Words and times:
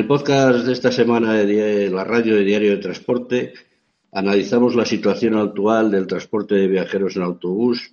En 0.00 0.04
el 0.04 0.08
podcast 0.08 0.64
de 0.64 0.72
esta 0.72 0.90
semana 0.90 1.34
de 1.34 1.90
la 1.90 2.04
radio 2.04 2.34
de 2.34 2.42
Diario 2.42 2.70
de 2.70 2.78
Transporte 2.78 3.52
analizamos 4.12 4.74
la 4.74 4.86
situación 4.86 5.36
actual 5.36 5.90
del 5.90 6.06
transporte 6.06 6.54
de 6.54 6.68
viajeros 6.68 7.16
en 7.16 7.22
autobús 7.22 7.92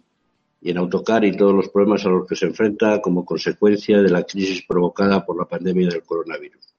y 0.61 0.71
en 0.71 0.77
autocar 0.77 1.25
y 1.25 1.35
todos 1.35 1.53
los 1.53 1.67
problemas 1.67 2.05
a 2.05 2.09
los 2.09 2.25
que 2.25 2.37
se 2.37 2.45
enfrenta 2.45 3.01
como 3.01 3.25
consecuencia 3.25 4.01
de 4.01 4.09
la 4.09 4.23
crisis 4.23 4.63
provocada 4.65 5.25
por 5.25 5.37
la 5.37 5.49
pandemia 5.49 5.89
del 5.89 6.03
coronavirus. 6.03 6.73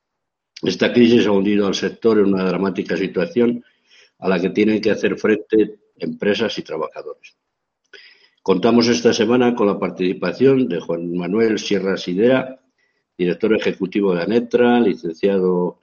Esta 0.63 0.95
crisis 0.95 1.27
ha 1.27 1.33
hundido 1.33 1.67
al 1.67 1.75
sector 1.75 2.17
en 2.19 2.33
una 2.33 2.45
dramática 2.45 2.97
situación 2.97 3.63
a 4.21 4.31
la 4.31 4.41
que 4.41 4.49
tienen 4.49 4.81
que 4.81 4.93
hacer 4.93 5.19
frente 5.19 5.79
empresas 5.99 6.57
y 6.57 6.63
trabajadores. 6.63 7.37
Contamos 8.41 8.89
esta 8.89 9.13
semana 9.13 9.55
con 9.55 9.67
la 9.67 9.79
participación 9.79 10.69
de 10.69 10.81
Juan 10.81 11.15
Manuel 11.15 11.59
Sierra 11.59 11.99
Sidera, 11.99 12.63
director 13.19 13.53
ejecutivo 13.55 14.15
de 14.15 14.23
ANETRA, 14.23 14.81
licenciado 14.81 15.81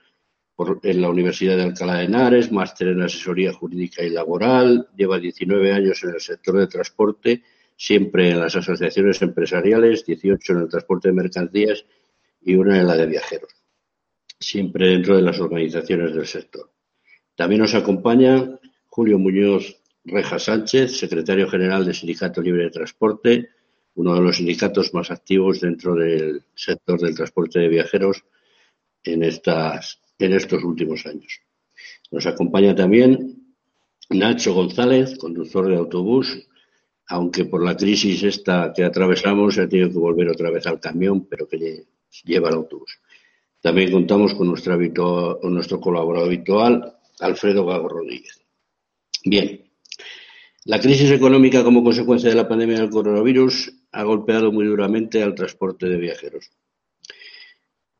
en 0.82 1.02
la 1.02 1.10
Universidad 1.10 1.56
de 1.58 1.64
Alcalá 1.64 1.96
de 1.98 2.04
Henares, 2.04 2.50
máster 2.50 2.88
en 2.88 3.02
asesoría 3.02 3.52
jurídica 3.52 4.02
y 4.02 4.08
laboral, 4.08 4.88
lleva 4.96 5.18
19 5.18 5.72
años 5.72 6.02
en 6.02 6.14
el 6.14 6.20
sector 6.20 6.56
de 6.58 6.66
transporte, 6.66 7.42
siempre 7.76 8.30
en 8.30 8.40
las 8.40 8.56
asociaciones 8.56 9.20
empresariales, 9.20 10.06
18 10.06 10.52
en 10.54 10.58
el 10.60 10.68
transporte 10.68 11.08
de 11.08 11.14
mercancías 11.14 11.84
y 12.40 12.54
una 12.54 12.80
en 12.80 12.86
la 12.86 12.96
de 12.96 13.06
viajeros, 13.06 13.54
siempre 14.40 14.88
dentro 14.88 15.16
de 15.16 15.22
las 15.22 15.38
organizaciones 15.38 16.14
del 16.14 16.26
sector. 16.26 16.70
También 17.34 17.60
nos 17.60 17.74
acompaña 17.74 18.58
Julio 18.86 19.18
Muñoz 19.18 19.82
Reja 20.04 20.38
Sánchez, 20.38 20.96
secretario 20.96 21.50
general 21.50 21.84
del 21.84 21.94
Sindicato 21.94 22.40
Libre 22.40 22.64
de 22.64 22.70
Transporte, 22.70 23.50
uno 23.96 24.14
de 24.14 24.20
los 24.20 24.36
sindicatos 24.36 24.94
más 24.94 25.10
activos 25.10 25.60
dentro 25.60 25.94
del 25.94 26.42
sector 26.54 27.00
del 27.00 27.14
transporte 27.14 27.58
de 27.58 27.68
viajeros 27.68 28.24
en, 29.02 29.22
estas, 29.22 30.00
en 30.18 30.34
estos 30.34 30.62
últimos 30.62 31.04
años. 31.06 31.40
Nos 32.10 32.26
acompaña 32.26 32.74
también 32.74 33.54
Nacho 34.10 34.54
González, 34.54 35.16
conductor 35.18 35.68
de 35.68 35.76
autobús, 35.76 36.46
aunque 37.08 37.46
por 37.46 37.64
la 37.64 37.76
crisis 37.76 38.22
esta 38.22 38.72
que 38.74 38.84
atravesamos 38.84 39.54
se 39.54 39.62
ha 39.62 39.68
tenido 39.68 39.90
que 39.90 39.98
volver 39.98 40.28
otra 40.28 40.50
vez 40.50 40.66
al 40.66 40.78
camión, 40.78 41.26
pero 41.26 41.48
que 41.48 41.86
lleva 42.24 42.50
el 42.50 42.56
autobús. 42.56 43.00
También 43.60 43.90
contamos 43.90 44.34
con 44.34 44.48
nuestro, 44.48 44.76
nuestro 45.42 45.80
colaborador 45.80 46.28
habitual, 46.28 46.96
Alfredo 47.20 47.64
Gago 47.64 47.88
Rodríguez. 47.88 48.40
Bien, 49.24 49.66
la 50.66 50.80
crisis 50.80 51.10
económica 51.10 51.64
como 51.64 51.82
consecuencia 51.82 52.28
de 52.28 52.34
la 52.34 52.48
pandemia 52.48 52.80
del 52.80 52.90
coronavirus 52.90 53.72
ha 53.96 54.02
golpeado 54.02 54.52
muy 54.52 54.66
duramente 54.66 55.22
al 55.22 55.34
transporte 55.34 55.86
de 55.86 55.96
viajeros, 55.96 56.50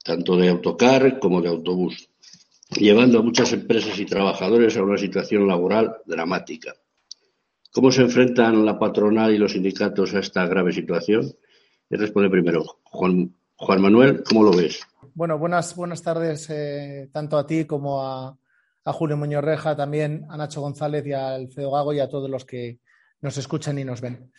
tanto 0.04 0.36
de 0.36 0.50
autocar 0.50 1.18
como 1.18 1.40
de 1.40 1.48
autobús, 1.48 2.10
llevando 2.70 3.18
a 3.18 3.22
muchas 3.22 3.54
empresas 3.54 3.98
y 3.98 4.04
trabajadores 4.04 4.76
a 4.76 4.82
una 4.82 4.98
situación 4.98 5.48
laboral 5.48 5.96
dramática. 6.04 6.74
¿Cómo 7.72 7.90
se 7.90 8.02
enfrentan 8.02 8.66
la 8.66 8.78
patronal 8.78 9.32
y 9.32 9.38
los 9.38 9.52
sindicatos 9.52 10.14
a 10.14 10.18
esta 10.18 10.46
grave 10.46 10.72
situación? 10.72 11.34
Y 11.88 11.96
responde 11.96 12.28
primero 12.28 12.62
Juan, 12.84 13.34
Manuel, 13.78 14.22
¿cómo 14.22 14.42
lo 14.42 14.50
ves? 14.54 14.82
Bueno, 15.14 15.38
buenas, 15.38 15.74
buenas 15.74 16.02
tardes 16.02 16.50
eh, 16.50 17.08
tanto 17.10 17.38
a 17.38 17.46
ti 17.46 17.64
como 17.64 18.02
a, 18.02 18.36
a 18.84 18.92
Julio 18.92 19.16
Muñoz 19.16 19.42
Reja, 19.42 19.74
también 19.74 20.26
a 20.28 20.36
Nacho 20.36 20.60
González 20.60 21.06
y 21.06 21.14
a 21.14 21.36
Alfredo 21.36 21.70
Gago 21.70 21.94
y 21.94 22.00
a 22.00 22.08
todos 22.08 22.28
los 22.28 22.44
que 22.44 22.80
nos 23.22 23.38
escuchan 23.38 23.78
y 23.78 23.84
nos 23.84 24.02
ven. 24.02 24.30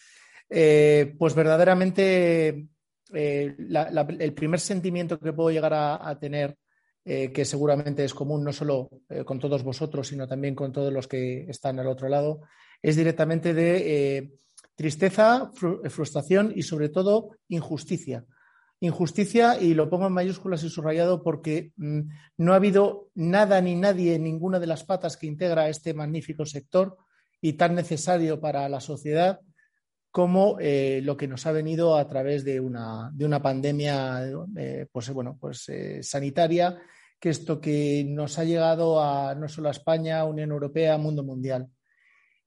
Eh, 0.49 1.15
pues 1.17 1.35
verdaderamente 1.35 2.67
eh, 3.13 3.55
el 3.57 4.33
primer 4.33 4.59
sentimiento 4.59 5.19
que 5.19 5.33
puedo 5.33 5.51
llegar 5.51 5.73
a, 5.73 6.17
tener, 6.19 6.57
eh, 7.03 7.31
que 7.31 7.45
seguramente 7.45 8.03
es 8.03 8.13
común 8.13 8.43
no 8.43 8.53
solo 8.53 8.89
con 9.25 9.39
todos 9.39 9.63
vosotros, 9.63 10.07
sino 10.07 10.27
también 10.27 10.55
con 10.55 10.71
todos 10.71 10.91
los 10.91 11.07
que 11.07 11.49
están 11.49 11.79
al 11.79 11.87
otro 11.87 12.07
lado, 12.07 12.41
es 12.81 12.95
directamente 12.95 13.53
de 13.53 14.31
tristeza, 14.75 15.51
frustración 15.53 16.53
y 16.55 16.61
sobre 16.61 16.89
todo 16.89 17.31
injusticia. 17.49 18.25
Injusticia, 18.79 19.59
y 19.59 19.73
lo 19.73 19.89
pongo 19.89 20.05
en 20.05 20.13
mayúsculas 20.13 20.63
y 20.63 20.69
subrayado 20.69 21.23
porque 21.23 21.71
mm, 21.77 22.01
no 22.37 22.53
ha 22.53 22.57
habido 22.57 23.09
nada 23.15 23.59
ni 23.59 23.73
nadie 23.73 24.13
en 24.13 24.23
ninguna 24.23 24.59
de 24.59 24.67
las 24.67 24.83
patas 24.83 25.17
que 25.17 25.25
integra 25.25 25.67
este 25.67 25.95
magnífico 25.95 26.45
sector 26.45 26.95
y 27.41 27.53
tan 27.53 27.73
necesario 27.73 28.39
para 28.39 28.69
la 28.69 28.79
sociedad 28.79 29.39
como 30.11 30.57
eh, 30.59 31.01
lo 31.03 31.17
que 31.17 31.27
nos 31.27 31.45
ha 31.45 31.51
venido 31.51 31.95
a 31.95 32.07
través 32.07 32.43
de 32.43 32.59
una, 32.59 33.11
de 33.13 33.25
una 33.25 33.41
pandemia 33.41 34.23
eh, 34.55 34.87
pues, 34.91 35.09
bueno, 35.11 35.37
pues, 35.39 35.69
eh, 35.69 36.01
sanitaria, 36.01 36.77
que 37.19 37.29
esto 37.29 37.59
que 37.59 38.03
nos 38.07 38.39
ha 38.39 38.43
llegado 38.43 39.01
a 39.01 39.35
no 39.35 39.47
solo 39.47 39.67
a 39.67 39.71
España, 39.71 40.23
Unión 40.25 40.51
Europea, 40.51 40.97
mundo 40.97 41.23
mundial. 41.23 41.67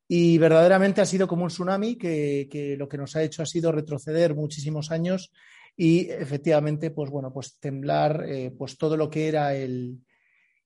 Y 0.09 0.39
verdaderamente 0.39 1.01
ha 1.01 1.07
sido 1.07 1.29
como 1.29 1.45
un 1.45 1.51
tsunami 1.51 1.97
que, 1.97 2.49
que, 2.51 2.77
lo 2.77 2.89
que 2.89 2.99
nos 2.99 3.15
ha 3.15 3.23
hecho 3.23 3.43
ha 3.43 3.47
sido 3.47 3.71
retroceder 3.71 4.35
muchísimos 4.35 4.91
años 4.91 5.33
y 5.77 6.11
efectivamente, 6.11 6.91
pues 6.91 7.11
bueno, 7.11 7.33
pues 7.33 7.59
temblar 7.61 8.27
pues 8.59 8.77
todo 8.77 8.97
lo 8.97 9.09
que 9.09 9.29
era 9.29 9.55
el 9.55 9.99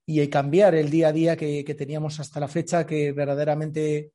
y 0.07 0.27
cambiar 0.27 0.73
el 0.73 0.89
día 0.89 1.09
a 1.09 1.11
día 1.11 1.37
que, 1.37 1.63
que 1.63 1.75
teníamos 1.75 2.19
hasta 2.19 2.39
la 2.39 2.47
fecha, 2.47 2.87
que 2.87 3.11
verdaderamente 3.11 4.11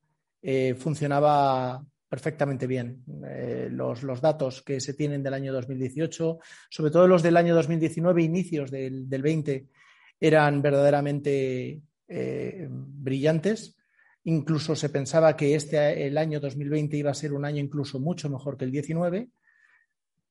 funcionaba 0.77 1.85
perfectamente 2.11 2.67
bien. 2.67 3.05
Eh, 3.25 3.69
los, 3.71 4.21
datos 4.21 4.63
que 4.63 4.81
se 4.81 4.95
tienen 4.95 5.23
del 5.23 5.33
año 5.33 5.53
2018, 5.53 6.41
sobre 6.69 6.91
todo 6.91 7.07
los 7.07 7.23
del 7.23 7.37
año 7.37 7.55
2019, 7.55 8.21
inicios 8.21 8.71
del, 8.73 9.07
20, 9.07 9.69
eran 10.19 10.61
verdaderamente 10.61 11.81
eh, 12.09 12.67
brillantes. 12.69 13.77
Incluso 14.25 14.75
se 14.75 14.89
pensaba 14.89 15.37
que 15.37 15.55
este, 15.55 16.09
el 16.09 16.19
año 16.19 16.41
2020 16.41 16.97
iba 16.97 17.13
a 17.13 17.15
ser 17.15 17.33
un 17.33 17.45
año 17.45 17.63
incluso 17.63 18.01
mucho 18.01 18.29
mejor 18.29 18.59
que 18.59 18.65
el 18.65 18.73
19, 18.73 19.31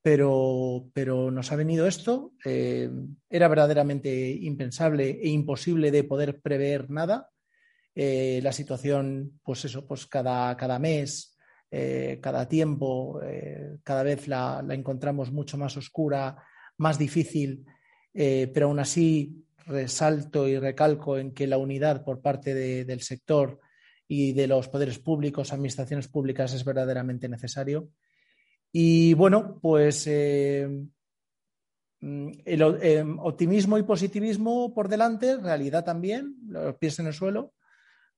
pero, 0.01 0.90
pero 0.94 1.31
nos 1.31 1.50
ha 1.53 1.56
venido 1.56 1.88
esto. 1.88 2.34
Eh, 2.44 2.90
era 3.29 3.47
verdaderamente 3.47 4.29
impensable 4.29 5.11
e 5.11 5.29
imposible 5.29 5.91
de 5.91 6.03
poder 6.03 6.41
prever 6.41 6.90
nada. 6.90 7.29
la 7.96 8.51
situación, 8.51 9.40
pues 9.44 9.63
eso, 9.66 9.88
pues 9.88 10.07
cada, 10.07 10.56
cada 10.57 10.78
mes 10.78 11.38
eh, 11.72 12.19
cada 12.22 12.47
tiempo, 12.47 13.19
eh, 13.24 13.78
cada 13.84 14.02
vez 14.02 14.28
la, 14.28 14.66
encontramos 14.69 15.31
mucho 15.31 15.56
más 15.57 15.78
oscura, 15.78 16.44
más 16.78 16.97
difícil, 16.97 17.63
eh, 18.13 18.50
pero 18.52 18.68
aún 18.68 18.80
así 18.80 19.46
resalto 19.68 20.47
y 20.47 20.58
recalco 20.58 21.19
en 21.19 21.31
que 21.31 21.46
la 21.46 21.59
unidad 21.59 22.03
por 22.03 22.22
parte 22.22 22.56
del 22.56 23.02
sector 23.02 23.59
y 24.08 24.34
de 24.34 24.47
los 24.47 24.68
poderes 24.68 24.97
públicos, 24.97 25.53
administraciones 25.53 26.08
públicas, 26.08 26.53
es 26.53 26.66
verdaderamente 26.66 27.29
necesario. 27.29 27.90
Y 28.72 29.13
bueno, 29.13 29.59
pues 29.62 30.08
mm, 30.08 30.88
el 32.46 32.62
optimismo 33.19 33.78
y 33.78 33.84
positivismo 33.84 34.74
por 34.74 34.88
delante, 34.88 35.38
realidad 35.38 35.85
también, 35.85 36.35
los 36.47 36.75
pies 36.78 36.97
en 36.97 37.08
el 37.08 37.13
suelo, 37.13 37.53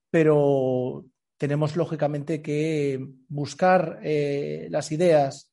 pero 0.09 1.05
tenemos 1.41 1.75
lógicamente 1.75 2.39
que 2.39 3.03
buscar 3.27 3.99
eh, 4.03 4.67
las 4.69 4.91
ideas 4.91 5.51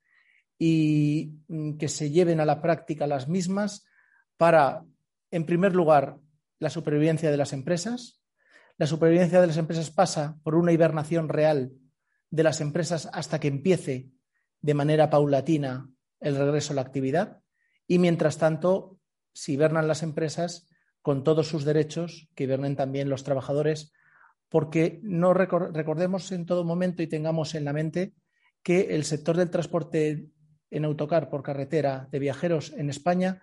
y 0.59 1.33
mm, 1.49 1.79
que 1.79 1.89
se 1.89 2.11
lleven 2.11 2.41
a 2.41 2.45
la 2.45 2.61
práctica 2.61 3.07
las 3.07 3.27
mismas 3.27 3.87
para, 4.37 4.85
en 5.31 5.47
primer 5.47 5.75
lugar, 5.75 6.19
la 6.59 6.69
supervivencia 6.69 7.31
de 7.31 7.39
las 7.39 7.55
empresas. 7.55 8.21
La 8.77 8.87
supervivencia 8.87 9.41
de 9.41 9.47
las 9.47 9.57
empresas 9.57 9.91
pasa 9.91 10.37
por 10.43 10.57
una 10.57 10.73
hibernación 10.73 11.31
real 11.31 11.73
de 12.29 12.43
las 12.43 12.61
empresas 12.61 13.09
hasta 13.15 13.41
que 13.41 13.49
empiece 13.49 14.11
de 14.61 14.75
manera 14.75 15.09
paulatina 15.09 15.89
el 16.21 16.37
regreso 16.37 16.75
a 16.75 16.77
la 16.77 16.83
actividad. 16.83 17.41
Y 17.87 17.99
mientras 17.99 18.37
tanto, 18.37 18.99
si 19.33 19.55
hibernan 19.55 19.89
las 19.89 20.03
empresas, 20.03 20.69
con 21.01 21.25
todos 21.25 21.49
sus 21.49 21.65
derechos, 21.65 22.29
que 22.35 22.45
hibernen 22.45 22.77
también 22.77 23.09
los 23.09 23.25
trabajadores 23.25 23.91
porque 24.49 25.01
no 25.03 25.35
recordemos 25.35 26.33
en 26.33 26.47
todo 26.47 26.65
momento 26.65 27.03
y 27.03 27.07
tengamos 27.07 27.55
en 27.55 27.65
la 27.65 27.73
mente 27.73 28.15
que 28.63 28.95
el 28.95 29.05
sector 29.05 29.37
del 29.37 29.51
transporte 29.51 30.29
en 30.71 30.85
autocar 30.85 31.31
por 31.31 31.43
carretera 31.43 32.09
de 32.11 32.19
viajeros 32.19 32.73
en 32.77 32.91
España 32.91 33.43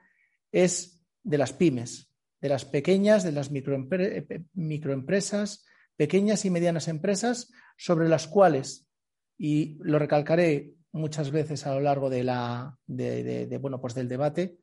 es 0.51 1.01
de 1.23 1.37
las 1.37 1.53
pymes, 1.53 2.11
de 2.41 2.49
las 2.49 2.65
pequeñas, 2.65 3.23
de 3.23 3.31
las 3.31 3.51
eh, 3.51 4.43
microempresas, 4.53 5.65
pequeñas 5.95 6.45
y 6.45 6.49
medianas 6.49 6.87
empresas, 6.87 7.51
sobre 7.77 8.07
las 8.07 8.27
cuales, 8.27 8.87
y 9.37 9.77
lo 9.81 9.99
recalcaré 9.99 10.73
muchas 10.91 11.31
veces 11.31 11.65
a 11.65 11.73
lo 11.73 11.81
largo 11.81 12.09
de 12.09 12.23
la, 12.23 12.77
bueno, 12.87 13.81
pues 13.81 13.95
del 13.95 14.07
debate, 14.07 14.59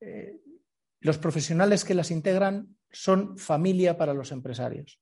eh, 0.00 0.40
los 1.00 1.18
profesionales 1.18 1.84
que 1.84 1.94
las 1.94 2.10
integran 2.10 2.76
son 2.94 3.36
familia 3.36 3.98
para 3.98 4.14
los 4.14 4.32
empresarios. 4.32 5.00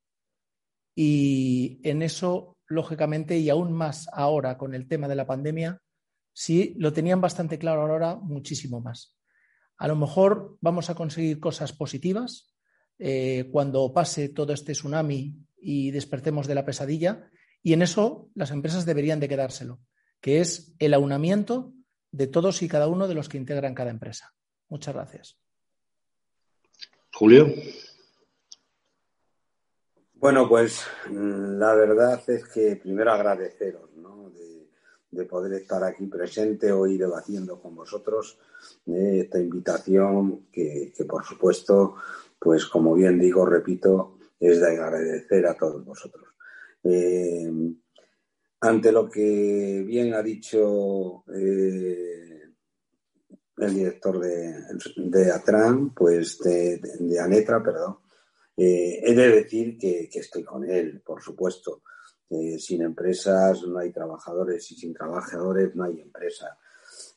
Y 0.94 1.80
en 1.84 2.02
eso, 2.02 2.56
lógicamente, 2.66 3.38
y 3.38 3.50
aún 3.50 3.72
más 3.72 4.08
ahora 4.12 4.58
con 4.58 4.74
el 4.74 4.88
tema 4.88 5.08
de 5.08 5.14
la 5.14 5.26
pandemia, 5.26 5.80
sí 6.32 6.74
lo 6.78 6.92
tenían 6.92 7.20
bastante 7.20 7.58
claro 7.58 7.82
ahora, 7.82 8.16
muchísimo 8.16 8.80
más. 8.80 9.16
A 9.76 9.88
lo 9.88 9.96
mejor 9.96 10.56
vamos 10.60 10.90
a 10.90 10.94
conseguir 10.94 11.38
cosas 11.38 11.72
positivas 11.72 12.54
eh, 12.98 13.48
cuando 13.50 13.92
pase 13.92 14.28
todo 14.28 14.52
este 14.52 14.72
tsunami 14.72 15.36
y 15.60 15.90
despertemos 15.90 16.46
de 16.46 16.54
la 16.54 16.64
pesadilla. 16.64 17.30
Y 17.62 17.72
en 17.72 17.82
eso 17.82 18.30
las 18.34 18.50
empresas 18.50 18.86
deberían 18.86 19.20
de 19.20 19.28
quedárselo, 19.28 19.80
que 20.20 20.40
es 20.40 20.74
el 20.78 20.94
aunamiento 20.94 21.72
de 22.10 22.26
todos 22.26 22.62
y 22.62 22.68
cada 22.68 22.88
uno 22.88 23.08
de 23.08 23.14
los 23.14 23.28
que 23.28 23.38
integran 23.38 23.74
cada 23.74 23.90
empresa. 23.90 24.32
Muchas 24.68 24.94
gracias. 24.94 25.41
Julio. 27.14 27.52
Bueno, 30.14 30.48
pues 30.48 30.86
la 31.10 31.74
verdad 31.74 32.22
es 32.28 32.48
que 32.48 32.76
primero 32.76 33.12
agradeceros 33.12 33.94
¿no? 33.96 34.30
de, 35.10 35.24
poder 35.26 35.52
estar 35.52 35.84
aquí 35.84 36.06
presente 36.06 36.72
hoy 36.72 36.96
debatiendo 36.96 37.60
con 37.60 37.74
vosotros 37.74 38.38
eh, 38.86 39.20
esta 39.24 39.38
invitación 39.38 40.46
que, 40.50 40.92
por 41.08 41.24
supuesto, 41.24 41.96
pues 42.38 42.66
como 42.66 42.94
bien 42.94 43.18
digo, 43.18 43.44
repito, 43.44 44.18
es 44.40 44.60
de 44.60 44.68
agradecer 44.68 45.46
a 45.46 45.54
todos 45.54 45.84
vosotros. 45.84 46.28
Eh, 46.82 47.50
ante 48.60 48.90
lo 48.90 49.10
que 49.10 49.84
bien 49.86 50.14
ha 50.14 50.22
dicho 50.22 51.24
eh, 51.34 52.31
el 53.56 53.74
director 53.74 54.18
de, 54.18 54.54
de 54.96 55.30
Atran, 55.30 55.90
pues 55.94 56.38
de, 56.38 56.80
Anetra, 57.20 57.62
perdón, 57.62 57.98
eh, 58.56 59.00
he 59.02 59.14
de 59.14 59.28
decir 59.28 59.78
que, 59.78 60.08
estoy 60.12 60.44
con 60.44 60.68
él, 60.68 61.02
por 61.04 61.22
supuesto. 61.22 61.82
sin 62.58 62.80
empresas 62.82 63.62
no 63.64 63.78
hay 63.78 63.92
trabajadores 63.92 64.70
y 64.72 64.74
sin 64.74 64.94
trabajadores 64.94 65.74
no 65.74 65.84
hay 65.84 66.00
empresa. 66.00 66.58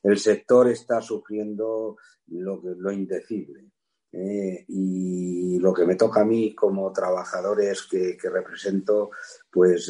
El 0.04 0.18
sector 0.18 0.68
está 0.68 1.02
sufriendo 1.02 1.98
lo, 2.28 2.92
indecible. 2.92 3.72
y 4.12 5.58
lo 5.60 5.74
que 5.74 5.86
me 5.86 5.96
toca 5.96 6.22
a 6.22 6.26
mí 6.26 6.54
como 6.54 6.92
trabajadores 6.92 7.84
que, 7.84 8.18
que 8.18 8.30
represento, 8.30 9.12
pues 9.52 9.90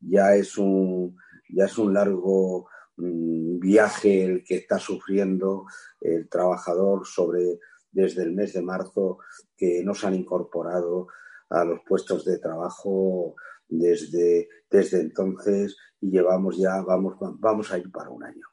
ya 0.00 0.34
es 0.34 0.58
un, 0.58 1.16
ya 1.48 1.64
es 1.64 1.78
un 1.78 1.94
largo 1.94 2.68
viaje 2.96 4.24
el 4.24 4.44
que 4.44 4.56
está 4.56 4.78
sufriendo 4.78 5.66
el 6.00 6.28
trabajador 6.28 7.06
sobre 7.06 7.58
desde 7.90 8.22
el 8.22 8.32
mes 8.32 8.52
de 8.52 8.62
marzo 8.62 9.18
que 9.56 9.82
no 9.84 9.94
se 9.94 10.06
han 10.06 10.14
incorporado 10.14 11.08
a 11.50 11.64
los 11.64 11.80
puestos 11.86 12.24
de 12.24 12.38
trabajo 12.38 13.36
desde, 13.68 14.48
desde 14.70 15.00
entonces 15.00 15.76
y 16.00 16.10
llevamos 16.10 16.56
ya, 16.56 16.82
vamos, 16.82 17.16
vamos 17.20 17.72
a 17.72 17.78
ir 17.78 17.90
para 17.90 18.10
un 18.10 18.24
año. 18.24 18.46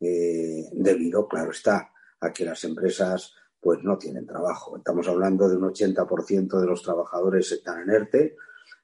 Eh, 0.00 0.68
debido, 0.72 1.28
claro 1.28 1.52
está, 1.52 1.92
a 2.20 2.32
que 2.32 2.44
las 2.44 2.64
empresas 2.64 3.34
pues 3.60 3.78
no 3.84 3.96
tienen 3.96 4.26
trabajo. 4.26 4.76
Estamos 4.76 5.06
hablando 5.06 5.48
de 5.48 5.56
un 5.56 5.64
80% 5.64 6.60
de 6.60 6.66
los 6.66 6.82
trabajadores 6.82 7.52
están 7.52 7.82
en 7.82 7.90
ERTE, 7.90 8.36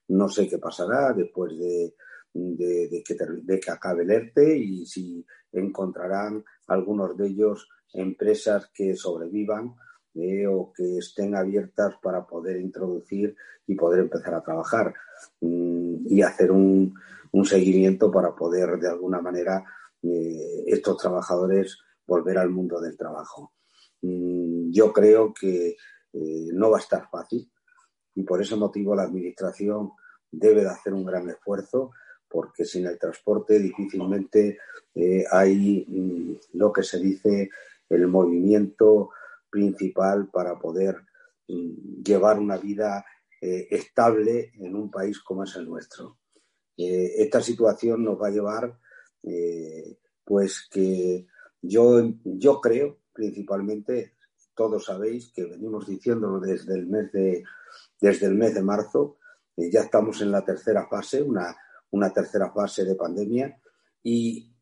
no 0.08 0.28
sé 0.28 0.48
qué 0.48 0.58
pasará 0.58 1.12
después 1.12 1.58
de, 1.58 1.94
que, 2.32 3.70
acabe 3.70 4.02
el 4.02 4.10
ERTE 4.10 4.56
y 4.56 4.86
si 4.86 5.24
encontrarán 5.52 6.44
algunos 6.66 7.16
de 7.16 7.28
ellos 7.28 7.68
empresas 7.92 8.70
que 8.74 8.94
sobrevivan 8.94 9.74
eh, 10.14 10.46
o 10.46 10.72
que 10.72 10.98
estén 10.98 11.34
abiertas 11.34 11.94
para 12.02 12.26
poder 12.26 12.60
introducir 12.60 13.36
y 13.66 13.74
poder 13.74 14.00
empezar 14.00 14.34
a 14.34 14.42
trabajar 14.42 14.94
mm, 15.40 16.06
y 16.06 16.22
hacer 16.22 16.50
un, 16.50 16.94
seguimiento 17.44 18.10
para 18.10 18.34
poder 18.34 18.78
de 18.80 18.88
alguna 18.88 19.20
manera 19.20 19.64
eh, 20.02 20.64
estos 20.66 20.96
trabajadores 20.96 21.78
volver 22.04 22.36
al 22.36 22.50
mundo 22.50 22.80
del 22.80 22.96
trabajo. 22.96 23.52
Mm, 24.02 24.70
yo 24.72 24.92
creo 24.92 25.32
que 25.32 25.76
eh, 26.12 26.48
no 26.52 26.70
va 26.70 26.78
a 26.78 26.80
estar 26.80 27.08
fácil 27.08 27.48
y 28.14 28.24
por 28.24 28.42
ese 28.42 28.56
motivo 28.56 28.96
la 28.96 29.04
Administración 29.04 29.92
debe 30.30 30.62
de 30.62 30.70
hacer 30.70 30.92
un 30.94 31.04
gran 31.04 31.28
esfuerzo 31.28 31.92
porque 32.28 32.64
sin 32.64 32.86
el 32.86 32.98
transporte 32.98 33.58
difícilmente 33.58 34.58
eh, 34.94 35.24
hay 35.30 35.84
mm, 35.88 36.58
lo 36.58 36.72
que 36.72 36.82
se 36.82 36.98
dice 36.98 37.50
el 37.88 38.06
movimiento 38.06 39.10
principal 39.50 40.28
para 40.28 40.58
poder 40.58 40.96
mm, 41.48 42.02
llevar 42.02 42.38
una 42.38 42.58
vida 42.58 43.04
eh, 43.40 43.68
estable 43.70 44.52
en 44.54 44.74
un 44.74 44.90
país 44.90 45.20
como 45.20 45.44
es 45.44 45.56
el 45.56 45.68
nuestro. 45.68 46.18
Eh, 46.76 47.14
esta 47.18 47.40
situación 47.40 48.04
nos 48.04 48.20
va 48.20 48.28
a 48.28 48.32
llevar, 48.32 48.78
pues 50.24 50.66
que 50.70 51.26
yo, 51.60 52.14
yo 52.24 52.60
creo 52.60 53.00
principalmente 53.12 54.14
todos 54.54 54.86
sabéis 54.86 55.32
que 55.34 55.44
venimos 55.44 55.86
diciéndolo 55.86 56.40
desde 56.40 56.74
el 56.74 56.86
mes 56.86 57.12
de, 57.12 57.44
desde 58.00 58.26
el 58.26 58.34
mes 58.34 58.54
de 58.54 58.62
marzo, 58.62 59.18
ya 59.56 59.80
estamos 59.82 60.20
en 60.22 60.30
la 60.30 60.44
tercera 60.44 60.86
fase, 60.86 61.22
una, 61.22 61.56
una 61.90 62.12
tercera 62.12 62.50
fase 62.50 62.84
de 62.84 62.94
pandemia, 62.94 63.60
y 64.02 64.52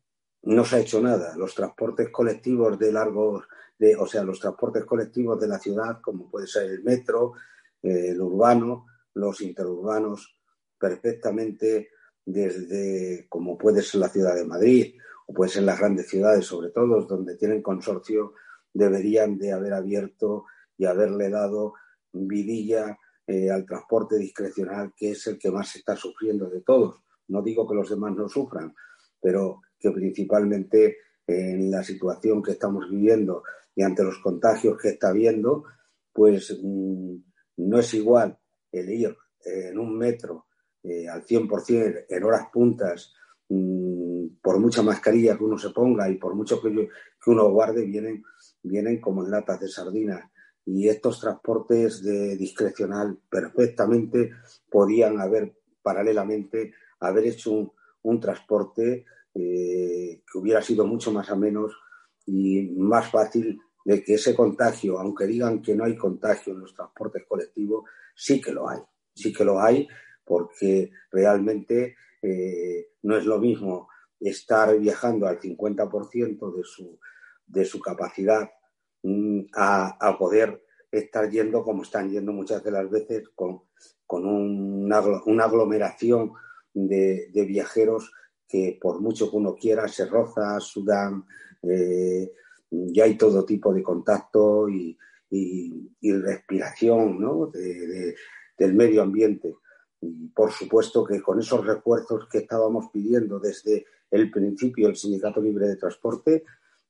no 0.43 0.63
se 0.65 0.75
ha 0.75 0.79
hecho 0.79 1.01
nada. 1.01 1.35
Los 1.35 1.55
transportes 1.55 2.09
colectivos 2.09 2.77
de 2.79 2.91
largos, 2.91 3.45
de, 3.77 3.95
o 3.95 4.07
sea, 4.07 4.23
los 4.23 4.39
transportes 4.39 4.85
colectivos 4.85 5.39
de 5.39 5.47
la 5.47 5.59
ciudad, 5.59 5.99
como 6.01 6.29
puede 6.29 6.47
ser 6.47 6.71
el 6.71 6.83
metro, 6.83 7.33
eh, 7.81 8.09
el 8.09 8.21
urbano, 8.21 8.85
los 9.13 9.41
interurbanos, 9.41 10.37
perfectamente 10.79 11.89
desde, 12.25 13.25
como 13.29 13.57
puede 13.57 13.81
ser 13.81 14.01
la 14.01 14.09
ciudad 14.09 14.35
de 14.35 14.45
Madrid, 14.45 14.95
o 15.27 15.33
puede 15.33 15.51
ser 15.51 15.63
las 15.63 15.79
grandes 15.79 16.07
ciudades, 16.07 16.45
sobre 16.45 16.69
todo, 16.69 17.01
donde 17.03 17.35
tienen 17.35 17.61
consorcio 17.61 18.33
deberían 18.73 19.37
de 19.37 19.51
haber 19.51 19.73
abierto 19.73 20.45
y 20.77 20.85
haberle 20.85 21.29
dado 21.29 21.73
vidilla 22.11 22.97
eh, 23.25 23.49
al 23.49 23.65
transporte 23.65 24.17
discrecional, 24.17 24.93
que 24.95 25.11
es 25.11 25.27
el 25.27 25.37
que 25.37 25.51
más 25.51 25.69
se 25.69 25.79
está 25.79 25.95
sufriendo 25.95 26.49
de 26.49 26.61
todos. 26.61 27.01
No 27.29 27.41
digo 27.41 27.67
que 27.67 27.75
los 27.75 27.89
demás 27.89 28.15
no 28.15 28.27
sufran, 28.27 28.73
pero 29.21 29.61
que 29.79 29.91
principalmente 29.91 30.97
en 31.25 31.69
la 31.69 31.83
situación 31.83 32.41
que 32.41 32.51
estamos 32.51 32.89
viviendo 32.89 33.43
y 33.75 33.83
ante 33.83 34.03
los 34.03 34.19
contagios 34.19 34.77
que 34.81 34.89
está 34.89 35.09
habiendo, 35.09 35.65
pues 36.13 36.57
mm, 36.63 37.15
no 37.57 37.79
es 37.79 37.93
igual 37.93 38.37
el 38.71 38.89
ir 38.89 39.15
en 39.43 39.77
un 39.77 39.97
metro 39.97 40.47
eh, 40.83 41.07
al 41.07 41.23
100% 41.23 42.05
en 42.09 42.23
horas 42.23 42.47
puntas, 42.51 43.13
mm, 43.49 44.27
por 44.41 44.59
mucha 44.59 44.81
mascarilla 44.81 45.37
que 45.37 45.43
uno 45.43 45.57
se 45.57 45.69
ponga 45.71 46.09
y 46.09 46.15
por 46.15 46.33
mucho 46.35 46.61
que, 46.61 46.89
uno 47.27 47.49
guarde, 47.51 47.85
vienen 47.85 48.23
vienen 48.63 49.01
como 49.01 49.23
en 49.23 49.31
latas 49.31 49.59
de 49.59 49.67
sardina 49.67 50.31
y 50.65 50.87
estos 50.89 51.19
transportes 51.19 52.03
de 52.03 52.35
discrecional 52.35 53.17
perfectamente 53.29 54.31
podían 54.69 55.19
haber 55.19 55.55
paralelamente 55.81 56.73
haber 56.99 57.27
hecho 57.27 57.73
un, 58.03 58.19
transporte 58.19 59.05
eh, 59.33 60.21
que 60.31 60.37
hubiera 60.37 60.61
sido 60.61 60.85
mucho 60.85 61.11
más 61.11 61.29
a 61.29 61.35
menos 61.35 61.73
y 62.25 62.69
más 62.77 63.11
fácil 63.11 63.59
de 63.83 64.03
que 64.03 64.15
ese 64.15 64.35
contagio, 64.35 64.99
aunque 64.99 65.25
digan 65.25 65.61
que 65.61 65.75
no 65.75 65.85
hay 65.85 65.95
contagio 65.95 66.53
en 66.53 66.61
los 66.61 66.73
transportes 66.73 67.23
colectivos, 67.27 67.85
sí 68.15 68.41
que 68.41 68.51
lo 68.51 68.69
hay, 68.69 68.79
sí 69.13 69.31
que 69.31 69.45
lo 69.45 69.61
hay, 69.61 69.87
porque 70.25 70.91
realmente 71.11 71.95
eh, 72.21 72.89
no 73.03 73.15
es 73.17 73.25
lo 73.25 73.39
mismo 73.39 73.87
estar 74.19 74.77
viajando 74.77 75.27
al 75.27 75.39
50% 75.39 76.55
de 76.55 76.63
su, 76.63 76.99
de 77.45 77.65
su 77.65 77.79
capacidad 77.79 78.49
mm, 79.03 79.41
a, 79.53 80.17
poder 80.17 80.63
estar 80.91 81.29
yendo 81.29 81.63
como 81.63 81.83
están 81.83 82.09
yendo 82.09 82.33
muchas 82.33 82.63
de 82.63 82.71
las 82.71 82.89
veces 82.89 83.29
con, 83.35 83.61
una, 84.09 84.97
aglomeración 85.43 86.33
de, 86.85 87.45
viajeros 87.47 88.11
que 88.47 88.77
por 88.79 89.01
mucho 89.01 89.29
que 89.29 89.37
uno 89.37 89.55
quiera 89.55 89.87
se 89.87 90.05
roza, 90.05 90.59
sudan, 90.59 91.25
eh, 91.63 92.31
ya 92.69 93.05
hay 93.05 93.17
todo 93.17 93.45
tipo 93.45 93.73
de 93.73 93.81
contacto 93.83 94.69
y, 94.69 94.97
respiración 96.01 97.51
del 98.57 98.73
medio 98.73 99.01
ambiente. 99.01 99.55
Y 99.99 100.29
por 100.29 100.51
supuesto 100.51 101.03
que 101.03 101.21
con 101.21 101.39
esos 101.39 101.65
refuerzos 101.65 102.27
que 102.29 102.39
estábamos 102.39 102.89
pidiendo 102.93 103.39
desde 103.39 103.85
el 104.09 104.31
principio 104.31 104.87
el 104.87 104.95
Sindicato 104.95 105.41
Libre 105.41 105.67
de 105.67 105.75
Transporte, 105.75 106.45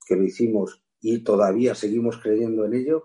que 0.06 0.16
lo 0.16 0.24
hicimos 0.24 0.84
y 1.02 1.24
todavía 1.24 1.74
seguimos 1.74 2.18
creyendo 2.18 2.66
en 2.66 2.76
ello, 2.76 3.04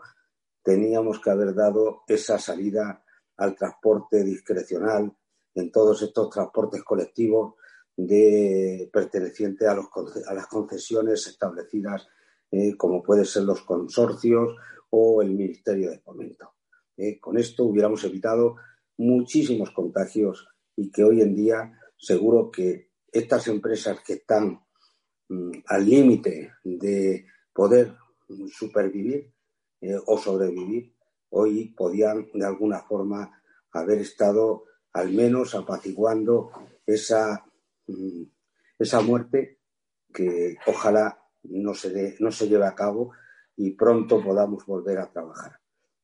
teníamos 0.63 1.21
que 1.21 1.31
haber 1.31 1.55
dado 1.55 2.03
esa 2.07 2.39
salida 2.39 3.03
al 3.37 3.57
transporte 3.57 4.23
discrecional 4.25 5.17
en 5.55 5.71
todos 5.71 6.03
estos 6.03 6.31
transportes 6.31 6.83
colectivos 6.83 7.55
de 7.97 8.89
pertenecientes 8.93 9.69
a, 9.69 9.73
a 9.73 10.35
las 10.35 10.47
concesiones 10.47 11.27
establecidas 11.27 12.09
eh, 12.51 12.77
como 12.77 13.03
pueden 13.03 13.25
ser 13.25 13.45
los 13.45 13.63
consorcios 13.63 14.57
o 14.91 15.23
el 15.23 15.31
Ministerio 15.31 15.91
de 15.91 16.01
Fomento. 16.01 16.55
Eh, 16.97 17.19
con 17.19 17.39
esto 17.39 17.65
hubiéramos 17.65 18.05
evitado 18.05 18.57
muchísimos 18.99 19.71
contagios 19.71 20.47
y 20.77 20.91
que 20.91 21.05
hoy 21.05 21.23
en 21.23 21.35
día 21.35 21.73
seguro 21.97 22.51
que 22.51 22.91
estas 23.11 23.49
empresas 23.49 24.01
que 24.07 24.15
están 24.15 24.61
Mm, 25.33 25.63
al 25.67 25.87
límite 25.87 26.53
de 26.63 27.25
poder 27.55 27.97
supervivir 28.51 29.33
eh, 29.81 29.97
o 30.07 30.19
sobrevivir, 30.19 30.95
hoy 31.31 31.73
podían 31.75 32.29
de 32.35 32.45
alguna 32.45 32.81
forma 32.81 33.43
haber 33.73 33.99
estado 33.99 34.65
al 34.93 35.13
menos 35.13 35.55
apaciguando 35.55 36.51
esa, 36.87 37.45
mm, 37.87 38.23
esa 38.79 39.01
muerte 39.01 39.59
que 40.13 40.57
ojalá 40.67 41.19
no 41.45 41.75
se, 41.75 42.17
no 42.21 42.31
se 42.31 42.49
lleve 42.49 42.67
a 42.67 42.75
cabo 42.75 43.13
y 43.57 43.71
pronto 43.71 44.23
podamos 44.23 44.67
volver 44.67 44.99
a 44.99 45.11
trabajar. 45.11 45.59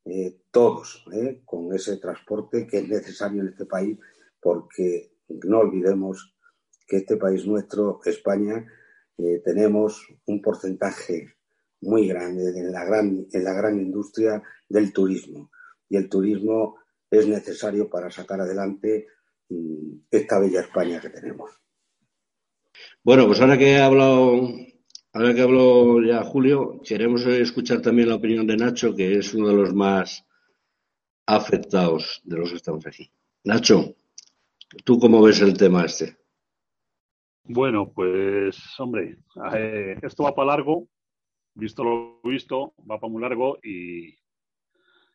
Eh, 0.04 0.40
todos 0.50 1.04
eh, 1.12 1.42
con 1.45 1.73
ese 1.75 1.99
transporte 1.99 2.66
que 2.66 2.78
es 2.78 2.88
necesario 2.88 3.42
en 3.42 3.49
este 3.49 3.66
país, 3.66 3.99
porque 4.40 5.12
no 5.28 5.59
olvidemos 5.59 6.35
que 6.87 6.99
este 6.99 7.16
país 7.16 7.47
nuestro, 7.47 8.00
España, 8.04 8.66
eh, 9.18 9.42
tenemos 9.45 10.09
un 10.26 10.40
porcentaje 10.40 11.35
muy 11.83 12.09
grande 12.09 12.59
en 12.59 12.73
la, 12.73 12.85
gran, 12.85 13.26
en 13.30 13.45
la 13.45 13.52
gran 13.52 13.78
industria 13.78 14.42
del 14.68 14.92
turismo. 14.92 15.50
Y 15.90 15.97
el 15.97 16.09
turismo 16.09 16.76
es 17.11 17.27
necesario 17.27 17.88
para 17.88 18.11
sacar 18.11 18.41
adelante 18.41 19.07
mm, 19.49 20.00
esta 20.11 20.38
bella 20.38 20.61
España 20.61 21.00
que 21.00 21.11
tenemos. 21.11 21.50
Bueno, 23.03 23.27
pues 23.27 23.41
ahora 23.41 23.59
que 23.59 23.73
he 23.73 23.81
hablado, 23.81 24.49
ahora 25.12 25.35
que 25.35 25.41
habló 25.41 26.03
ya 26.03 26.23
Julio, 26.23 26.81
queremos 26.85 27.25
escuchar 27.27 27.81
también 27.81 28.09
la 28.09 28.17
opinión 28.17 28.47
de 28.47 28.57
Nacho, 28.57 28.95
que 28.95 29.19
es 29.19 29.35
uno 29.35 29.49
de 29.49 29.55
los 29.55 29.75
más 29.75 30.27
afectados 31.27 32.21
de 32.25 32.37
los 32.37 32.50
que 32.50 32.57
estamos 32.57 32.87
aquí. 32.87 33.11
Nacho, 33.45 33.97
¿tú 34.85 34.99
cómo 34.99 35.23
ves 35.23 35.41
el 35.41 35.57
tema 35.57 35.85
este? 35.85 36.17
Bueno, 37.45 37.93
pues 37.95 38.59
hombre, 38.79 39.17
eh, 39.55 39.97
esto 40.03 40.25
va 40.25 40.35
para 40.35 40.49
largo, 40.49 40.87
visto 41.55 41.83
lo 41.83 42.21
visto, 42.23 42.75
va 42.79 43.00
para 43.00 43.11
muy 43.11 43.23
largo 43.23 43.59
y, 43.62 44.15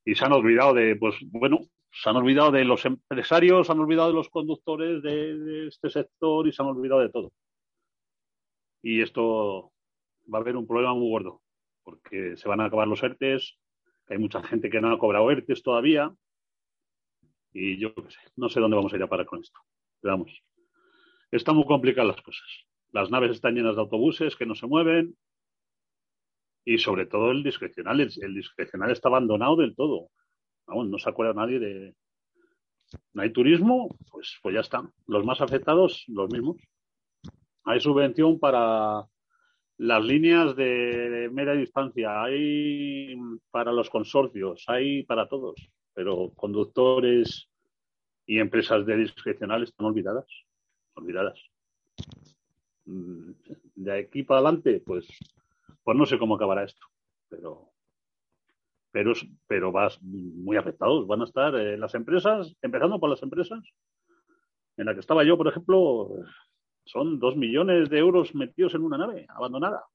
y 0.06 0.16
se 0.16 0.26
han 0.26 0.34
olvidado 0.34 0.74
de, 0.74 0.96
pues 0.96 1.16
bueno, 1.24 1.60
se 1.92 2.10
han 2.10 2.16
olvidado 2.16 2.52
de 2.52 2.66
los 2.66 2.86
empresarios, 2.86 3.68
se 3.68 3.74
han 3.74 3.80
olvidado 3.80 4.10
de 4.10 4.16
los 4.16 4.30
conductores 4.30 5.02
de, 5.02 5.68
este 5.68 5.90
sector 5.90 6.48
y 6.48 6.52
se 6.52 6.62
han 6.62 6.70
olvidado 6.70 7.02
de 7.02 7.10
todo. 7.10 7.32
Y 8.82 9.02
esto 9.02 9.72
va 10.34 10.40
a 10.40 10.42
haber 10.42 10.58
un 10.58 10.68
problema 10.68 10.94
muy 10.94 11.10
gordo, 11.10 11.42
porque 11.84 12.36
se 12.36 12.50
van 12.50 12.60
a 12.62 12.66
acabar 12.66 12.88
los 12.88 13.02
ERTES, 13.04 13.58
hay 14.08 14.18
mucha 14.18 14.44
gente 14.44 14.70
que 14.70 14.82
no 14.82 14.92
ha 14.92 15.00
cobrado 15.00 15.30
ERTES 15.32 15.64
todavía, 15.64 16.14
y 17.54 17.78
yo 17.78 17.94
qué 17.94 18.10
sé, 18.10 18.20
no 18.36 18.50
sé 18.50 18.60
dónde 18.60 18.76
vamos 18.76 18.92
a 18.92 18.96
ir 18.98 19.04
a 19.04 19.08
parar 19.08 19.26
con 19.26 19.40
esto. 19.40 19.60
Pero 20.02 20.16
vamos, 20.16 20.44
están 21.32 21.56
muy 21.56 21.66
complicadas 21.66 22.16
las 22.16 22.22
cosas. 22.22 22.48
Las 22.92 23.10
naves 23.10 23.32
están 23.32 23.56
llenas 23.56 23.76
de 23.76 23.82
autobuses 23.82 24.36
que 24.36 24.46
no 24.46 24.56
se 24.56 24.68
mueven, 24.68 25.16
y 26.66 26.78
sobre 26.78 27.06
todo 27.06 27.32
el 27.32 27.44
discrecional. 27.44 28.00
El, 28.00 28.34
discrecional 28.34 28.92
está 28.92 29.10
abandonado 29.10 29.56
del 29.56 29.76
todo. 29.76 30.10
Vamos, 30.68 30.88
no 30.88 30.98
se 30.98 31.10
acuerda 31.10 31.34
nadie 31.34 31.60
de. 31.60 31.96
No 33.14 33.22
hay 33.24 33.32
turismo, 33.32 33.96
pues, 34.12 34.38
pues 34.42 34.56
ya 34.56 34.62
está. 34.62 34.84
Los 35.08 35.26
más 35.26 35.42
afectados, 35.42 36.04
los 36.08 36.30
mismos. 36.32 36.58
Hay 37.66 37.80
subvención 37.80 38.40
para 38.40 39.04
las 39.78 40.04
líneas 40.04 40.56
de 40.56 41.30
media 41.34 41.54
distancia, 41.54 42.24
hay 42.24 43.16
para 43.50 43.72
los 43.72 43.90
consorcios, 43.90 44.64
hay 44.68 45.04
para 45.04 45.28
todos, 45.28 45.56
pero 45.94 46.32
conductores 46.36 47.50
y 48.26 48.40
empresas 48.40 48.86
de 48.86 48.98
discrecional 48.98 49.64
están 49.64 49.88
olvidadas, 49.88 50.28
olvidadas. 50.94 51.40
Mm, 52.86 53.32
de 53.76 54.00
aquí 54.00 54.24
para 54.24 54.42
adelante, 54.42 54.82
pues 54.86 55.08
pues 55.84 55.98
no 55.98 56.06
sé 56.06 56.18
cómo 56.18 56.36
acabará 56.36 56.64
esto, 56.64 56.86
pero, 57.30 57.74
pero, 58.92 59.14
pero 59.48 59.72
vas 59.72 60.02
muy 60.02 60.58
afectados. 60.58 61.06
Van 61.08 61.22
a 61.22 61.26
estar 61.26 61.54
eh, 61.56 61.78
las 61.78 61.94
empresas, 61.96 62.56
empezando 62.62 63.00
por 63.00 63.10
las 63.10 63.22
empresas, 63.22 63.64
en 64.78 64.86
la 64.86 64.94
que 64.94 65.02
estaba 65.02 65.24
yo, 65.24 65.38
por 65.38 65.48
ejemplo, 65.48 66.10
son 66.86 67.20
dos 67.20 67.36
millones 67.36 67.90
de 67.90 68.00
euros 68.00 68.34
metidos 68.34 68.74
en 68.76 68.84
una 68.84 68.98
nave 68.98 69.26
abandonada. 69.30 69.86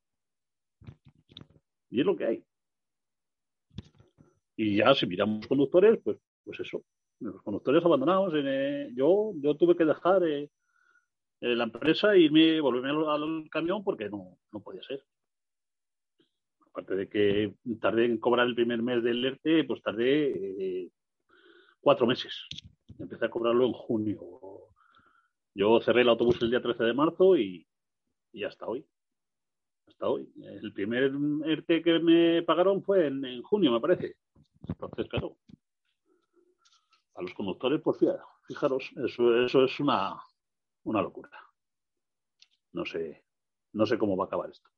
Y 1.91 2.01
es 2.01 2.07
lo 2.07 2.17
que 2.17 2.27
hay. 2.27 2.45
Y 4.57 4.77
ya 4.77 4.95
si 4.95 5.07
miramos 5.07 5.47
conductores, 5.47 5.99
pues, 6.03 6.19
pues 6.45 6.61
eso, 6.61 6.83
los 7.21 7.43
conductores 7.43 7.85
abandonados. 7.85 8.35
Eh, 8.37 8.91
yo, 8.95 9.33
yo 9.37 9.57
tuve 9.57 9.77
que 9.77 9.85
dejar 9.85 10.23
eh, 10.25 10.51
la 11.41 11.65
empresa 11.65 12.17
y 12.17 12.29
me 12.29 12.61
volverme 12.61 12.91
al, 12.91 13.23
al, 13.23 13.51
camión 13.51 13.83
porque 13.85 14.11
no, 14.11 14.37
no 14.53 14.61
podía 14.61 14.83
ser 14.83 15.03
aparte 16.79 16.95
de 16.95 17.09
que 17.09 17.55
tardé 17.81 18.05
en 18.05 18.19
cobrar 18.19 18.47
el 18.47 18.55
primer 18.55 18.81
mes 18.83 19.03
del 19.03 19.25
ERTE, 19.25 19.65
pues 19.65 19.83
tardé 19.83 20.85
eh, 20.85 20.91
cuatro 21.81 22.07
meses. 22.07 22.47
Empecé 22.99 23.27
a 23.27 23.31
cobrarlo 23.31 23.67
en 23.67 23.73
junio. 23.73 24.21
Yo 25.55 25.81
cerré 25.81 26.03
el 26.03 26.09
autobús 26.09 26.41
el 26.41 26.51
día 26.51 26.63
13 26.63 26.85
de 26.85 26.95
marzo 26.95 27.37
y, 27.37 27.67
hasta 28.47 28.67
hoy. 28.67 28.87
Hasta 29.89 30.09
hoy. 30.09 30.33
El 30.41 30.73
primer 30.73 31.11
ERTE 31.45 31.83
que 31.83 31.99
me 31.99 32.43
pagaron 32.45 32.83
fue 32.85 33.09
en, 33.09 33.43
junio, 33.43 33.73
me 33.73 33.81
parece. 33.81 34.15
Entonces, 34.69 35.09
claro, 35.09 35.37
a 37.17 37.23
los 37.23 37.35
conductores, 37.35 37.81
pues 37.83 37.99
fijaros, 38.47 38.89
eso, 39.05 39.45
eso 39.45 39.65
es 39.65 39.81
una, 39.81 40.17
una 40.85 41.03
locura. 41.03 41.31
No 42.73 42.85
sé, 42.85 43.25
no 43.73 43.85
sé 43.85 43.99
cómo 43.99 44.17
va 44.17 44.25
a 44.25 44.27
acabar 44.29 44.51
esto. 44.51 44.71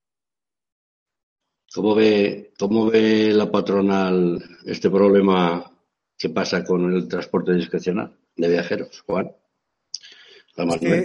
¿Cómo 1.72 1.94
ve, 1.94 2.52
¿Cómo 2.58 2.90
ve 2.90 3.32
la 3.32 3.50
patronal 3.50 4.42
este 4.64 4.90
problema 4.90 5.70
que 6.18 6.28
pasa 6.28 6.64
con 6.64 6.92
el 6.92 7.06
transporte 7.06 7.54
discrecional 7.54 8.18
de 8.36 8.48
viajeros, 8.48 9.02
Juan? 9.06 9.30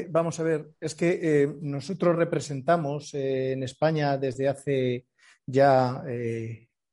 vamos 0.09 0.39
a 0.39 0.43
ver, 0.43 0.71
es 0.79 0.95
que 0.95 1.19
eh, 1.21 1.55
nosotros 1.61 2.15
representamos 2.15 3.13
eh, 3.13 3.53
en 3.53 3.63
España 3.63 4.17
desde 4.17 4.47
hace 4.47 5.05
ya 5.45 6.03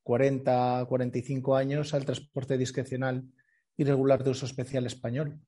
40, 0.03 0.81
eh, 0.83 0.87
45 0.87 1.57
años 1.57 1.95
al 1.95 2.05
transporte 2.05 2.59
discrecional 2.59 3.25
irregular 3.77 4.23
de 4.23 4.31
uso 4.31 4.47
especial 4.47 4.87
español. 4.87 5.41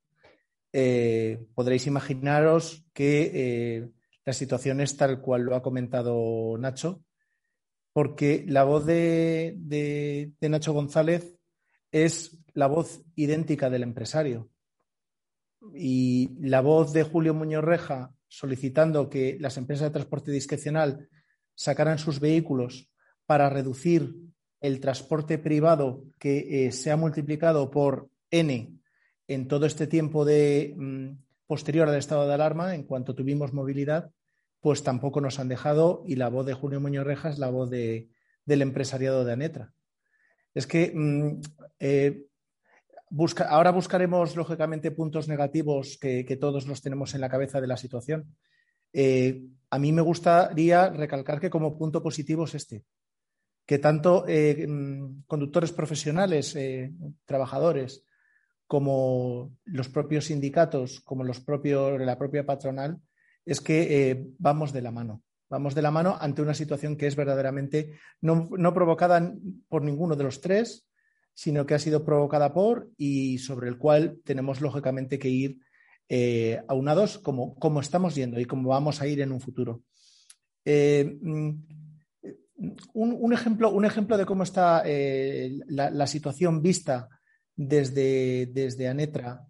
podréis 1.54 1.87
imaginaros 1.87 2.87
que 2.93 3.93
la 4.25 4.33
situación 4.33 4.81
es 4.81 4.97
tal 4.97 5.21
cual 5.21 5.43
lo 5.43 5.54
ha 5.54 5.62
comentado 5.62 6.57
Nacho, 6.59 7.04
porque 7.94 8.44
la 8.48 8.64
voz 8.64 8.84
de, 8.84 10.32
Nacho 10.40 10.72
González 10.72 11.38
es 11.92 12.36
la 12.52 12.66
voz 12.66 13.02
idéntica 13.14 13.70
del 13.70 13.84
empresario. 13.84 14.50
Y 15.72 16.36
la 16.40 16.60
voz 16.60 16.92
de 16.92 17.04
Julio 17.04 17.34
Muñoz 17.34 17.64
Reja 17.64 18.12
solicitando 18.26 19.08
que 19.08 19.38
las 19.38 19.56
empresas 19.58 19.88
de 19.88 19.92
transporte 19.92 20.32
discrecional 20.32 21.08
sacaran 21.54 21.98
sus 21.98 22.18
vehículos 22.18 22.90
para 23.26 23.48
reducir 23.48 24.12
el 24.60 24.80
transporte 24.80 25.38
privado 25.38 26.02
que 26.18 26.66
eh, 26.66 26.72
se 26.72 26.90
ha 26.90 26.96
multiplicado 26.96 27.70
por 27.70 28.10
N 28.32 28.76
en 29.28 29.48
todo 29.48 29.66
este 29.66 29.86
tiempo 29.86 30.24
de, 30.24 30.74
mm, 30.76 31.10
posterior 31.46 31.88
al 31.88 31.96
estado 31.96 32.26
de 32.26 32.34
alarma, 32.34 32.74
en 32.74 32.82
cuanto 32.82 33.14
tuvimos 33.14 33.52
movilidad, 33.52 34.10
pues 34.64 34.83
tampoco 34.83 35.21
nos 35.21 35.38
han 35.40 35.49
dejado 35.49 36.02
y 36.06 36.16
la 36.16 36.30
voz 36.30 36.47
de 36.47 36.54
Julio 36.54 36.80
Muñoz 36.80 37.04
Reja 37.04 37.28
es 37.28 37.38
la 37.38 37.50
voz 37.50 37.68
del 37.68 38.09
empresariado 38.47 39.23
de 39.23 39.33
Anetra. 39.35 39.75
Es 40.54 40.66
que 40.66 40.90
mm, 40.94 41.42
eh, 41.80 42.25
ahora 43.47 43.73
buscaremos, 43.73 44.35
lógicamente, 44.37 44.90
puntos 44.90 45.28
negativos 45.28 45.99
que, 45.99 46.38
todos 46.40 46.66
los 46.66 46.80
tenemos 46.80 47.14
en 47.14 47.21
la 47.21 47.28
cabeza 47.28 47.61
de 47.61 47.66
la 47.66 47.76
situación. 47.76 48.35
Eh, 48.94 49.42
a 49.68 49.78
mí 49.78 49.92
me 49.92 50.00
gustaría 50.00 50.88
recalcar 50.88 51.40
que 51.40 51.50
como 51.50 51.76
punto 51.76 52.02
positivo 52.02 52.44
es 52.44 52.54
este, 52.54 52.87
que 53.66 53.78
tanto 53.78 54.25
eh, 54.26 54.66
mm, 54.66 55.25
conductores 55.26 55.73
profesionales, 55.73 56.56
trabajadores, 57.26 58.06
como 58.66 59.59
los 59.66 59.90
propios 59.90 60.25
sindicatos, 60.25 61.02
como 61.02 61.23
los 61.23 61.40
propios, 61.40 62.00
la 62.00 62.16
propia 62.16 62.47
patronal, 62.47 62.99
es 63.46 63.60
que 63.60 64.10
eh, 64.10 64.26
vamos 64.38 64.72
de 64.72 64.82
la 64.82 64.90
mano. 64.90 65.22
Vamos 65.48 65.74
de 65.74 65.82
la 65.82 65.90
mano 65.90 66.16
ante 66.18 66.42
una 66.42 66.54
situación 66.54 66.96
que 66.96 67.06
es 67.06 67.16
verdaderamente 67.16 67.98
no, 68.20 68.48
provocada 68.74 69.34
por 69.68 69.82
ninguno 69.82 70.16
de 70.16 70.24
los 70.24 70.40
tres, 70.40 70.88
sino 71.34 71.66
que 71.66 71.74
ha 71.74 71.78
sido 71.78 72.04
provocada 72.04 72.52
por 72.52 72.90
y 72.96 73.38
sobre 73.38 73.68
el 73.68 73.78
cual 73.78 74.20
tenemos 74.24 74.60
lógicamente 74.60 75.18
que 75.18 75.28
ir 75.28 75.58
eh, 76.08 76.62
aunados 76.66 77.18
como, 77.18 77.54
como, 77.56 77.80
estamos 77.80 78.14
yendo 78.14 78.40
y 78.40 78.46
como 78.46 78.70
vamos 78.70 79.00
a 79.00 79.06
ir 79.06 79.20
en 79.20 79.32
un 79.32 79.40
futuro. 79.40 79.82
Eh, 80.64 81.18
mm, 81.20 81.50
un, 82.94 83.32
ejemplo, 83.32 83.70
un, 83.70 83.84
ejemplo, 83.84 84.16
de 84.16 84.26
cómo 84.26 84.44
está 84.44 84.82
la, 84.84 86.06
situación 86.06 86.62
vista 86.62 87.08
desde, 87.54 88.46
desde 88.46 88.88
Anetra 88.88 89.46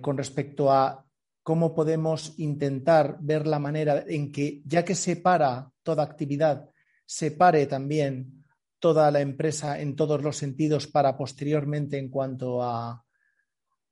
con 0.00 0.16
respecto 0.16 0.72
a 0.72 1.04
cómo 1.44 1.74
podemos 1.74 2.34
intentar 2.38 3.18
ver 3.20 3.46
la 3.46 3.60
manera 3.60 4.02
en 4.08 4.32
que, 4.32 4.62
ya 4.64 4.84
que 4.84 4.94
se 4.94 5.16
para 5.16 5.70
toda 5.82 6.02
actividad, 6.02 6.70
separe 7.04 7.66
también 7.66 8.44
toda 8.80 9.10
la 9.10 9.20
empresa 9.20 9.78
en 9.78 9.94
todos 9.94 10.22
los 10.22 10.38
sentidos 10.38 10.86
para 10.86 11.16
posteriormente, 11.16 11.98
en 11.98 12.08
cuanto 12.08 12.62
a, 12.62 13.04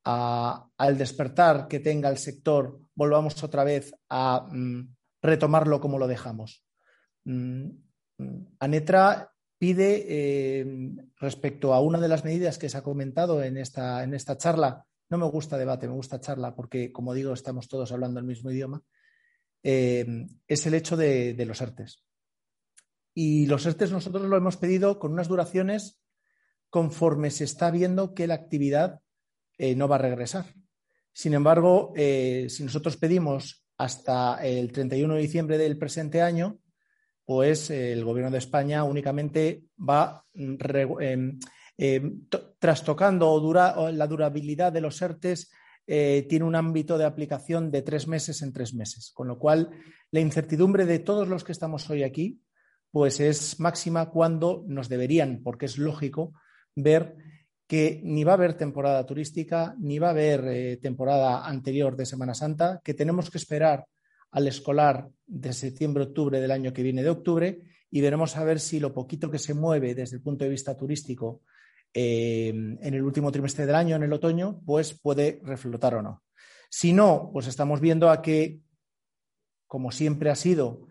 al 0.05 0.99
despertar 0.99 1.69
que 1.69 1.79
tenga 1.79 2.09
el 2.09 2.17
sector, 2.17 2.81
volvamos 2.95 3.43
otra 3.45 3.65
vez 3.65 3.95
a 4.09 4.49
mm, 4.51 4.95
retomarlo 5.21 5.79
como 5.79 5.99
lo 5.99 6.09
dejamos. 6.09 6.65
Mm, 7.25 7.69
mm, 8.17 8.47
Anetra 8.61 9.31
pide, 9.59 10.07
eh, 10.09 10.67
respecto 11.21 11.75
a 11.75 11.81
una 11.81 12.01
de 12.01 12.09
las 12.09 12.25
medidas 12.25 12.57
que 12.57 12.71
se 12.71 12.79
ha 12.79 12.83
comentado 12.83 13.43
en 13.43 13.59
esta, 13.59 14.03
en 14.03 14.15
esta 14.15 14.39
charla, 14.39 14.87
no 15.13 15.19
me 15.19 15.27
gusta 15.31 15.59
debate, 15.59 15.87
me 15.87 15.93
gusta 15.93 16.23
charla, 16.23 16.55
porque, 16.57 16.91
como 16.91 17.13
digo, 17.13 17.35
estamos 17.35 17.69
todos 17.69 17.93
hablando 17.93 18.19
el 18.19 18.25
mismo 18.25 18.51
idioma, 18.51 18.83
eh, 19.63 20.27
es 20.49 20.67
el 20.67 20.73
hecho 20.73 20.97
de, 20.97 21.37
los 21.47 21.61
ERTES. 21.61 22.03
Y 23.13 23.45
los 23.45 23.67
ERTES 23.67 23.93
nosotros 23.93 24.27
lo 24.27 24.39
hemos 24.39 24.57
pedido 24.57 24.99
con 24.99 25.13
unas 25.13 25.29
duraciones 25.29 26.01
conforme 26.71 27.31
se 27.31 27.45
está 27.45 27.71
viendo 27.71 28.15
que 28.15 28.27
la 28.27 28.33
actividad 28.33 29.01
eh, 29.59 29.77
no 29.77 29.87
va 29.87 29.97
a 29.97 29.99
regresar. 29.99 30.47
Sin 31.13 31.35
embargo, 31.35 31.93
si 31.95 32.65
nosotros 32.65 32.97
pedimos 32.97 33.67
hasta 33.77 34.43
el 34.43 34.73
31 34.73 35.15
de 35.15 35.21
diciembre 35.21 35.59
del 35.59 35.77
presente 35.77 36.23
año, 36.23 36.59
pues 37.27 37.69
el 37.69 38.03
Gobierno 38.03 38.31
de 38.31 38.39
España 38.39 38.83
únicamente 38.85 39.65
va 39.79 40.25
mm, 40.33 40.57
em, 41.79 42.23
trastocando 42.59 43.53
la 43.93 44.07
durabilidad 44.07 44.73
de 44.73 44.81
los 44.81 45.01
ERTES 45.01 45.51
eh, 45.87 46.27
tiene 46.29 46.45
un 46.45 46.55
ámbito 46.55 46.97
de 46.97 47.05
aplicación 47.05 47.71
de 47.71 47.83
tres 47.83 48.07
meses 48.07 48.43
en 48.43 48.53
tres 48.53 48.73
meses, 48.73 49.11
con 49.13 49.27
lo 49.27 49.39
cual 49.39 49.71
la 50.11 50.21
incertidumbre 50.21 50.87
de 50.87 51.01
todos 51.01 51.27
los 51.27 51.43
que 51.43 51.53
estamos 51.53 51.91
hoy 51.91 52.05
aquí 52.05 52.41
pues 52.93 53.21
es 53.21 53.59
máxima 53.59 54.11
cuando 54.11 54.65
nos 54.69 54.89
deberían, 54.89 55.43
porque 55.43 55.67
es 55.67 55.79
lógico, 55.79 56.35
ver 56.77 57.17
que 57.67 58.03
ni 58.05 58.23
va 58.23 58.33
a 58.33 58.35
haber 58.35 58.55
temporada 58.55 59.05
turística, 59.07 59.75
ni 59.79 59.99
va 59.99 60.09
a 60.09 60.11
haber 60.11 60.45
eh, 60.47 60.77
temporada 60.77 61.47
anterior 61.47 61.97
de 61.97 62.05
Semana 62.05 62.35
Santa, 62.35 62.83
que 62.85 62.93
tenemos 62.93 63.31
que 63.31 63.39
esperar 63.39 63.87
al 64.31 64.47
escolar 64.47 65.09
de 65.27 65.53
septiembre-octubre 65.53 66.39
del 66.39 66.51
año 66.51 66.73
que 66.73 66.83
viene 66.83 67.03
de 67.03 67.11
octubre 67.11 67.63
y 67.91 68.01
veremos 68.03 68.37
a 68.37 68.45
ver 68.45 68.61
si 68.61 68.79
lo 68.79 68.93
poquito 68.93 69.31
que 69.31 69.39
se 69.39 69.55
mueve 69.55 69.95
desde 69.95 70.17
el 70.17 70.23
punto 70.23 70.45
de 70.45 70.51
vista 70.51 70.77
turístico 70.77 71.43
eh, 71.95 72.49
en 72.49 72.95
el 72.95 73.03
último 73.03 73.31
trimestre 73.31 73.67
del 73.67 73.75
año, 73.75 73.97
en 73.97 74.03
el 74.03 74.13
otoño, 74.13 74.61
pues 74.65 74.95
puede 74.95 75.41
reflotar 75.45 75.95
o 75.95 76.03
no. 76.03 76.23
Si 76.71 76.93
no, 76.93 77.31
pues 77.33 77.47
estamos 77.47 77.81
viendo 77.81 78.11
a 78.11 78.23
que, 78.23 78.61
como 79.67 79.93
siempre 79.93 80.31
ha 80.31 80.35
sido 80.35 80.89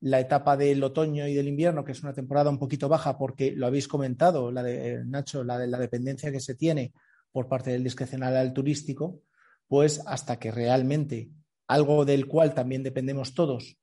la 0.00 0.20
etapa 0.20 0.56
del 0.56 0.82
otoño 0.82 1.26
y 1.28 1.34
del 1.34 1.48
invierno, 1.48 1.84
que 1.84 1.92
es 1.92 2.02
una 2.02 2.12
temporada 2.12 2.50
un 2.50 2.58
poquito 2.58 2.88
baja, 2.88 3.16
porque 3.16 3.52
lo 3.52 3.66
habéis 3.66 3.88
comentado, 3.88 4.50
la 4.50 4.62
de 4.62 4.94
eh, 4.94 5.04
Nacho, 5.04 5.44
la 5.44 5.58
de 5.58 5.68
la 5.68 5.78
dependencia 5.78 6.32
que 6.32 6.40
se 6.40 6.54
tiene 6.54 6.92
por 7.30 7.48
parte 7.48 7.70
del 7.70 7.84
discrecional 7.84 8.36
al 8.36 8.52
turístico, 8.52 9.22
pues 9.68 10.02
hasta 10.06 10.38
que 10.38 10.50
realmente 10.50 11.30
algo 11.68 12.04
del 12.04 12.26
cual 12.26 12.52
también 12.52 12.82
dependemos 12.82 13.32
todos, 13.32 13.78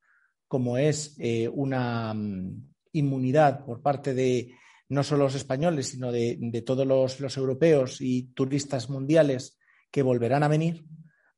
como 0.47 0.77
es 0.77 1.15
eh, 1.19 1.47
una 1.47 2.13
mm, 2.13 2.73
inmunidad 2.91 3.65
por 3.65 3.81
parte 3.81 4.13
de 4.13 4.53
no 4.89 5.03
solo 5.03 5.25
los 5.25 5.35
españoles, 5.35 5.87
sino 5.87 6.11
de, 6.11 6.63
todos 6.65 6.85
los, 6.85 7.37
europeos 7.37 8.01
y 8.01 8.23
turistas 8.33 8.89
mundiales 8.89 9.57
que 9.91 10.01
volverán 10.01 10.43
a 10.43 10.47
venir, 10.47 10.85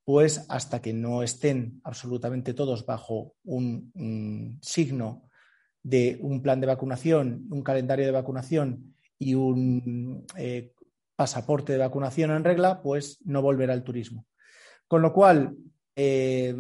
pues 0.04 0.46
hasta 0.50 0.82
que 0.82 0.94
no 0.94 1.22
estén 1.22 1.82
absolutamente 1.84 2.54
todos 2.54 2.86
bajo 2.86 3.36
un, 3.44 4.60
signo 4.62 5.30
de 5.84 6.18
un 6.22 6.42
plan 6.42 6.62
de 6.62 6.68
vacunación, 6.68 7.48
un 7.50 7.62
calendario 7.62 8.06
de 8.06 8.12
vacunación 8.12 8.96
y 9.20 9.36
un 9.36 10.26
eh, 10.38 10.74
pasaporte 11.16 11.74
de 11.74 11.80
vacunación 11.80 12.32
en 12.32 12.44
regla, 12.44 12.82
pues 12.82 13.20
no 13.26 13.42
volverá 13.42 13.74
el 13.74 13.84
turismo. 13.84 14.26
Con 14.88 15.02
lo 15.02 15.14
cual, 15.14 15.56
eh, 15.96 16.56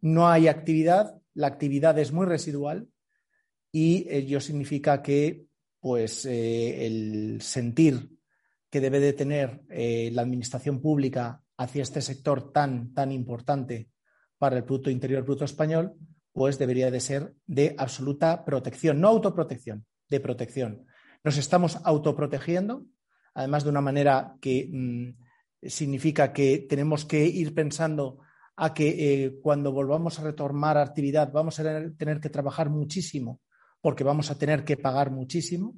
no 0.00 0.28
hay 0.28 0.48
actividad, 0.48 1.20
la 1.34 1.48
actividad 1.48 1.98
es 1.98 2.12
muy 2.12 2.26
residual 2.26 2.88
y 3.72 4.06
ello 4.10 4.40
significa 4.40 5.02
que 5.02 5.46
pues, 5.80 6.26
eh, 6.26 6.86
el 6.86 7.40
sentir 7.40 8.10
que 8.70 8.80
debe 8.80 9.00
de 9.00 9.12
tener 9.12 9.62
eh, 9.68 10.10
la 10.12 10.22
administración 10.22 10.80
pública 10.80 11.42
hacia 11.56 11.82
este 11.82 12.00
sector 12.00 12.52
tan, 12.52 12.94
tan 12.94 13.10
importante 13.12 13.90
para 14.38 14.56
el 14.56 14.64
Producto 14.64 14.90
Interior 14.90 15.24
Bruto 15.24 15.44
español, 15.44 15.94
pues 16.32 16.58
debería 16.58 16.90
de 16.90 17.00
ser 17.00 17.34
de 17.46 17.74
absoluta 17.76 18.44
protección, 18.44 19.00
no 19.00 19.08
autoprotección, 19.08 19.84
de 20.08 20.20
protección. 20.20 20.86
Nos 21.24 21.36
estamos 21.36 21.78
autoprotegiendo, 21.84 22.86
además 23.34 23.64
de 23.64 23.70
una 23.70 23.80
manera 23.80 24.36
que 24.40 24.68
mm, 24.72 25.68
significa 25.68 26.32
que 26.32 26.66
tenemos 26.68 27.04
que 27.04 27.26
ir 27.26 27.54
pensando 27.54 28.20
a 28.56 28.72
que 28.72 29.24
eh, 29.24 29.40
cuando 29.42 29.72
volvamos 29.72 30.18
a 30.18 30.22
retomar 30.22 30.78
actividad 30.78 31.32
vamos 31.32 31.58
a 31.60 31.64
tener 31.96 32.20
que 32.20 32.30
trabajar 32.30 32.70
muchísimo 32.70 33.40
porque 33.80 34.04
vamos 34.04 34.30
a 34.30 34.38
tener 34.38 34.64
que 34.64 34.76
pagar 34.76 35.10
muchísimo 35.10 35.74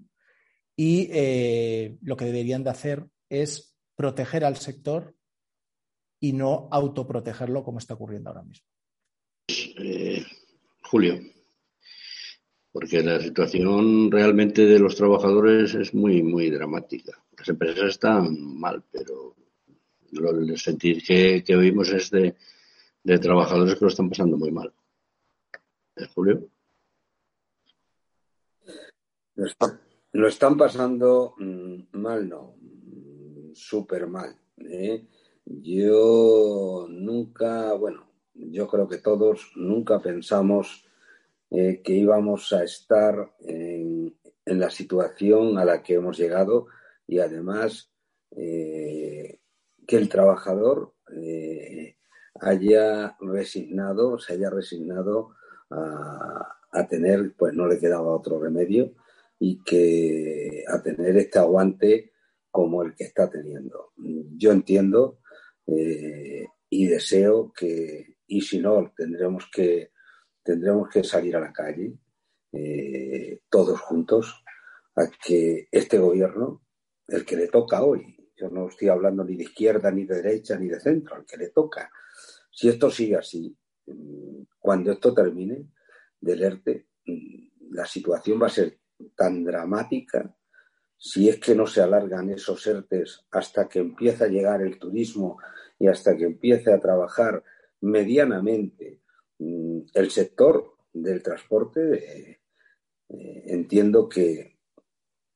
y 0.76 1.08
eh, 1.12 1.98
lo 2.02 2.16
que 2.16 2.24
deberían 2.24 2.64
de 2.64 2.70
hacer 2.70 3.06
es 3.28 3.76
proteger 3.94 4.44
al 4.44 4.56
sector 4.56 5.14
y 6.20 6.32
no 6.32 6.68
autoprotegerlo 6.70 7.62
como 7.64 7.78
está 7.78 7.94
ocurriendo 7.94 8.30
ahora 8.30 8.42
mismo. 8.42 8.66
Eh, 9.48 10.24
Julio, 10.82 11.20
porque 12.70 13.02
la 13.02 13.20
situación 13.20 14.10
realmente 14.10 14.66
de 14.66 14.78
los 14.78 14.96
trabajadores 14.96 15.74
es 15.74 15.94
muy, 15.94 16.22
muy 16.22 16.50
dramática. 16.50 17.12
Las 17.36 17.48
empresas 17.48 17.90
están 17.90 18.58
mal, 18.58 18.84
pero 18.90 19.36
el 20.12 20.58
sentir 20.58 21.02
que, 21.02 21.42
que 21.42 21.56
oímos 21.56 21.90
es 21.90 22.10
de 22.10 22.34
de 23.04 23.18
trabajadores 23.18 23.74
que 23.74 23.84
lo 23.84 23.88
están 23.88 24.08
pasando 24.08 24.36
muy 24.36 24.50
mal. 24.50 24.72
¿Eh, 25.96 26.06
Julio? 26.14 26.48
Lo, 30.12 30.28
están 30.28 30.56
pasando 30.56 31.34
mm, 31.38 31.82
mal, 31.92 32.28
no, 32.28 32.54
mm, 32.60 33.52
súper 33.54 34.06
mal. 34.06 34.36
¿eh? 34.58 35.06
Yo 35.44 36.86
nunca, 36.88 37.72
bueno, 37.74 38.06
yo 38.34 38.68
creo 38.68 38.88
que 38.88 38.98
todos 38.98 39.52
nunca 39.56 40.00
pensamos 40.00 40.86
eh, 41.50 41.80
que 41.82 41.92
íbamos 41.92 42.52
a 42.52 42.64
estar 42.64 43.34
en, 43.40 44.14
la 44.44 44.70
situación 44.70 45.56
a 45.58 45.64
la 45.64 45.82
que 45.82 45.94
hemos 45.94 46.18
llegado 46.18 46.66
y 47.06 47.20
además 47.20 47.90
que 48.34 49.38
el 49.88 50.08
trabajador 50.08 50.94
haya 52.40 53.16
resignado, 53.20 54.18
se 54.18 54.34
haya 54.34 54.50
resignado 54.50 55.30
a, 55.70 56.86
tener, 56.88 57.34
pues 57.36 57.54
no 57.54 57.66
le 57.66 57.78
quedaba 57.78 58.14
otro 58.14 58.40
remedio 58.40 58.92
y 59.44 59.60
que 59.64 60.62
a 60.68 60.80
tener 60.80 61.16
este 61.16 61.40
aguante 61.40 62.12
como 62.48 62.84
el 62.84 62.94
que 62.94 63.02
está 63.02 63.28
teniendo. 63.28 63.92
Yo 64.36 64.52
entiendo 64.52 65.18
eh, 65.66 66.46
y 66.70 66.86
deseo 66.86 67.52
que, 67.52 68.18
y 68.28 68.40
si 68.40 68.60
no, 68.60 68.92
tendremos 68.96 69.50
que, 69.52 69.90
tendremos 70.44 70.88
que 70.90 71.02
salir 71.02 71.34
a 71.34 71.40
la 71.40 71.52
calle 71.52 71.92
eh, 72.52 73.40
todos 73.50 73.80
juntos 73.80 74.44
a 74.94 75.08
que 75.08 75.66
este 75.72 75.98
gobierno, 75.98 76.64
el 77.08 77.24
que 77.24 77.34
le 77.34 77.48
toca 77.48 77.82
hoy, 77.82 78.16
yo 78.36 78.48
no 78.48 78.68
estoy 78.68 78.90
hablando 78.90 79.24
ni 79.24 79.34
de 79.34 79.42
izquierda, 79.42 79.90
ni 79.90 80.04
de 80.04 80.22
derecha, 80.22 80.56
ni 80.56 80.68
de 80.68 80.78
centro, 80.78 81.16
al 81.16 81.26
que 81.26 81.36
le 81.36 81.48
toca, 81.48 81.90
si 82.48 82.68
esto 82.68 82.92
sigue 82.92 83.16
así, 83.16 83.58
mm, 83.86 84.42
cuando 84.60 84.92
esto 84.92 85.12
termine 85.12 85.66
del 86.20 86.44
ERTE, 86.44 86.86
mm, 87.06 87.74
la 87.74 87.86
situación 87.86 88.40
va 88.40 88.46
a 88.46 88.50
ser 88.50 88.81
tan 89.14 89.44
dramática 89.44 90.34
si 90.96 91.28
es 91.28 91.38
que 91.38 91.54
no 91.54 91.66
se 91.66 91.82
alargan 91.82 92.30
esos 92.30 92.66
ERTES 92.66 93.26
hasta 93.30 93.68
que 93.68 93.80
empiece 93.80 94.24
a 94.24 94.28
llegar 94.28 94.62
el 94.62 94.78
turismo 94.78 95.38
y 95.78 95.88
hasta 95.88 96.16
que 96.16 96.24
empiece 96.24 96.72
a 96.72 96.80
trabajar 96.80 97.42
medianamente 97.80 99.00
mm, 99.38 99.80
el 99.94 100.10
sector 100.10 100.76
del 100.92 101.22
transporte, 101.22 101.80
eh, 101.94 102.40
eh, 103.08 103.42
entiendo 103.46 104.08
que 104.08 104.58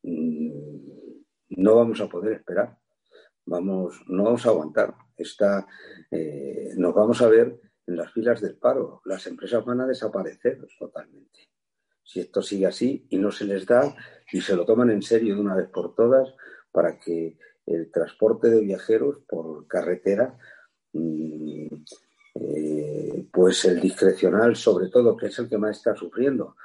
no 0.03 1.75
vamos 1.75 2.01
a 2.01 2.09
poder 2.09 2.35
esperar, 2.35 2.79
vamos, 3.45 4.03
no 4.07 4.25
vamos 4.25 4.47
a 4.47 4.51
aguantar 4.51 4.95
está, 5.17 5.67
eh, 6.11 6.73
nos 6.77 6.95
vamos 6.95 7.21
a 7.23 7.29
ver 7.29 7.61
en 7.87 7.97
las 7.97 8.13
filas 8.13 8.41
del 8.41 8.57
paro. 8.57 9.01
Las 9.05 9.27
empresas 9.27 9.65
van 9.65 9.81
a 9.81 9.87
desaparecer 9.87 10.67
totalmente. 10.79 11.49
Si 12.07 12.21
esto 12.21 12.41
sigue 12.41 12.67
así 12.67 13.05
y 13.11 13.19
no 13.19 13.33
se 13.33 13.45
les 13.45 13.67
da 13.67 13.95
y 14.33 14.41
se 14.41 14.55
lo 14.55 14.65
toman 14.65 14.91
en 14.91 15.03
serio 15.03 15.35
de 15.35 15.41
una 15.41 15.57
vez 15.57 15.69
por 15.69 15.95
todas 15.95 16.33
para 16.71 16.99
que 17.01 17.37
el 17.67 17.91
transporte 17.91 18.49
de 18.49 18.61
viajeros 18.61 19.19
por 19.27 19.67
carretera, 19.67 20.39
mm, 20.93 21.67
eh, 22.37 23.29
pues 23.33 23.65
el 23.65 23.81
discrecional 23.81 24.55
sobre 24.55 24.89
todo, 24.89 25.17
que 25.17 25.27
es 25.27 25.39
el 25.41 25.49
que 25.49 25.59
más 25.59 25.79
está 25.79 25.95
sufriendo, 25.95 26.57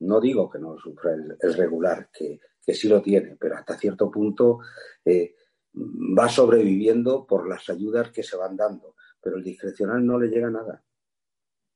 No 0.00 0.20
digo 0.20 0.48
que 0.48 0.60
no 0.60 0.78
sufra 0.78 1.12
el, 1.14 1.54
regular, 1.54 2.08
que, 2.12 2.40
sí 2.72 2.88
lo 2.88 3.02
tiene, 3.02 3.36
pero 3.36 3.56
hasta 3.56 3.76
cierto 3.76 4.10
punto 4.10 4.60
eh, 5.04 5.34
va 5.74 6.28
sobreviviendo 6.28 7.26
por 7.26 7.48
las 7.48 7.68
ayudas 7.68 8.10
que 8.10 8.22
se 8.22 8.36
van 8.36 8.56
dando. 8.56 8.94
Pero 9.20 9.36
el 9.36 9.42
discrecional 9.42 10.04
no 10.06 10.18
le 10.18 10.28
llega 10.28 10.50
nada. 10.50 10.84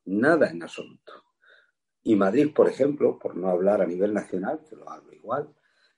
Nada 0.05 0.51
en 0.51 0.63
absoluto. 0.63 1.32
Y 2.03 2.17
Madrid, 2.17 2.53
por 2.55 2.69
ejemplo, 2.69 3.19
por 3.19 3.37
no 3.37 3.49
hablar 3.49 3.81
a 3.81 3.87
nivel 3.87 4.13
nacional, 4.13 4.61
que 4.69 4.77
lo 4.77 4.89
hago 4.91 5.13
igual, 5.13 5.55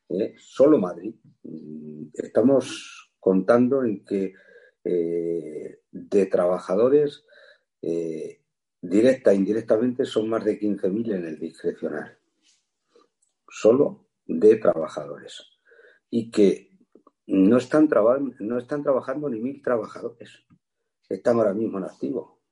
eh, 0.09 0.35
solo 0.39 0.79
Madrid, 0.79 1.15
mm, 1.43 2.09
estamos 2.13 3.13
contando 3.19 3.85
en 3.85 4.05
que 4.05 4.35
eh, 4.85 5.81
de 5.91 6.27
trabajadores 6.27 7.25
eh, 7.81 8.43
directa 8.81 9.33
e 9.33 9.37
indirectamente 9.37 10.05
son 10.05 10.29
más 10.29 10.45
de 10.45 10.59
15.000 10.59 11.15
en 11.15 11.25
el 11.25 11.39
discrecional, 11.39 12.19
solo 13.49 14.09
de 14.27 14.57
trabajadores. 14.57 15.43
Y 16.11 16.31
que 16.31 16.71
no 17.27 17.57
están, 17.57 17.89
no 18.41 18.59
están 18.59 18.83
trabajando 18.83 19.31
ni 19.31 19.41
mil 19.41 19.63
trabajadores, 19.63 20.45
están 21.09 21.39
ahora 21.39 21.55
mismo 21.55 21.79
en 21.79 21.85
activo, 21.85 22.43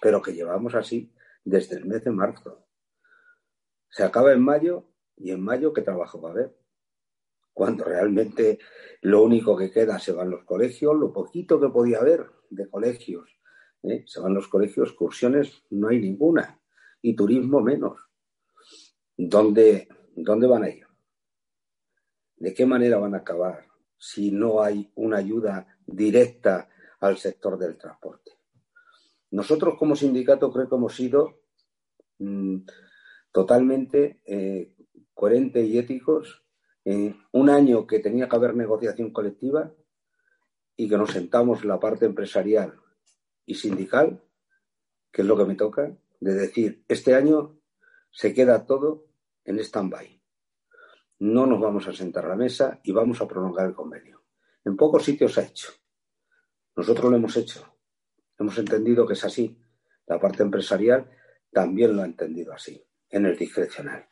pero 0.00 0.22
que 0.22 0.32
llevamos 0.32 0.74
así 0.74 1.12
desde 1.44 1.76
el 1.76 1.84
mes 1.84 2.02
de 2.04 2.10
marzo. 2.10 2.63
Se 3.94 4.02
acaba 4.02 4.32
en 4.32 4.42
mayo 4.42 4.88
y 5.16 5.30
en 5.30 5.40
mayo 5.40 5.72
¿qué 5.72 5.80
trabajo 5.80 6.20
va 6.20 6.30
a 6.30 6.32
haber? 6.32 6.58
Cuando 7.52 7.84
realmente 7.84 8.58
lo 9.02 9.22
único 9.22 9.56
que 9.56 9.70
queda 9.70 10.00
se 10.00 10.10
van 10.10 10.30
los 10.30 10.42
colegios, 10.42 10.96
lo 10.96 11.12
poquito 11.12 11.60
que 11.60 11.68
podía 11.68 11.98
haber 11.98 12.28
de 12.50 12.68
colegios, 12.68 13.30
¿eh? 13.84 14.02
se 14.08 14.18
van 14.18 14.34
los 14.34 14.48
colegios, 14.48 14.88
excursiones 14.88 15.62
no 15.70 15.90
hay 15.90 16.00
ninguna 16.00 16.60
y 17.02 17.14
turismo 17.14 17.60
menos. 17.60 18.00
¿Dónde, 19.16 19.86
¿Dónde 20.16 20.48
van 20.48 20.64
a 20.64 20.70
ir? 20.70 20.88
¿De 22.34 22.52
qué 22.52 22.66
manera 22.66 22.98
van 22.98 23.14
a 23.14 23.18
acabar 23.18 23.68
si 23.96 24.32
no 24.32 24.60
hay 24.60 24.90
una 24.96 25.18
ayuda 25.18 25.68
directa 25.86 26.68
al 26.98 27.16
sector 27.16 27.56
del 27.56 27.78
transporte? 27.78 28.32
Nosotros 29.30 29.76
como 29.78 29.94
sindicato 29.94 30.52
creo 30.52 30.68
que 30.68 30.74
hemos 30.74 30.96
sido 30.96 31.42
mm, 32.18 32.56
totalmente 33.34 34.20
eh, 34.26 34.76
coherentes 35.12 35.66
y 35.66 35.76
éticos 35.76 36.44
en 36.84 37.20
un 37.32 37.50
año 37.50 37.84
que 37.84 37.98
tenía 37.98 38.28
que 38.28 38.36
haber 38.36 38.54
negociación 38.54 39.10
colectiva 39.10 39.74
y 40.76 40.88
que 40.88 40.96
nos 40.96 41.10
sentamos 41.10 41.64
la 41.64 41.80
parte 41.80 42.06
empresarial 42.06 42.80
y 43.44 43.56
sindical, 43.56 44.22
que 45.10 45.22
es 45.22 45.28
lo 45.28 45.36
que 45.36 45.46
me 45.46 45.56
toca, 45.56 45.96
de 46.20 46.34
decir, 46.34 46.84
este 46.86 47.16
año 47.16 47.58
se 48.12 48.32
queda 48.32 48.66
todo 48.66 49.06
en 49.44 49.58
stand-by. 49.58 50.22
No 51.18 51.44
nos 51.44 51.60
vamos 51.60 51.88
a 51.88 51.92
sentar 51.92 52.26
a 52.26 52.28
la 52.28 52.36
mesa 52.36 52.80
y 52.84 52.92
vamos 52.92 53.20
a 53.20 53.26
prolongar 53.26 53.66
el 53.66 53.74
convenio. 53.74 54.22
En 54.64 54.76
pocos 54.76 55.02
sitios 55.02 55.34
se 55.34 55.40
ha 55.40 55.44
hecho. 55.44 55.72
Nosotros 56.76 57.10
lo 57.10 57.16
hemos 57.16 57.36
hecho. 57.36 57.66
Hemos 58.38 58.56
entendido 58.58 59.04
que 59.04 59.14
es 59.14 59.24
así. 59.24 59.60
La 60.06 60.20
parte 60.20 60.44
empresarial 60.44 61.10
también 61.50 61.96
lo 61.96 62.02
ha 62.02 62.06
entendido 62.06 62.52
así 62.52 62.80
en 63.14 63.26
el 63.26 63.36
discrecional. 63.36 64.08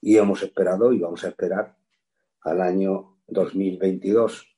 Y 0.00 0.16
hemos 0.16 0.42
esperado 0.42 0.92
y 0.92 0.98
vamos 0.98 1.24
a 1.24 1.28
esperar 1.28 1.76
al 2.42 2.60
año 2.60 3.18
2022, 3.28 4.56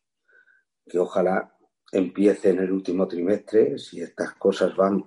que 0.86 0.98
ojalá 0.98 1.54
empiece 1.92 2.50
en 2.50 2.60
el 2.60 2.72
último 2.72 3.06
trimestre, 3.06 3.78
si 3.78 4.00
estas 4.00 4.32
cosas 4.34 4.74
van 4.74 5.04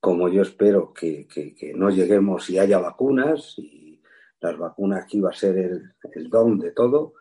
como 0.00 0.28
yo 0.28 0.42
espero 0.42 0.94
que, 0.94 1.26
no 1.74 1.90
lleguemos 1.90 2.48
y 2.48 2.58
haya 2.58 2.78
vacunas, 2.78 3.58
y 3.58 4.00
las 4.40 4.56
vacunas 4.56 5.04
aquí 5.04 5.20
va 5.20 5.30
a 5.30 5.34
ser 5.34 5.58
el 5.58 6.30
don 6.30 6.58
de 6.58 6.70
todo, 6.70 7.14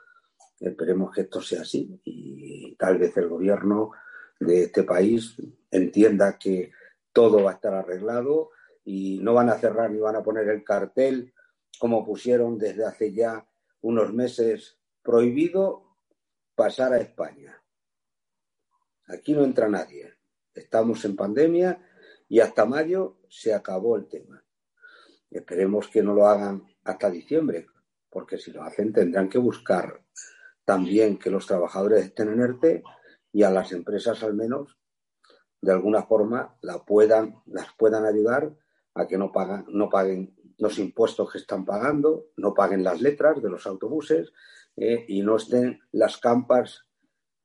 esperemos 0.59 1.13
que 1.13 1.21
esto 1.21 1.41
sea 1.41 1.61
así 1.61 1.99
y 2.03 2.75
tal 2.75 2.97
vez 2.97 3.15
el 3.17 3.27
gobierno 3.27 3.91
de 4.39 4.63
este 4.63 4.83
país 4.83 5.35
entienda 5.71 6.37
que 6.39 6.71
todo 7.11 7.43
va 7.43 7.51
a 7.51 7.53
estar 7.55 7.73
arreglado 7.73 8.51
y 8.89 9.19
no 9.19 9.33
van 9.33 9.49
a 9.49 9.59
cerrar 9.59 9.91
ni 9.91 9.99
van 9.99 10.15
a 10.15 10.23
poner 10.23 10.47
el 10.47 10.63
cartel 10.63 11.33
como 11.77 12.05
pusieron 12.05 12.57
desde 12.57 12.85
hace 12.85 13.11
ya 13.11 13.45
unos 13.81 14.13
meses 14.13 14.77
prohibido 15.03 15.97
pasar 16.55 16.93
a 16.93 16.97
España. 16.97 17.61
Aquí 19.07 19.33
no 19.33 19.43
entra 19.43 19.67
nadie. 19.67 20.13
Estamos 20.53 21.03
en 21.03 21.17
pandemia 21.17 21.85
y 22.29 22.39
hasta 22.39 22.63
mayo 22.63 23.17
se 23.27 23.53
acabó 23.53 23.97
el 23.97 24.07
tema. 24.07 24.41
Esperemos 25.31 25.89
que 25.89 26.01
no 26.01 26.13
lo 26.13 26.25
hagan 26.25 26.65
hasta 26.85 27.09
diciembre, 27.09 27.67
porque 28.09 28.37
si 28.37 28.53
lo 28.53 28.63
hacen 28.63 28.93
tendrán 28.93 29.27
que 29.27 29.37
buscar 29.37 30.01
también 30.63 31.19
que 31.19 31.29
los 31.29 31.45
trabajadores 31.45 32.05
estén 32.05 32.29
en 32.29 32.39
ERTE 32.39 32.83
y 33.33 33.43
a 33.43 33.51
las 33.51 33.73
empresas 33.73 34.23
al 34.23 34.33
menos 34.33 34.77
de 35.59 35.73
alguna 35.73 36.03
forma 36.03 36.57
las 36.61 36.79
puedan 36.85 38.05
ayudar 38.05 38.55
a 38.97 39.07
que 39.07 39.17
no, 39.17 39.31
pagan, 39.31 39.65
no 39.69 39.89
paguen 39.89 40.35
los 40.57 40.79
impuestos 40.79 41.31
que 41.31 41.37
están 41.37 41.65
pagando, 41.65 42.27
no 42.37 42.53
paguen 42.53 42.83
las 42.83 43.01
letras 43.01 43.41
de 43.41 43.49
los 43.49 43.67
autobuses 43.67 44.31
eh, 44.75 45.05
y 45.07 45.21
no 45.21 45.37
estén 45.37 45.79
las 45.91 46.17
campas 46.17 46.85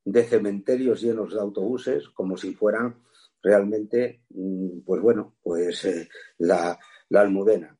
de 0.05 0.25
cementerios 0.25 1.01
llenos 1.01 1.33
de 1.33 1.41
autobuses 1.41 2.09
como 2.09 2.37
si 2.37 2.55
fueran 2.55 3.03
realmente, 3.43 4.25
mm, 4.31 4.81
pues 4.85 5.03
bueno, 5.03 5.37
pues 5.43 5.85
eh, 5.85 6.09
la, 6.39 6.79
almudena, 7.15 7.77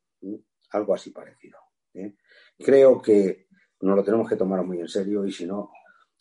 algo 0.71 0.95
así 0.95 1.11
parecido. 1.11 1.59
¿eh? 1.95 2.17
Creo 2.59 3.01
que 3.01 3.47
nos 3.81 3.97
lo 3.97 4.05
tenemos 4.05 4.29
que 4.29 4.37
tomar 4.37 4.65
muy 4.65 4.81
en 4.81 4.89
serio 4.89 5.25
y 5.25 5.33
si 5.33 5.47
no, 5.47 5.71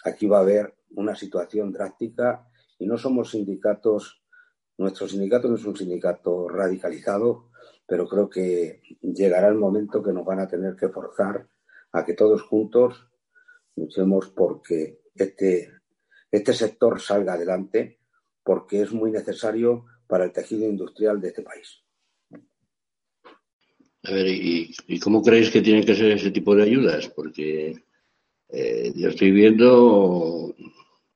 aquí 0.06 0.28
va 0.28 0.38
a 0.38 0.42
haber 0.42 0.76
una 0.92 1.16
situación 1.16 1.72
drástica 1.72 2.48
y 2.80 2.86
no 2.86 2.98
somos 2.98 3.32
sindicatos, 3.32 4.21
nuestro 4.82 5.08
sindicato 5.08 5.48
no 5.48 5.56
es 5.56 5.66
un 5.66 5.76
sindicato 5.76 6.50
radicalizado, 6.50 7.52
pero 7.88 8.08
creo 8.08 8.30
que 8.30 8.82
llegará 9.02 9.48
el 9.48 9.56
momento 9.56 10.04
que 10.04 10.14
nos 10.14 10.26
van 10.26 10.40
a 10.40 10.48
tener 10.48 10.76
que 10.76 10.90
forzar 10.90 11.48
a 11.92 12.06
que 12.06 12.14
todos 12.14 12.42
juntos 12.42 13.08
luchemos 13.76 14.30
porque 14.30 15.02
este, 15.16 15.72
este 16.32 16.54
sector 16.54 17.00
salga 17.00 17.34
adelante, 17.34 18.00
porque 18.44 18.82
es 18.82 18.92
muy 18.92 19.12
necesario 19.12 19.86
para 20.08 20.26
el 20.26 20.32
tejido 20.32 20.68
industrial 20.68 21.22
de 21.22 21.28
este 21.30 21.42
país. 21.42 21.84
A 24.04 24.12
ver, 24.12 24.28
¿y, 24.28 25.00
cómo 25.00 25.22
creéis 25.22 25.52
que 25.52 25.62
tienen 25.62 25.86
que 25.86 25.96
ser 25.96 26.12
ese 26.12 26.32
tipo 26.32 26.56
de 26.56 26.64
ayudas? 26.64 27.08
Porque 27.10 27.84
eh, 28.50 28.92
yo 28.96 29.10
estoy 29.10 29.32
viendo, 29.32 30.56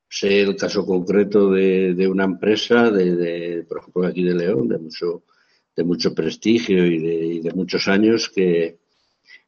sé 0.07 0.41
el 0.41 0.55
caso 0.55 0.85
concreto 0.85 1.51
de, 1.51 2.07
una 2.07 2.25
empresa, 2.25 2.89
de, 2.91 3.65
por 3.67 3.79
ejemplo, 3.79 4.07
aquí 4.07 4.23
de 4.23 4.35
León, 4.35 4.67
de 4.67 4.77
mucho 4.77 5.23
de 5.75 5.83
mucho 5.83 6.15
prestigio 6.15 6.85
y 6.85 7.41
de, 7.41 7.51
muchos 7.53 7.87
años 7.87 8.29
que, 8.29 8.77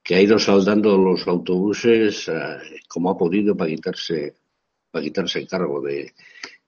ha 0.09 0.21
ido 0.21 0.39
saldando 0.39 0.97
los 0.97 1.27
autobuses 1.27 2.29
eh, 2.29 2.57
como 2.87 3.09
ha 3.09 3.17
podido 3.17 3.55
para 3.55 3.69
quitarse 3.69 4.35
para 4.89 5.03
quitarse 5.03 5.45
cargo 5.45 5.81
de 5.81 6.13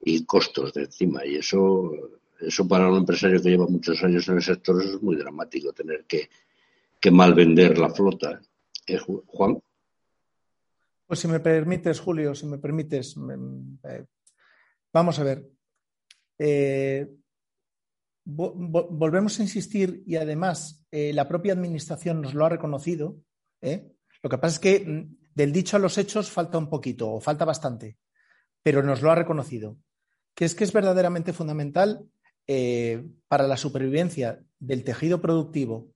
y 0.02 0.26
costos 0.26 0.74
de 0.74 0.84
encima. 0.84 1.26
Y 1.26 1.36
eso 1.36 1.92
eso 2.40 2.68
para 2.68 2.90
un 2.90 2.98
empresario 2.98 3.42
que 3.42 3.50
lleva 3.50 3.68
muchos 3.68 4.02
años 4.04 4.28
en 4.30 4.36
el 4.36 4.42
sector 4.42 4.82
es 4.82 5.02
muy 5.02 5.16
dramático 5.16 5.74
tener 5.74 6.06
que, 6.06 6.30
que 7.00 7.12
mal 7.12 7.34
vender 7.34 7.78
la 7.78 7.90
flota. 7.90 8.42
¿Eh, 8.88 8.98
Juan 8.98 9.62
pues 11.10 11.22
si 11.22 11.28
me 11.28 11.40
permites 11.40 12.00
Julio 12.00 12.36
si 12.36 12.46
me 12.46 12.60
permites 12.60 13.16
eh, 13.84 14.06
vamos 14.94 15.18
a 15.18 15.24
ver 15.24 15.50
volvemos 18.32 19.40
a 19.40 19.44
insistir 19.44 20.04
y 20.06 20.16
además 20.16 20.86
eh, 20.92 21.14
la 21.14 21.28
propia 21.28 21.54
Administración 21.54 22.22
nos 22.22 22.34
lo 22.34 22.46
ha 22.46 22.50
reconocido. 22.50 23.18
¿eh? 23.62 23.92
Lo 24.22 24.30
que 24.30 24.38
pasa 24.38 24.56
es 24.56 24.60
que 24.60 24.86
mm, 24.86 25.18
del 25.34 25.52
dicho 25.52 25.78
a 25.78 25.80
los 25.80 25.98
hechos 25.98 26.30
falta 26.30 26.58
un 26.58 26.70
poquito 26.70 27.12
o 27.12 27.22
falta 27.22 27.46
bastante, 27.46 27.98
pero 28.62 28.84
nos 28.84 29.02
lo 29.02 29.12
ha 29.12 29.16
reconocido. 29.16 29.78
Que 30.36 30.46
es 30.46 30.56
que 30.56 30.64
es 30.64 30.74
verdaderamente 30.74 31.34
fundamental 31.34 32.06
eh, 32.48 33.04
para 33.28 33.48
la 33.48 33.58
supervivencia 33.58 34.44
del 34.60 34.84
tejido 34.84 35.22
productivo 35.22 35.92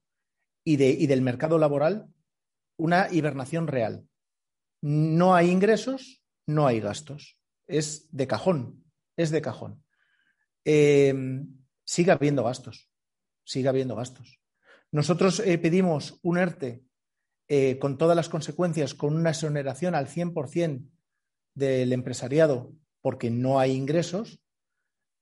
y, 0.64 0.82
y 0.84 1.08
del 1.08 1.22
mercado 1.22 1.58
laboral 1.60 2.08
una 2.78 3.10
hibernación 3.12 3.68
real. 3.68 4.08
No 4.84 5.34
hay 5.34 5.50
ingresos, 5.50 6.24
no 6.46 6.68
hay 6.68 6.80
gastos. 6.80 7.40
Es 7.68 8.08
de 8.12 8.28
cajón, 8.28 8.84
es 9.18 9.32
de 9.32 9.42
cajón 9.42 9.84
sigue 11.86 12.12
habiendo 12.12 12.44
gastos, 12.44 12.90
sigue 13.46 13.70
habiendo 13.70 13.96
gastos. 13.96 14.40
Nosotros 14.92 15.40
eh, 15.40 15.58
pedimos 15.58 16.20
un 16.22 16.38
ERTE 16.38 16.84
eh, 17.48 17.78
con 17.80 17.98
todas 17.98 18.16
las 18.16 18.30
consecuencias, 18.30 18.94
con 18.94 19.16
una 19.16 19.32
exoneración 19.32 19.96
al 19.96 20.08
100% 20.08 20.88
del 21.56 21.94
empresariado 21.94 22.74
porque 23.02 23.30
no 23.30 23.60
hay 23.60 23.74
ingresos 23.74 24.40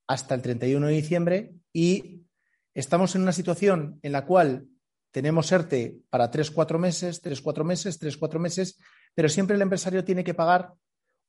hasta 0.06 0.34
el 0.34 0.42
31 0.42 0.86
de 0.86 0.92
diciembre 0.92 1.54
y 1.72 2.22
estamos 2.74 3.14
en 3.14 3.22
una 3.22 3.32
situación 3.32 3.98
en 4.02 4.12
la 4.12 4.24
cual 4.24 4.68
tenemos 5.10 5.50
ERTE 5.50 6.00
para 6.08 6.30
tres, 6.30 6.50
cuatro 6.50 6.78
meses, 6.78 7.20
tres, 7.20 7.42
cuatro 7.42 7.64
meses, 7.64 7.98
tres, 7.98 8.16
cuatro 8.16 8.40
meses, 8.40 8.78
pero 9.14 9.28
siempre 9.28 9.56
el 9.56 9.62
empresario 9.62 10.04
tiene 10.04 10.24
que 10.24 10.34
pagar 10.34 10.74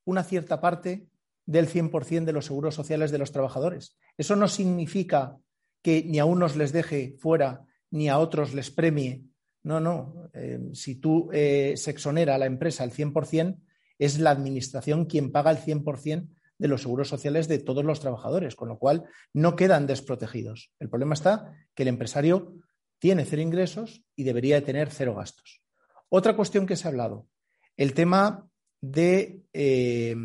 una 0.06 0.24
cierta 0.24 0.60
parte 0.62 1.08
del 1.46 1.68
100% 1.68 2.26
de 2.26 2.34
los 2.34 2.46
seguros 2.46 2.76
sociales 2.76 3.12
de 3.12 3.18
los 3.18 3.32
trabajadores. 3.32 3.98
Eso 4.18 4.36
no 4.36 4.48
significa 4.48 5.38
que 5.82 6.04
ni 6.06 6.20
a 6.20 6.26
unos 6.26 6.56
les 6.56 6.72
deje 6.72 7.16
fuera 7.20 7.66
ni 7.92 8.10
a 8.10 8.18
otros 8.18 8.54
les 8.54 8.72
premie. 8.72 9.24
No, 9.64 9.80
no. 9.80 10.30
Eh, 10.34 10.60
si 10.74 10.96
tú 10.96 11.30
eh, 11.32 11.74
se 11.78 11.92
exonera 11.92 12.36
a 12.36 12.38
la 12.38 12.46
empresa 12.46 12.84
al 12.84 12.92
100%, 12.92 13.60
es 14.00 14.20
la 14.20 14.32
administración 14.32 15.06
quien 15.06 15.32
paga 15.32 15.52
el 15.52 15.58
100% 15.58 16.28
de 16.58 16.68
los 16.68 16.82
seguros 16.82 17.08
sociales 17.08 17.48
de 17.48 17.60
todos 17.60 17.84
los 17.84 18.00
trabajadores, 18.00 18.56
con 18.56 18.70
lo 18.70 18.78
cual 18.78 19.06
no 19.34 19.56
quedan 19.56 19.86
desprotegidos. 19.86 20.72
El 20.80 20.90
problema 20.90 21.14
está 21.14 21.54
que 21.76 21.84
el 21.84 21.90
empresario 21.90 22.56
tiene 23.00 23.26
cero 23.26 23.42
ingresos 23.42 24.04
y 24.16 24.24
debería 24.24 24.56
de 24.56 24.62
tener 24.62 24.90
cero 24.90 25.16
gastos. 25.16 25.62
Otra 26.10 26.36
cuestión 26.36 26.66
que 26.66 26.76
se 26.76 26.88
ha 26.88 26.92
hablado, 26.92 27.28
el 27.78 27.94
tema 27.94 28.48
de 28.82 29.44
eh, 29.54 30.16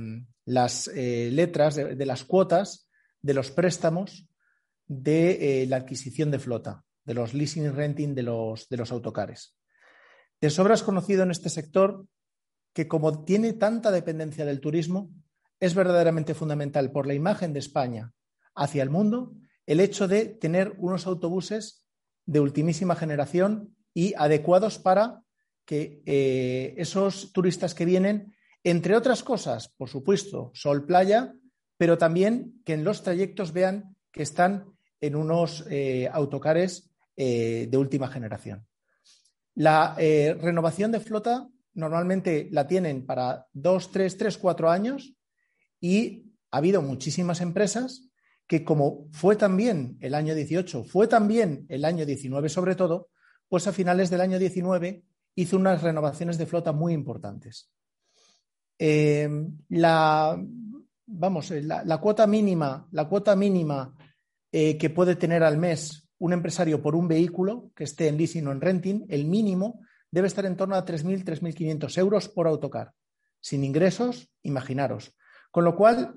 las 0.45 0.89
letras, 0.89 1.77
de, 1.77 2.07
las 2.07 2.25
cuotas 2.25 2.89
de 3.23 3.35
los 3.35 3.51
préstamos 3.51 4.27
de 4.87 5.67
la 5.69 5.77
adquisición 5.77 6.31
de 6.31 6.39
flota 6.39 6.85
de 7.09 7.15
los 7.15 7.33
leasing 7.33 7.65
y 7.65 7.69
renting 7.71 8.15
de 8.15 8.23
los, 8.23 8.69
de 8.69 8.77
los 8.77 8.93
autocares. 8.93 9.57
De 10.43 10.51
sobra 10.51 10.75
es 10.75 10.83
conocido 10.83 11.23
en 11.23 11.31
este 11.31 11.49
sector 11.49 12.07
que 12.75 12.87
como 12.87 13.25
tiene 13.25 13.55
tanta 13.55 13.91
dependencia 13.91 14.45
del 14.45 14.61
turismo, 14.61 15.11
es 15.59 15.75
verdaderamente 15.75 16.35
fundamental 16.35 16.93
por 16.93 17.07
la 17.07 17.15
imagen 17.15 17.55
de 17.55 17.61
España 17.61 18.13
hacia 18.55 18.83
el 18.83 18.91
mundo 18.91 19.35
el 19.67 19.81
hecho 19.81 20.07
de 20.07 20.27
tener 20.27 20.75
unos 20.79 21.07
autobuses 21.07 21.87
de 22.27 22.41
ultimísima 22.41 22.95
generación 22.95 23.75
y 23.95 24.13
adecuados 24.15 24.79
para 24.79 25.23
que 25.69 26.01
eh, 26.07 26.73
esos 26.79 27.31
turistas 27.31 27.75
que 27.75 27.85
vienen, 27.85 28.35
entre 28.65 28.97
otras 28.97 29.23
cosas, 29.23 29.69
por 29.69 29.91
supuesto, 29.91 30.51
sol, 30.55 30.87
playa, 30.87 31.35
pero 31.77 31.99
también 31.99 32.63
que 32.65 32.73
en 32.73 32.85
los 32.85 33.03
trayectos 33.03 33.53
vean 33.53 33.95
que 34.11 34.23
están 34.23 34.65
en 34.99 35.15
unos 35.15 35.67
eh, 35.69 36.09
autocares 36.11 36.91
eh, 37.17 37.69
de 37.71 37.77
última 37.77 38.09
generación. 38.09 38.67
La 39.57 39.95
renovación 39.97 40.91
de 40.93 41.01
flota 41.01 41.49
normalmente 41.75 42.49
la 42.51 42.67
tienen 42.67 43.05
para 43.05 43.47
dos, 43.53 43.91
tres, 43.91 44.17
tres, 44.17 44.39
cuatro 44.39 44.71
años 44.71 45.17
y 45.81 46.33
ha 46.51 46.59
habido 46.59 46.81
muchísimas 46.81 47.41
empresas 47.43 48.09
que 48.47 48.65
como 48.65 49.09
fue 49.11 49.37
también 49.37 49.99
el 50.01 50.15
año 50.15 50.35
18, 50.35 50.85
fue 50.85 51.09
también 51.09 51.67
el 51.69 51.85
año 51.85 52.07
19 52.07 52.49
sobre 52.49 52.77
todo, 52.77 53.11
pues 53.49 53.67
a 53.67 53.73
finales 53.73 54.11
del 54.11 54.21
año 54.21 54.39
19 54.39 55.03
hizo 55.41 55.57
unas 55.57 55.83
renovaciones 55.83 56.39
de 56.39 56.47
flota 56.47 56.73
muy 56.73 56.93
importantes. 56.93 57.71
Eh, 58.79 59.29
la, 59.71 60.41
vamos, 61.07 61.51
la, 61.51 61.99
cuota 61.99 62.27
mínima, 62.27 62.89
la 62.93 63.09
cuota 63.09 63.35
mínima 63.35 63.95
que 64.51 64.91
puede 64.95 65.17
tener 65.17 65.43
al 65.43 65.59
mes 65.59 66.09
un 66.19 66.33
empresario 66.33 66.83
por 66.83 66.97
un 66.97 67.09
vehículo 67.09 67.71
que 67.75 67.85
esté 67.85 68.09
en 68.09 68.17
leasing 68.17 68.47
o 68.47 68.53
en 68.53 68.61
renting, 68.61 69.07
el 69.09 69.25
mínimo 69.25 69.81
debe 70.11 70.27
estar 70.27 70.47
en 70.47 70.57
torno 70.57 70.75
a 70.75 70.85
3.000, 70.85 71.25
3.500 71.25 71.99
euros 71.99 72.29
por 72.29 72.47
autocar. 72.47 72.93
Sin 73.41 73.65
ingresos, 73.65 74.31
imaginaros. 74.43 75.15
Con 75.51 75.65
lo 75.65 75.77
cual, 75.77 76.15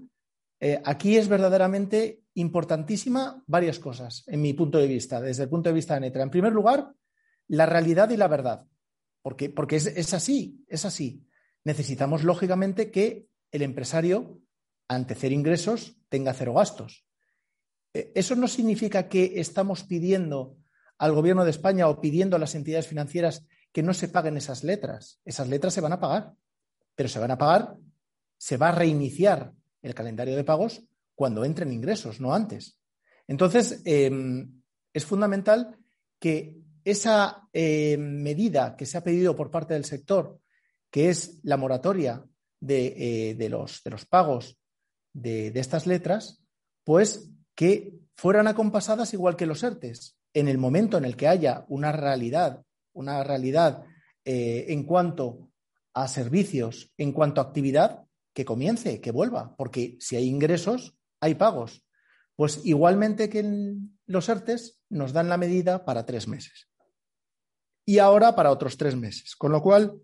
eh, 0.60 0.81
aquí 0.84 1.17
es 1.17 1.27
verdaderamente 1.27 2.21
importantísima 2.34 3.43
varias 3.45 3.79
cosas, 3.79 4.23
en 4.27 4.41
mi 4.41 4.53
punto 4.53 4.77
de 4.77 4.88
vista, 4.88 5.21
desde 5.21 5.43
el 5.43 5.49
punto 5.49 5.69
de 5.69 5.75
vista 5.75 5.93
de 5.93 6.01
Netra. 6.01 6.23
En 6.23 6.29
primer 6.29 6.53
lugar, 6.53 6.91
la 7.47 7.65
realidad 7.65 8.10
y 8.10 8.17
la 8.17 8.27
verdad, 8.27 8.65
porque, 9.21 9.49
porque 9.49 9.75
es, 9.75 9.86
es 9.86 10.13
así, 10.13 10.63
es 10.67 10.86
así. 10.86 11.25
Necesitamos, 11.63 12.23
lógicamente, 12.23 12.91
que 12.91 13.27
el 13.51 13.62
empresario, 13.62 14.41
ante 14.88 15.15
cero 15.15 15.36
ingresos, 15.36 15.97
tenga 16.10 16.34
cero 16.34 16.53
gastos. 16.53 17.05
Eh, 17.93 18.12
eso 18.15 18.36
no 18.36 18.47
significa 18.47 19.07
que 19.10 19.39
estamos 19.39 19.84
pidiendo 19.84 20.57
al 20.97 21.13
Gobierno 21.13 21.43
de 21.43 21.51
España 21.51 21.88
o 21.88 21.99
pidiendo 21.99 22.36
a 22.36 22.39
las 22.39 22.55
entidades 22.55 22.88
financieras 22.88 23.45
que 23.71 23.84
no 23.84 23.93
se 23.93 24.07
paguen 24.07 24.38
esas 24.38 24.63
letras. 24.63 25.19
Esas 25.25 25.47
letras 25.47 25.73
se 25.73 25.81
van 25.81 25.93
a 25.93 25.99
pagar, 25.99 26.34
pero 26.95 27.10
se 27.10 27.19
van 27.19 27.31
a 27.31 27.38
pagar, 27.38 27.75
se 28.38 28.57
va 28.57 28.69
a 28.69 28.75
reiniciar 28.75 29.53
el 29.81 29.95
calendario 29.95 30.36
de 30.36 30.43
pagos 30.43 30.84
cuando 31.15 31.45
entren 31.45 31.71
ingresos, 31.71 32.19
no 32.19 32.34
antes. 32.34 32.77
Entonces, 33.27 33.81
em, 33.86 34.62
es 34.93 35.05
fundamental 35.05 35.77
que 36.19 36.61
esa 36.83 37.47
em, 37.53 38.21
medida 38.21 38.75
que 38.75 38.85
se 38.85 38.97
ha 38.97 39.03
pedido 39.03 39.35
por 39.35 39.51
parte 39.51 39.73
del 39.73 39.85
sector, 39.85 40.39
que 40.89 41.09
es 41.09 41.39
la 41.43 41.57
moratoria 41.57 42.23
de, 42.59 43.31
eh, 43.31 43.49
los, 43.49 43.81
pagos 44.09 44.59
de, 45.13 45.51
estas 45.55 45.87
letras, 45.87 46.43
pues 46.83 47.31
que 47.55 47.93
fueran 48.15 48.47
acompasadas 48.47 49.13
igual 49.13 49.35
que 49.35 49.45
los 49.45 49.63
ERTES. 49.63 50.17
En 50.33 50.47
el 50.47 50.57
momento 50.57 50.97
en 50.97 51.05
el 51.05 51.17
que 51.17 51.27
haya 51.27 51.65
una 51.67 51.91
realidad, 51.91 52.63
una 52.93 53.23
realidad 53.23 53.83
eh, 54.23 54.65
en 54.69 54.83
cuanto 54.83 55.51
a 55.93 56.07
servicios, 56.07 56.93
en 56.97 57.11
cuanto 57.11 57.41
a 57.41 57.45
actividad, 57.45 58.05
que 58.33 58.45
comience, 58.45 59.01
que 59.01 59.11
vuelva, 59.11 59.55
porque 59.57 59.97
si 59.99 60.15
hay 60.15 60.27
ingresos, 60.27 60.95
hay 61.19 61.35
pagos. 61.35 61.85
Pues 62.35 62.61
igualmente 62.63 63.29
que 63.29 63.75
los 64.05 64.29
ERTES 64.29 64.79
nos 64.89 65.13
dan 65.13 65.29
la 65.29 65.37
medida 65.37 65.83
para 65.85 66.05
tres 66.05 66.27
meses. 66.27 66.70
Y 67.85 67.99
ahora 67.99 68.35
para 68.35 68.51
otros 68.51 68.77
tres 68.77 68.95
meses. 68.95 69.35
Con 69.35 69.51
lo 69.51 69.61
cual, 69.61 69.99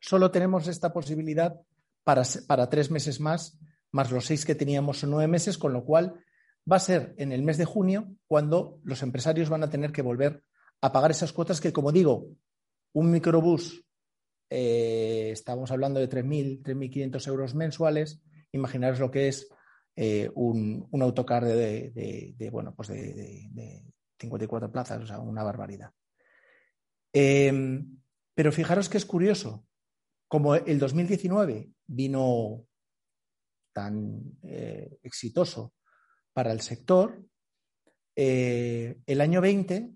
solo 0.00 0.30
tenemos 0.30 0.68
esta 0.68 0.92
posibilidad 0.92 1.60
para, 2.04 2.22
para 2.46 2.68
tres 2.68 2.90
meses 2.90 3.20
más, 3.20 3.58
más 3.90 4.10
los 4.10 4.26
seis 4.26 4.44
que 4.44 4.54
teníamos 4.54 5.02
en 5.02 5.10
nueve 5.10 5.28
meses, 5.28 5.58
con 5.58 5.72
lo 5.72 5.84
cual 5.84 6.22
va 6.70 6.76
a 6.76 6.80
ser 6.80 7.14
en 7.18 7.32
el 7.32 7.42
mes 7.42 7.56
de 7.58 7.64
junio 7.64 8.08
cuando 8.26 8.80
los 8.84 9.02
empresarios 9.02 9.48
van 9.48 9.62
a 9.62 9.70
tener 9.70 9.92
que 9.92 10.02
volver 10.02 10.42
a 10.80 10.92
pagar 10.92 11.10
esas 11.10 11.32
cuotas 11.32 11.60
que, 11.60 11.72
como 11.72 11.92
digo, 11.92 12.28
un 12.92 13.10
microbús, 13.10 13.84
eh, 14.50 15.30
estamos 15.32 15.70
hablando 15.70 16.00
de 16.00 16.08
3.000, 16.08 16.62
3.500 16.62 17.28
euros 17.28 17.54
mensuales, 17.54 18.20
imaginaros 18.52 19.00
lo 19.00 19.10
que 19.10 19.28
es 19.28 19.48
eh, 19.96 20.30
un, 20.34 20.88
autocar 21.00 21.44
de, 21.44 22.48
bueno, 22.52 22.74
pues 22.74 22.88
de, 22.88 23.82
54 24.18 24.70
plazas, 24.70 25.02
o 25.02 25.06
sea, 25.06 25.18
una 25.20 25.42
barbaridad. 25.42 25.90
Em, 27.20 27.98
pero 28.32 28.52
fijaros 28.52 28.88
que 28.88 28.96
es 28.96 29.04
curioso, 29.04 29.66
como 30.28 30.54
el 30.54 30.78
2019 30.78 31.68
vino 31.88 32.64
tan 33.72 34.38
eh, 34.44 35.00
exitoso 35.02 35.74
para 36.32 36.52
el 36.52 36.60
sector, 36.60 37.20
eh, 38.14 39.00
el 39.04 39.20
año 39.20 39.40
20, 39.40 39.90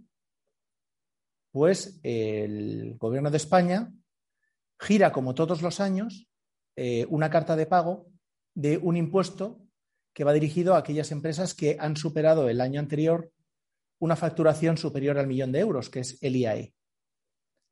pues 1.53 2.01
el 2.03 2.97
Gobierno 2.99 3.31
de 3.31 3.37
España 3.37 3.93
gira, 4.81 5.13
como 5.13 5.37
todos 5.37 5.63
los 5.63 5.79
años, 5.79 6.29
eh, 6.75 7.07
una 7.09 7.31
carta 7.31 7.55
de 7.55 7.67
pago 7.67 8.11
de 8.53 8.79
un 8.79 8.97
impuesto 8.97 9.63
que 10.13 10.25
va 10.25 10.33
dirigido 10.33 10.75
a 10.75 10.79
aquellas 10.79 11.13
empresas 11.13 11.55
que 11.55 11.77
han 11.79 11.97
superado 11.97 12.49
el 12.49 12.61
año 12.61 12.81
anterior 12.81 13.31
una 14.01 14.17
facturación 14.17 14.77
superior 14.77 15.19
al 15.19 15.29
millón 15.29 15.53
de 15.53 15.61
euros, 15.61 15.89
que 15.89 16.01
es 16.01 16.21
el 16.21 16.35
IAE. 16.35 16.75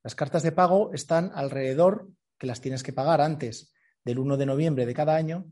Las 0.03 0.15
cartas 0.15 0.43
de 0.43 0.53
pago 0.53 0.93
están 0.93 1.31
alrededor, 1.35 2.09
que 2.39 2.47
las 2.47 2.61
tienes 2.61 2.83
que 2.83 2.93
pagar 2.93 3.21
antes 3.21 3.73
del 4.05 4.19
1 4.19 4.37
de 4.37 4.47
noviembre 4.47 4.87
de 4.87 4.95
cada 4.95 5.15
año, 5.15 5.47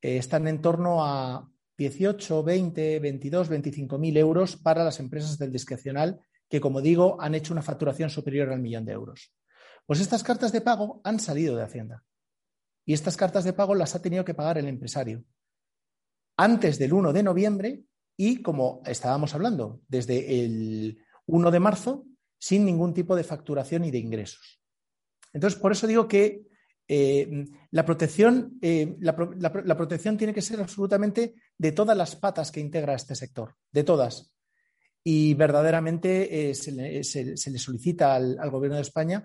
eh, 0.00 0.16
están 0.16 0.46
en 0.46 0.62
torno 0.62 1.04
a 1.04 1.50
18, 1.76 2.44
20, 2.44 3.00
22, 3.00 3.48
25 3.48 3.98
mil 3.98 4.16
euros 4.16 4.56
para 4.56 4.84
las 4.84 5.00
empresas 5.00 5.38
del 5.38 5.50
discrecional 5.50 6.20
que, 6.48 6.60
como 6.60 6.80
digo, 6.80 7.20
han 7.20 7.34
hecho 7.34 7.52
una 7.52 7.62
facturación 7.62 8.10
superior 8.10 8.50
al 8.50 8.60
millón 8.60 8.84
de 8.84 8.92
euros. 8.92 9.32
Pues 9.86 10.00
estas 10.00 10.22
cartas 10.22 10.52
de 10.52 10.60
pago 10.60 11.00
han 11.04 11.18
salido 11.18 11.56
de 11.56 11.62
Hacienda 11.62 12.04
y 12.84 12.92
estas 12.92 13.16
cartas 13.16 13.44
de 13.44 13.52
pago 13.52 13.74
las 13.74 13.94
ha 13.94 14.02
tenido 14.02 14.24
que 14.24 14.34
pagar 14.34 14.58
el 14.58 14.68
empresario 14.68 15.24
antes 16.36 16.78
del 16.78 16.92
1 16.92 17.12
de 17.12 17.22
noviembre 17.22 17.82
y, 18.16 18.42
como 18.42 18.82
estábamos 18.84 19.34
hablando, 19.34 19.80
desde 19.88 20.44
el 20.44 21.02
1 21.26 21.50
de 21.50 21.60
marzo 21.60 22.04
sin 22.40 22.64
ningún 22.64 22.94
tipo 22.94 23.14
de 23.14 23.22
facturación 23.22 23.84
y 23.84 23.90
de 23.90 23.98
ingresos. 23.98 24.60
Entonces, 25.32 25.60
por 25.60 25.72
eso 25.72 25.86
digo 25.86 26.08
que 26.08 26.48
eh, 26.88 27.46
la, 27.70 27.84
protección, 27.84 28.58
eh, 28.60 28.96
la, 28.98 29.14
protección 29.76 30.16
tiene 30.16 30.34
que 30.34 30.42
ser 30.42 30.60
absolutamente 30.60 31.34
de 31.56 31.70
todas 31.70 31.96
las 31.96 32.16
patas 32.16 32.50
que 32.50 32.58
integra 32.58 32.94
este 32.94 33.14
sector, 33.14 33.54
de 33.70 33.84
todas. 33.84 34.34
Y 35.04 35.34
verdaderamente 35.34 36.50
eh, 36.50 36.54
se, 36.54 36.72
le, 36.72 37.58
solicita 37.58 38.16
al, 38.16 38.50
Gobierno 38.50 38.76
de 38.76 38.82
España 38.82 39.22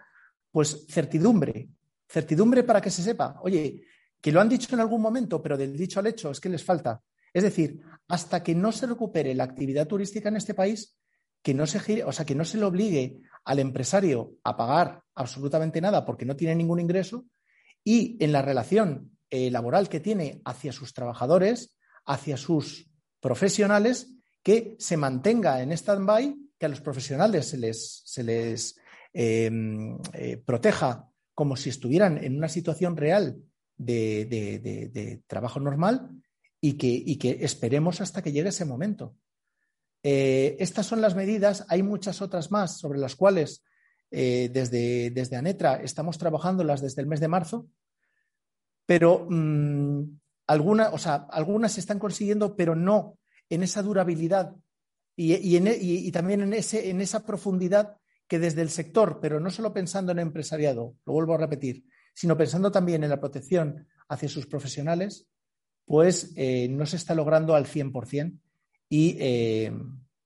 pues 0.51 0.85
certidumbre, 0.87 1.69
certidumbre 2.07 2.63
para 2.63 2.79
que 2.79 2.91
se 2.91 3.01
sepa, 3.01 3.39
oye, 3.41 3.81
que 4.21 4.31
lo 4.31 4.39
han 4.39 4.47
dicho 4.47 4.73
en 4.73 4.81
algún 4.81 5.01
momento, 5.01 5.41
pero 5.41 5.57
del 5.57 5.75
dicho 5.75 5.99
al 5.99 6.07
hecho 6.07 6.31
es 6.31 6.39
que 6.39 6.49
les 6.49 6.63
falta. 6.63 7.01
Es 7.33 7.43
decir, 7.43 7.81
hasta 8.07 8.43
que 8.43 8.55
no 8.55 8.71
se 8.71 8.87
recupere 8.87 9.35
la 9.35 9.43
actividad 9.43 9.87
turística 9.87 10.29
en 10.29 10.37
este 10.37 10.53
país, 10.53 10.95
que 11.45 11.53
no 11.53 11.67
se, 11.67 12.03
o 12.03 12.11
sea, 12.11 12.25
que 12.25 12.33
no 12.33 12.43
se 12.43 12.57
le 12.57 12.65
obligue 12.65 13.21
al 13.43 13.59
empresario 13.59 14.39
a 14.43 14.57
pagar 14.57 15.03
absolutamente 15.13 15.79
nada 15.79 16.03
porque 16.03 16.25
no 16.25 16.35
tiene 16.35 16.55
ningún 16.55 16.79
ingreso 16.79 17.27
y 17.83 18.17
en 18.19 18.31
la 18.31 18.41
relación 18.41 19.11
eh, 19.29 19.51
laboral 19.51 19.87
que 19.87 19.99
tiene 19.99 20.41
hacia 20.43 20.71
sus 20.71 20.95
trabajadores, 20.95 21.77
hacia 22.03 22.35
sus 22.35 22.89
profesionales, 23.19 24.15
que 24.41 24.75
se 24.79 24.97
mantenga 24.97 25.61
en 25.61 25.71
stand-by, 25.71 26.35
que 26.57 26.65
a 26.65 26.69
los 26.69 26.81
profesionales 26.81 27.47
se 27.47 27.59
les, 27.59 28.01
se 28.03 28.23
les 28.23 28.79
em, 29.13 29.99
eh, 30.13 30.37
proteja 30.37 31.07
como 31.35 31.55
si 31.57 31.69
estuvieran 31.69 32.17
en 32.23 32.37
una 32.37 32.49
situación 32.49 32.97
real 32.97 33.37
de, 33.77 35.21
trabajo 35.27 35.59
normal 35.59 36.09
y 36.59 36.73
que, 36.73 37.19
que, 37.19 37.37
esperemos 37.41 38.01
hasta 38.01 38.23
que 38.23 38.31
llegue 38.31 38.49
ese 38.49 38.65
momento. 38.65 39.15
Eh, 40.07 40.55
estas 40.59 40.85
son 40.85 41.01
las 41.01 41.15
medidas, 41.15 41.65
hay 41.67 41.81
muchas 41.81 42.21
otras 42.21 42.51
más 42.51 42.77
sobre 42.77 42.99
las 42.99 43.15
cuales 43.15 43.63
eh, 44.11 44.51
desde, 44.53 45.09
desde, 45.09 45.35
ANETRA 45.35 45.81
estamos 45.81 46.19
trabajándolas 46.19 46.79
desde 46.79 47.01
el 47.01 47.07
mes 47.07 47.19
de 47.19 47.27
marzo, 47.27 47.65
pero 48.85 49.25
mm, 49.27 50.03
algunas, 50.45 50.93
o 50.93 50.99
sea, 50.99 51.25
algunas 51.31 51.71
se 51.71 51.79
están 51.79 51.97
consiguiendo, 51.97 52.55
pero 52.55 52.75
no 52.75 53.17
en 53.49 53.63
esa 53.63 53.81
durabilidad 53.81 54.53
y, 55.15 55.33
y, 55.33 56.11
también 56.11 56.41
en, 56.41 56.53
ese, 56.53 56.91
en 56.91 57.01
esa 57.01 57.25
profundidad 57.25 57.97
que 58.27 58.37
desde 58.37 58.61
el 58.61 58.69
sector, 58.69 59.17
pero 59.19 59.39
no 59.39 59.49
solo 59.49 59.73
pensando 59.73 60.11
en 60.11 60.19
empresariado, 60.19 60.97
lo 61.03 61.13
vuelvo 61.13 61.33
a 61.33 61.39
repetir, 61.39 61.83
sino 62.13 62.37
pensando 62.37 62.71
también 62.71 63.03
en 63.03 63.09
la 63.09 63.19
protección 63.19 63.87
hacia 64.07 64.29
sus 64.29 64.45
profesionales, 64.45 65.27
pues 65.83 66.31
eh, 66.35 66.67
no 66.69 66.85
se 66.85 66.97
está 66.97 67.15
logrando 67.15 67.55
al 67.55 67.65
100%. 67.65 68.39
Y 68.89 69.17
eh, 69.19 69.71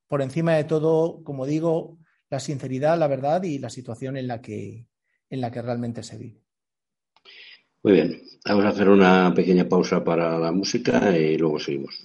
por 0.08 0.22
encima 0.22 0.54
de 0.54 0.63
todo, 0.63 1.24
como 1.24 1.45
digo, 1.45 1.98
la 2.30 2.39
sinceridad, 2.39 2.98
la 2.98 3.08
verdad 3.08 3.43
y 3.43 3.60
la 3.60 3.69
situación 3.69 4.17
en 4.17 4.28
la 4.28 4.41
que, 4.41 4.88
en 5.30 5.41
la 5.41 5.52
que 5.52 5.62
realmente 5.62 6.04
se 6.04 6.17
vive. 6.17 6.43
Muy 7.82 7.93
bien, 7.93 8.22
vamos 8.45 8.65
a 8.65 8.69
hacer 8.69 8.89
una 8.89 9.34
pequeña 9.34 9.67
pausa 9.67 10.04
para 10.04 10.38
la 10.38 10.52
música 10.52 11.17
y 11.17 11.38
luego 11.38 11.60
seguimos. 11.60 12.02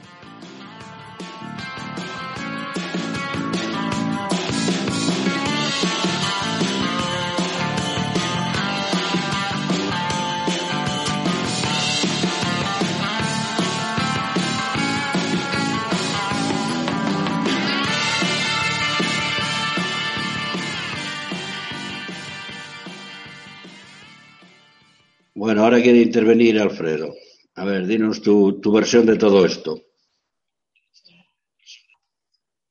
Bueno, 25.44 25.62
ahora 25.62 25.82
quiere 25.82 26.00
intervenir 26.00 26.58
Alfredo. 26.58 27.12
A 27.56 27.66
ver, 27.66 27.86
dinos 27.86 28.22
tu, 28.22 28.58
versión 28.72 29.04
de 29.04 29.18
todo 29.18 29.44
esto. 29.44 29.78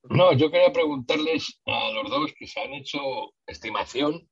No, 0.09 0.33
yo 0.33 0.49
quería 0.49 0.73
preguntarles 0.73 1.61
a 1.67 1.91
los 1.91 2.09
dos 2.09 2.33
que 2.35 2.47
se 2.47 2.59
han 2.59 2.73
hecho 2.73 2.97
estimación 3.45 4.27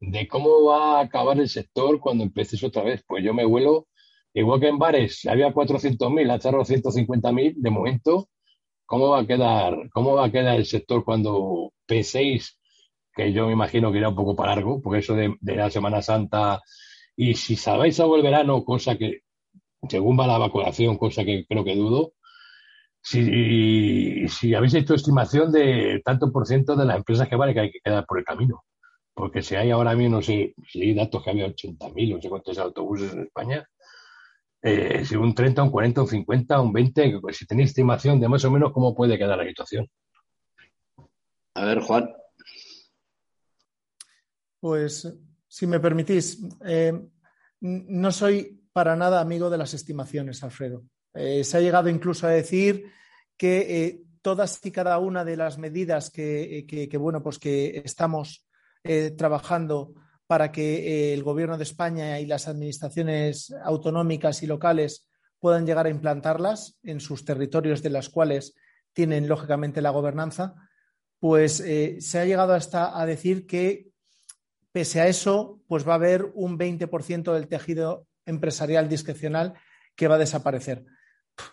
de 0.00 0.26
cómo 0.26 0.64
va 0.64 0.96
a 0.96 1.02
acabar 1.02 1.38
el 1.38 1.50
sector 1.50 2.00
cuando 2.00 2.24
empieces 2.24 2.64
otra 2.64 2.84
vez. 2.84 3.04
Pues 3.06 3.22
yo 3.22 3.34
me 3.34 3.44
vuelo, 3.44 3.86
igual 4.32 4.60
que 4.60 4.68
en 4.68 4.78
bares 4.78 5.26
había 5.26 5.52
400.000, 5.52 6.30
a 6.30 6.38
150.000 6.38 7.54
de 7.54 7.70
momento. 7.70 8.30
¿Cómo 8.86 9.10
va 9.10 9.20
a 9.20 9.26
quedar, 9.26 9.90
cómo 9.92 10.14
va 10.14 10.24
a 10.24 10.32
quedar 10.32 10.56
el 10.56 10.64
sector 10.64 11.04
cuando 11.04 11.74
penséis 11.84 12.58
que 13.14 13.30
yo 13.34 13.46
me 13.46 13.52
imagino 13.52 13.92
que 13.92 13.98
irá 13.98 14.08
un 14.08 14.16
poco 14.16 14.34
para 14.34 14.54
largo, 14.54 14.80
porque 14.80 15.00
eso 15.00 15.14
de 15.14 15.36
la 15.54 15.68
Semana 15.68 16.00
Santa 16.00 16.62
y 17.16 17.34
si 17.34 17.56
sabéis 17.56 18.00
algo 18.00 18.16
el 18.16 18.22
verano, 18.22 18.64
cosa 18.64 18.96
que, 18.96 19.20
según 19.88 20.18
va 20.18 20.26
la 20.26 20.38
vacunación, 20.38 20.96
cosa 20.98 21.24
que 21.24 21.46
creo 21.46 21.64
que 21.64 21.76
dudo, 21.76 22.12
si, 23.02 24.26
si 24.28 24.54
habéis 24.54 24.74
hecho 24.74 24.94
estimación 24.94 25.52
de 25.52 26.00
tanto 26.04 26.32
por 26.32 26.46
ciento 26.46 26.74
de 26.74 26.86
las 26.86 26.96
empresas 26.96 27.28
que 27.28 27.36
vale 27.36 27.52
que 27.52 27.60
hay 27.60 27.70
que 27.70 27.80
quedar 27.80 28.06
por 28.06 28.18
el 28.18 28.24
camino. 28.24 28.64
Porque 29.12 29.42
si 29.42 29.54
hay 29.54 29.70
ahora 29.70 29.94
mismo, 29.94 30.16
no 30.16 30.22
sé, 30.22 30.54
si 30.66 30.82
hay 30.82 30.94
datos 30.94 31.22
que 31.22 31.30
había 31.30 31.46
80.000, 31.46 32.14
no 32.14 32.20
sé 32.20 32.28
cuántos 32.28 32.58
autobuses 32.58 33.12
en 33.12 33.24
España, 33.24 33.68
eh, 34.62 35.04
si 35.04 35.14
un 35.14 35.34
30, 35.34 35.62
un 35.62 35.70
40, 35.70 36.00
un 36.00 36.08
50, 36.08 36.60
un 36.60 36.72
20, 36.72 37.20
si 37.30 37.46
tenéis 37.46 37.70
estimación 37.70 38.18
de 38.18 38.28
más 38.28 38.44
o 38.44 38.50
menos 38.50 38.72
cómo 38.72 38.94
puede 38.94 39.18
quedar 39.18 39.38
la 39.38 39.46
situación. 39.46 39.88
A 41.54 41.64
ver, 41.66 41.80
Juan. 41.80 42.10
Pues 44.60 45.06
si 45.54 45.68
me 45.68 45.78
permitís, 45.78 46.40
eh, 46.64 46.92
no 47.60 48.10
soy 48.10 48.60
para 48.72 48.96
nada 48.96 49.20
amigo 49.20 49.50
de 49.50 49.58
las 49.58 49.72
estimaciones, 49.72 50.42
Alfredo. 50.42 50.82
Eh, 51.14 51.44
se 51.44 51.56
ha 51.56 51.60
llegado 51.60 51.88
incluso 51.88 52.26
a 52.26 52.30
decir 52.30 52.90
que 53.36 53.84
eh, 53.84 54.02
todas 54.20 54.58
y 54.66 54.72
cada 54.72 54.98
una 54.98 55.24
de 55.24 55.36
las 55.36 55.56
medidas 55.58 56.10
que, 56.10 56.90
bueno, 56.98 57.22
pues 57.22 57.38
que 57.38 57.82
estamos 57.84 58.48
trabajando 59.16 59.94
para 60.26 60.50
que 60.50 61.14
el 61.14 61.22
Gobierno 61.22 61.56
de 61.56 61.62
España 61.62 62.18
y 62.18 62.26
las 62.26 62.48
administraciones 62.48 63.54
autonómicas 63.62 64.42
y 64.42 64.48
locales 64.48 65.08
puedan 65.38 65.66
llegar 65.66 65.86
a 65.86 65.90
implantarlas 65.90 66.80
en 66.82 66.98
sus 66.98 67.24
territorios 67.24 67.80
de 67.80 67.90
las 67.90 68.08
cuales 68.08 68.56
tienen 68.92 69.28
lógicamente 69.28 69.82
la 69.82 69.90
gobernanza, 69.90 70.54
pues 71.20 71.58
se 71.58 72.18
ha 72.18 72.24
llegado 72.24 72.54
hasta 72.54 73.00
a 73.00 73.06
decir 73.06 73.46
que 73.46 73.93
Pese 74.74 75.00
a 75.00 75.06
eso, 75.06 75.60
pues 75.68 75.86
va 75.86 75.92
a 75.92 75.94
haber 75.94 76.32
un 76.34 76.58
20% 76.58 77.32
del 77.32 77.46
tejido 77.46 78.08
empresarial 78.26 78.88
discrecional 78.88 79.54
que 79.94 80.08
va 80.08 80.16
a 80.16 80.18
desaparecer. 80.18 80.84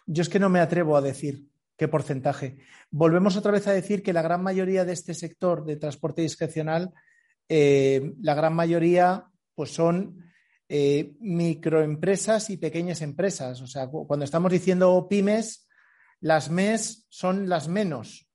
Yo 0.08 0.24
es 0.24 0.30
que 0.30 0.40
no 0.40 0.50
me 0.50 0.60
atrevo 0.60 0.98
a 0.98 1.02
decir 1.02 1.46
qué 1.78 1.88
porcentaje. 1.88 2.58
Volvemos 2.90 3.38
otra 3.38 3.52
vez 3.52 3.68
a 3.68 3.74
decir 3.74 4.02
que 4.02 4.12
la 4.12 4.24
gran 4.24 4.42
mayoría 4.42 4.86
de 4.86 4.94
este 4.94 5.14
sector 5.14 5.66
de 5.66 5.76
transporte 5.76 6.24
discrecional, 6.24 6.96
eh, 7.48 8.12
la 8.24 8.34
gran 8.34 8.56
mayoría, 8.56 9.28
pues 9.54 9.72
son 9.72 10.32
eh, 10.68 11.14
microempresas 11.20 12.50
y 12.50 12.58
pequeñas 12.58 13.04
empresas. 13.04 13.62
O 13.62 13.68
sea, 13.68 13.86
cuando 13.86 14.26
estamos 14.26 14.52
diciendo 14.52 15.06
pymes, 15.08 15.68
las 16.22 16.50
MES 16.50 17.06
son 17.10 17.48
las 17.48 17.68
menos. 17.68 18.32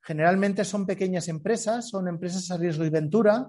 Generalmente 0.00 0.64
son 0.64 0.86
pequeñas 0.86 1.26
empresas, 1.26 1.88
son 1.88 2.06
empresas 2.06 2.48
a 2.52 2.56
riesgo 2.56 2.84
y 2.84 2.90
ventura, 2.90 3.48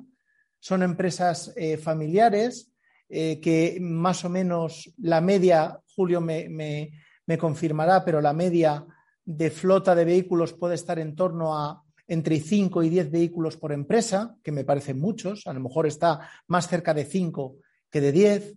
son 0.60 0.84
empresas 0.84 1.54
eh, 1.56 1.78
familiares 1.78 2.72
eh, 3.08 3.40
que 3.40 3.80
más 3.82 4.24
o 4.26 4.30
menos 4.30 4.94
la 4.98 5.22
media, 5.22 5.80
Julio 5.96 6.22
me, 6.22 6.92
confirmará, 7.40 8.04
pero 8.04 8.22
la 8.22 8.34
media 8.34 8.86
de 9.24 9.50
flota 9.50 9.96
de 9.96 10.06
vehículos 10.06 10.54
puede 10.54 10.76
estar 10.76 11.00
en 11.00 11.16
torno 11.16 11.58
a 11.58 11.84
entre 12.08 12.40
5 12.40 12.82
y 12.84 12.90
10 12.90 13.12
vehículos 13.12 13.56
por 13.56 13.72
empresa, 13.72 14.36
que 14.44 14.52
me 14.52 14.64
parecen 14.64 15.00
muchos, 15.00 15.46
a 15.46 15.54
lo 15.54 15.60
mejor 15.60 15.86
está 15.86 16.28
más 16.48 16.68
cerca 16.68 16.94
de 16.94 17.06
5 17.06 17.58
que 17.92 18.02
de 18.02 18.12
10. 18.12 18.56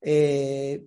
Eh, 0.00 0.82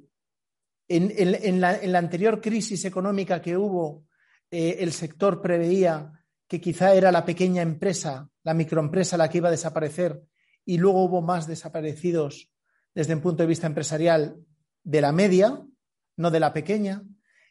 en, 0.88 1.62
la, 1.62 2.00
anterior 2.00 2.42
crisis 2.42 2.84
económica 2.86 3.40
que 3.42 3.56
hubo, 3.56 4.06
el 4.50 4.92
sector 4.92 5.40
preveía 5.40 6.12
que 6.48 6.60
quizá 6.60 6.96
era 6.96 7.12
la 7.12 7.24
pequeña 7.26 7.62
empresa, 7.62 8.28
la 8.44 8.56
microempresa 8.56 9.18
la 9.18 9.30
que 9.30 9.38
iba 9.38 9.50
a 9.50 9.52
desaparecer 9.52 10.20
y 10.70 10.78
luego 10.78 11.04
hubo 11.04 11.24
más 11.24 11.48
desaparecidos 11.48 12.52
desde 12.94 13.16
un 13.16 13.22
punto 13.22 13.42
de 13.42 13.48
vista 13.48 13.66
empresarial 13.66 14.36
de 14.84 15.02
la 15.02 15.12
media, 15.12 15.66
no 16.16 16.30
de 16.30 16.40
la 16.40 16.54
pequeña, 16.54 17.02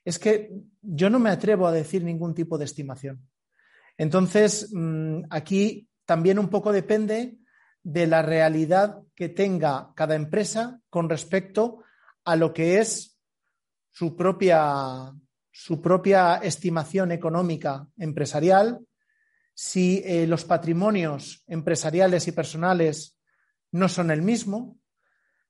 es 0.05 0.21
que 0.21 0.53
yo 0.83 1.11
no 1.11 1.19
me 1.19 1.31
atrevo 1.31 1.67
a 1.67 1.73
decir 1.73 2.05
ningún 2.05 2.33
tipo 2.33 2.59
de 2.59 2.67
estimación. 2.67 3.29
Entonces, 3.97 4.71
mm, 4.73 5.23
aquí 5.31 5.89
también 6.05 6.39
un 6.39 6.49
poco 6.49 6.71
depende 6.71 7.39
de 7.83 8.07
la 8.07 8.23
realidad 8.23 9.01
que 9.17 9.29
tenga 9.29 9.91
cada 9.97 10.15
empresa 10.15 10.81
con 10.89 11.09
respecto 11.09 11.83
a 12.25 12.37
lo 12.37 12.55
que 12.55 12.79
es 12.79 13.19
su 13.91 14.15
propia, 14.15 15.13
su 15.51 15.83
propia 15.83 16.37
estimación 16.37 17.11
económica 17.11 17.89
empresarial 17.97 18.79
si 19.61 20.05
eh, 20.07 20.25
los 20.29 20.45
patrimonios 20.45 21.43
empresariales 21.49 22.29
y 22.29 22.33
personales 22.33 23.19
no 23.73 23.89
son 23.89 24.13
el 24.13 24.23
mismo. 24.23 24.79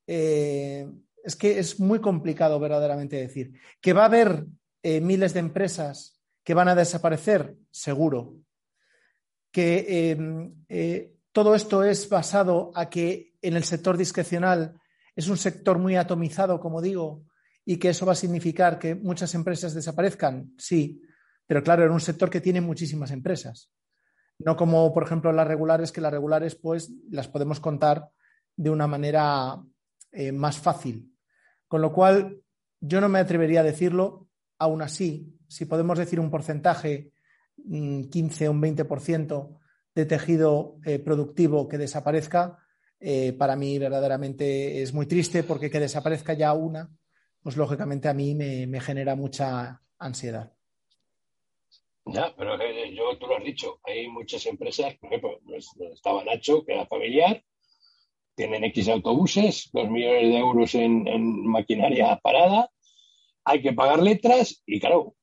Eh, 0.06 0.88
es 1.22 1.36
que 1.36 1.58
es 1.58 1.78
muy 1.78 2.00
complicado 2.00 2.58
verdaderamente 2.58 3.16
decir. 3.16 3.52
¿Que 3.82 3.92
va 3.92 4.04
a 4.04 4.06
haber 4.06 4.46
eh, 4.82 5.02
miles 5.02 5.34
de 5.34 5.40
empresas 5.40 6.22
que 6.42 6.54
van 6.54 6.68
a 6.68 6.74
desaparecer? 6.74 7.54
Seguro. 7.70 8.36
¿Que 9.52 10.10
em, 10.10 10.54
todo 11.30 11.54
esto 11.54 11.84
es 11.84 12.08
basado 12.08 12.72
a 12.74 12.88
que 12.88 13.34
en 13.42 13.56
el 13.56 13.64
sector 13.64 13.98
discrecional 13.98 14.80
es 15.14 15.28
un 15.28 15.36
sector 15.36 15.78
muy 15.78 15.96
atomizado, 15.96 16.60
como 16.60 16.80
digo, 16.80 17.26
y 17.62 17.76
que 17.76 17.90
eso 17.90 18.06
va 18.06 18.12
a 18.12 18.22
significar 18.24 18.78
que 18.78 18.94
muchas 18.94 19.34
empresas 19.34 19.74
desaparezcan? 19.74 20.54
Sí, 20.56 21.02
pero 21.46 21.62
claro, 21.62 21.84
en 21.84 21.90
un 21.90 22.00
sector 22.00 22.30
que 22.30 22.40
tiene 22.40 22.62
muchísimas 22.62 23.10
empresas. 23.10 23.70
No 24.38 24.56
como, 24.56 24.92
por 24.92 25.02
ejemplo, 25.02 25.32
las 25.32 25.48
regulares, 25.48 25.92
que 25.92 26.00
las 26.00 26.12
regulares, 26.12 26.54
pues, 26.54 26.92
las 27.10 27.28
podemos 27.28 27.60
contar 27.60 28.10
de 28.56 28.70
una 28.70 28.86
manera 28.86 29.60
eh, 30.12 30.32
más 30.32 30.58
fácil. 30.58 31.12
Con 31.66 31.82
lo 31.82 31.92
cual, 31.92 32.40
yo 32.80 33.00
no 33.00 33.08
me 33.08 33.18
atrevería 33.18 33.60
a 33.60 33.64
decirlo, 33.64 34.28
aún 34.58 34.82
así, 34.82 35.36
si 35.48 35.64
podemos 35.64 35.98
decir 35.98 36.20
un 36.20 36.30
porcentaje, 36.30 37.12
15 37.56 38.48
o 38.48 38.52
un 38.52 38.62
20% 38.62 39.58
de 39.94 40.06
tejido 40.06 40.78
eh, 40.84 40.98
productivo 40.98 41.68
que 41.68 41.78
desaparezca, 41.78 42.58
eh, 43.00 43.32
para 43.32 43.56
mí 43.56 43.78
verdaderamente 43.78 44.82
es 44.82 44.92
muy 44.92 45.06
triste 45.06 45.42
porque 45.42 45.70
que 45.70 45.80
desaparezca 45.80 46.32
ya 46.32 46.52
una, 46.52 46.90
pues 47.42 47.56
lógicamente 47.56 48.08
a 48.08 48.14
mí 48.14 48.34
me, 48.34 48.80
genera 48.80 49.14
mucha 49.14 49.82
ansiedad. 49.98 50.52
Ya, 52.10 52.34
pero 52.36 52.56
yo, 52.90 53.18
tú 53.18 53.26
lo 53.26 53.36
has 53.36 53.44
dicho, 53.44 53.80
hay 53.84 54.08
muchas 54.08 54.46
empresas, 54.46 54.96
por 54.96 55.08
ejemplo, 55.08 55.40
pues, 55.44 55.68
estaba 55.92 56.24
Nacho, 56.24 56.64
que 56.64 56.72
era 56.72 56.86
familiar, 56.86 57.42
tienen 58.34 58.64
X 58.64 58.88
autobuses, 58.88 59.68
dos 59.72 59.90
millones 59.90 60.22
de 60.22 60.38
euros 60.38 60.74
en, 60.74 61.46
maquinaria 61.46 62.18
parada, 62.22 62.70
hay 63.44 63.60
que 63.60 63.72
pagar 63.72 64.00
letras 64.00 64.62
y 64.64 64.80
claro, 64.80 65.16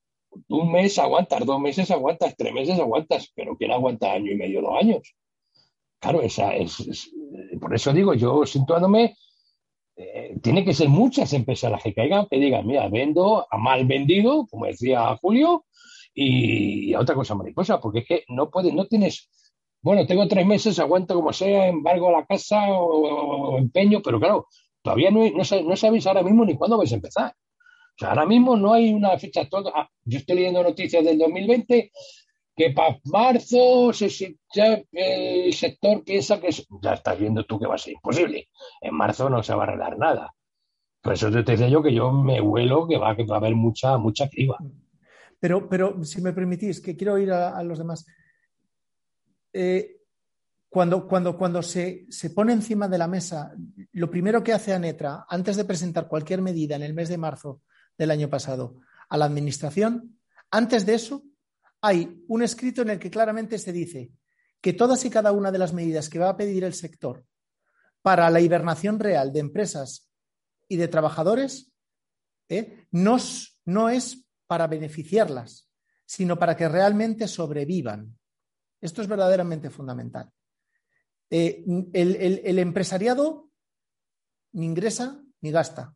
un 0.50 0.72
mes 0.72 1.00
aguantas, 1.00 1.46
dos 1.46 1.60
meses 1.60 1.90
aguantas, 1.90 2.36
tres 2.38 2.54
meses 2.54 2.78
aguantas, 2.80 3.32
pero 3.36 3.58
¿quién 3.58 3.72
aguanta 3.72 4.12
año 4.12 4.32
y 4.32 4.36
medio, 4.36 4.62
dos 4.62 4.78
años? 4.80 5.16
Claro, 6.00 6.22
esa 6.22 6.56
es, 6.56 7.10
por 7.60 7.74
eso 7.74 7.94
digo, 7.94 8.14
yo 8.14 8.46
situándome, 8.46 9.16
eh, 9.96 10.36
tiene 10.44 10.64
que 10.64 10.74
ser 10.74 10.90
muchas 10.90 11.34
empresas 11.34 11.72
las 11.72 11.82
que 11.82 11.96
caigan, 11.96 12.28
que 12.30 12.38
digan, 12.38 12.68
mira, 12.68 12.90
vendo 12.90 13.48
a 13.50 13.58
mal 13.58 13.86
vendido, 13.86 14.46
como 14.48 14.66
decía 14.66 15.18
Julio, 15.22 15.66
y, 16.16 16.94
a 16.94 17.02
otra 17.02 17.14
cosa 17.14 17.36
mariposa, 17.36 17.80
porque 17.80 18.00
es 18.00 18.08
que 18.08 18.26
no 18.30 18.50
puedes, 18.50 18.74
no 18.74 18.88
tienes 18.88 19.30
bueno, 19.86 20.08
tengo 20.08 20.28
tres 20.28 20.48
meses, 20.48 20.80
aguanto 20.80 21.14
como 21.14 21.32
sea, 21.32 21.68
embargo 21.68 22.12
la 22.12 22.26
casa 22.26 22.72
o, 22.72 23.60
empeño, 23.60 24.02
pero 24.02 24.20
claro, 24.20 24.48
todavía 24.82 25.12
no, 25.12 25.22
no, 25.30 25.76
sabéis 25.76 26.08
ahora 26.08 26.24
mismo 26.24 26.44
ni 26.44 26.56
cuándo 26.56 26.80
vais 26.80 26.92
a 26.92 26.96
empezar. 26.96 27.32
O 27.32 27.98
sea, 28.00 28.10
ahora 28.10 28.26
mismo 28.26 28.58
no 28.58 28.74
hay 28.74 28.92
una 28.92 29.16
fecha. 29.20 29.48
Todo, 29.48 29.72
ah, 29.76 29.88
yo 30.04 30.18
estoy 30.18 30.38
leyendo 30.38 30.64
noticias 30.64 31.06
del 31.06 31.20
2020 31.20 31.92
que 32.56 32.72
para 32.72 33.00
marzo 33.04 33.92
el 33.92 35.54
sector 35.54 36.04
piensa 36.04 36.42
que 36.42 36.50
ya 36.82 36.94
estás 36.94 37.20
viendo 37.20 37.44
tú 37.44 37.60
que 37.60 37.68
va 37.68 37.76
a 37.76 37.78
ser 37.78 37.94
imposible. 37.94 38.50
En 38.82 38.96
marzo 38.96 39.30
no 39.30 39.44
se 39.44 39.54
va 39.54 39.66
a 39.66 39.68
arreglar 39.68 40.00
nada. 40.00 40.34
Por 41.00 41.14
eso 41.14 41.30
te 41.30 41.44
decía 41.44 41.70
yo 41.70 41.84
que 41.84 41.94
yo 41.94 42.12
me 42.12 42.42
huelo 42.42 42.88
que 42.88 42.98
va, 42.98 43.16
que 43.16 43.24
va 43.24 43.36
a 43.36 43.38
haber 43.38 43.54
mucha, 43.54 44.00
mucha 44.00 44.28
criba. 44.30 44.58
Pero, 45.40 45.70
pero 45.70 46.04
si 46.04 46.22
me 46.22 46.34
permitís, 46.34 46.82
que 46.82 46.96
quiero 46.96 47.18
ir 47.18 47.32
a 47.32 47.62
los 47.64 47.78
demás. 47.78 48.06
Eh, 49.58 50.02
cuando, 50.68 51.08
cuando, 51.08 51.38
cuando 51.38 51.64
se, 51.64 52.06
se, 52.10 52.32
pone 52.32 52.52
encima 52.52 52.90
de 52.90 52.98
la 52.98 53.08
mesa, 53.08 53.54
lo 53.94 54.12
primero 54.12 54.44
que 54.44 54.52
hace 54.52 54.74
ANETRA, 54.74 55.26
antes 55.30 55.56
de 55.56 55.64
presentar 55.64 56.10
cualquier 56.10 56.42
medida 56.42 56.76
en 56.76 56.84
el 56.84 56.94
mes 56.94 57.08
de 57.08 57.18
marzo 57.18 57.62
del 57.98 58.12
año 58.12 58.30
pasado 58.30 58.82
a 59.08 59.18
la 59.18 59.24
Administración, 59.24 60.20
antes 60.52 60.86
de 60.86 60.96
eso, 60.96 61.24
hay 61.80 62.22
un 62.28 62.44
escrito 62.44 62.82
en 62.82 62.90
el 62.90 63.00
que 63.00 63.10
claramente 63.10 63.58
se 63.58 63.72
dice 63.72 64.12
que 64.60 64.74
todas 64.74 65.06
y 65.06 65.10
cada 65.10 65.32
una 65.32 65.52
de 65.52 65.60
las 65.60 65.72
medidas 65.72 66.10
que 66.10 66.20
va 66.20 66.28
a 66.28 66.36
pedir 66.36 66.66
el 66.66 66.74
sector 66.74 67.24
para 68.02 68.30
la 68.30 68.42
hibernación 68.42 69.00
real 69.00 69.32
de 69.32 69.40
empresas 69.40 70.10
y 70.68 70.76
de 70.76 70.90
trabajadores 70.90 71.72
eh, 72.50 72.86
no, 72.92 73.16
no 73.64 73.90
es 73.90 74.25
para 74.48 74.68
beneficiarlas, 74.68 75.70
sino 76.06 76.38
para 76.38 76.56
que 76.56 76.70
realmente 76.70 77.28
sobrevivan. 77.28 78.18
Esto 78.80 79.02
es 79.02 79.08
verdaderamente 79.08 79.70
fundamental. 79.70 80.32
Eh, 81.30 81.64
el, 81.94 82.60
empresariado 82.60 83.50
ni 84.54 84.66
ingresa 84.66 85.24
ni 85.42 85.52
gasta. 85.52 85.96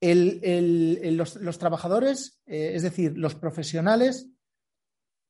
Los, 0.00 1.58
trabajadores, 1.58 2.40
eh, 2.46 2.72
es 2.74 2.82
decir, 2.82 3.16
los 3.16 3.34
profesionales, 3.34 4.28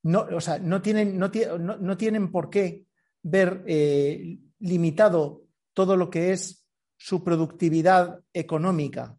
no, 0.02 0.82
tienen, 0.82 2.30
por 2.30 2.50
qué 2.50 2.86
ver 3.22 3.64
eh, 3.66 4.38
limitado 4.58 5.44
todo 5.72 5.96
lo 5.96 6.10
que 6.10 6.32
es 6.32 6.66
su 6.96 7.22
productividad 7.22 8.20
económica 8.32 9.16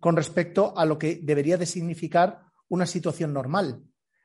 con 0.00 0.16
respecto 0.16 0.76
a 0.76 0.84
lo 0.84 0.98
que 0.98 1.20
debería 1.22 1.56
de 1.56 1.66
significar 1.66 2.40
una 2.68 2.86
situación 2.86 3.32
normal. 3.32 3.82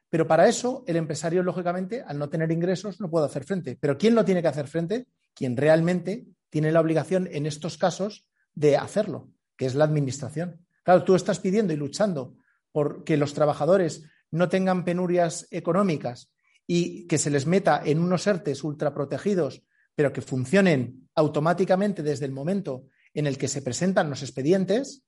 Pero 0.09 0.27
para 0.27 0.47
eso, 0.47 0.83
el 0.87 0.95
empresario, 0.95 1.43
lógicamente, 1.43 2.01
al 2.01 2.17
no 2.17 2.29
tener 2.29 2.51
ingresos, 2.51 2.99
no 3.01 3.09
puede 3.09 3.25
hacer 3.25 3.43
frente. 3.43 3.77
Pero 3.79 3.97
¿quién 3.97 4.15
lo 4.15 4.23
tiene 4.23 4.41
que 4.41 4.47
hacer 4.47 4.67
frente? 4.67 5.07
Quien 5.33 5.57
realmente 5.57 6.27
tiene 6.49 6.71
la 6.71 6.79
obligación, 6.79 7.27
en 7.31 7.45
estos 7.45 7.77
casos, 7.77 8.25
de 8.55 8.77
hacerlo, 8.77 9.31
que 9.57 9.65
es 9.65 9.75
la 9.75 9.83
administración. 9.83 10.65
Claro, 10.83 11.03
tú 11.03 11.15
estás 11.15 11.39
pidiendo 11.39 11.73
y 11.73 11.75
luchando 11.75 12.35
por 12.71 13.03
que 13.03 13.17
los 13.17 13.33
trabajadores 13.33 14.03
no 14.31 14.49
tengan 14.49 14.85
penurias 14.85 15.47
económicas 15.51 16.31
y 16.65 17.05
que 17.07 17.17
se 17.17 17.29
les 17.29 17.45
meta 17.45 17.81
en 17.83 17.99
unos 17.99 18.25
ERTES 18.27 18.63
ultraprotegidos, 18.63 19.63
pero 19.95 20.13
que 20.13 20.21
funcionen 20.21 21.09
automáticamente 21.15 22.03
desde 22.03 22.25
el 22.25 22.31
momento 22.31 22.85
en 23.13 23.27
el 23.27 23.37
que 23.37 23.47
se 23.47 23.61
presentan 23.61 24.09
los 24.09 24.21
expedientes. 24.21 25.03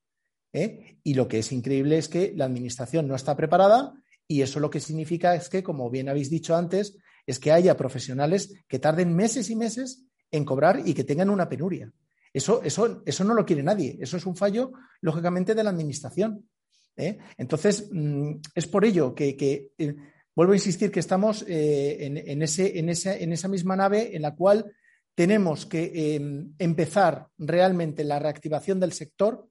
¿Eh? 0.53 0.97
Y 1.03 1.13
lo 1.13 1.27
que 1.27 1.39
es 1.39 1.51
increíble 1.51 1.97
es 1.97 2.07
que 2.07 2.33
la 2.35 2.45
Administración 2.45 3.07
no 3.07 3.15
está 3.15 3.35
preparada 3.35 3.93
y 4.27 4.41
eso 4.41 4.59
lo 4.59 4.69
que 4.69 4.79
significa 4.79 5.35
es 5.35 5.49
que, 5.49 5.63
como 5.63 5.89
bien 5.89 6.09
habéis 6.09 6.29
dicho 6.29 6.55
antes, 6.55 6.97
es 7.25 7.39
que 7.39 7.51
haya 7.51 7.75
profesionales 7.77 8.53
que 8.67 8.79
tarden 8.79 9.15
meses 9.15 9.49
y 9.49 9.55
meses 9.55 10.05
en 10.31 10.45
cobrar 10.45 10.81
y 10.85 10.93
que 10.93 11.03
tengan 11.03 11.29
una 11.29 11.49
penuria. 11.49 11.91
Eso, 12.31 12.61
eso, 12.63 13.01
eso 13.05 13.23
no 13.23 13.33
lo 13.33 13.45
quiere 13.45 13.63
nadie. 13.63 13.97
Eso 13.99 14.17
es 14.17 14.25
un 14.25 14.35
fallo, 14.35 14.71
lógicamente, 15.01 15.55
de 15.55 15.63
la 15.63 15.71
Administración. 15.71 16.47
¿eh? 16.95 17.17
Entonces, 17.37 17.89
mm, 17.91 18.33
es 18.53 18.67
por 18.67 18.85
ello 18.85 19.15
que, 19.15 19.71
eh, 19.77 19.95
vuelvo 20.35 20.53
a 20.53 20.57
insistir 20.57 20.91
que 20.91 20.99
estamos 20.99 21.43
en, 21.47 22.41
ese, 22.41 22.77
en, 22.79 22.89
en, 22.89 23.33
esa 23.33 23.47
misma 23.47 23.75
nave 23.75 24.15
en 24.15 24.21
la 24.21 24.35
cual 24.35 24.71
tenemos 25.15 25.65
que 25.65 26.15
em, 26.15 26.53
empezar 26.59 27.27
realmente 27.37 28.05
la 28.05 28.19
reactivación 28.19 28.79
del 28.79 28.93
sector, 28.93 29.49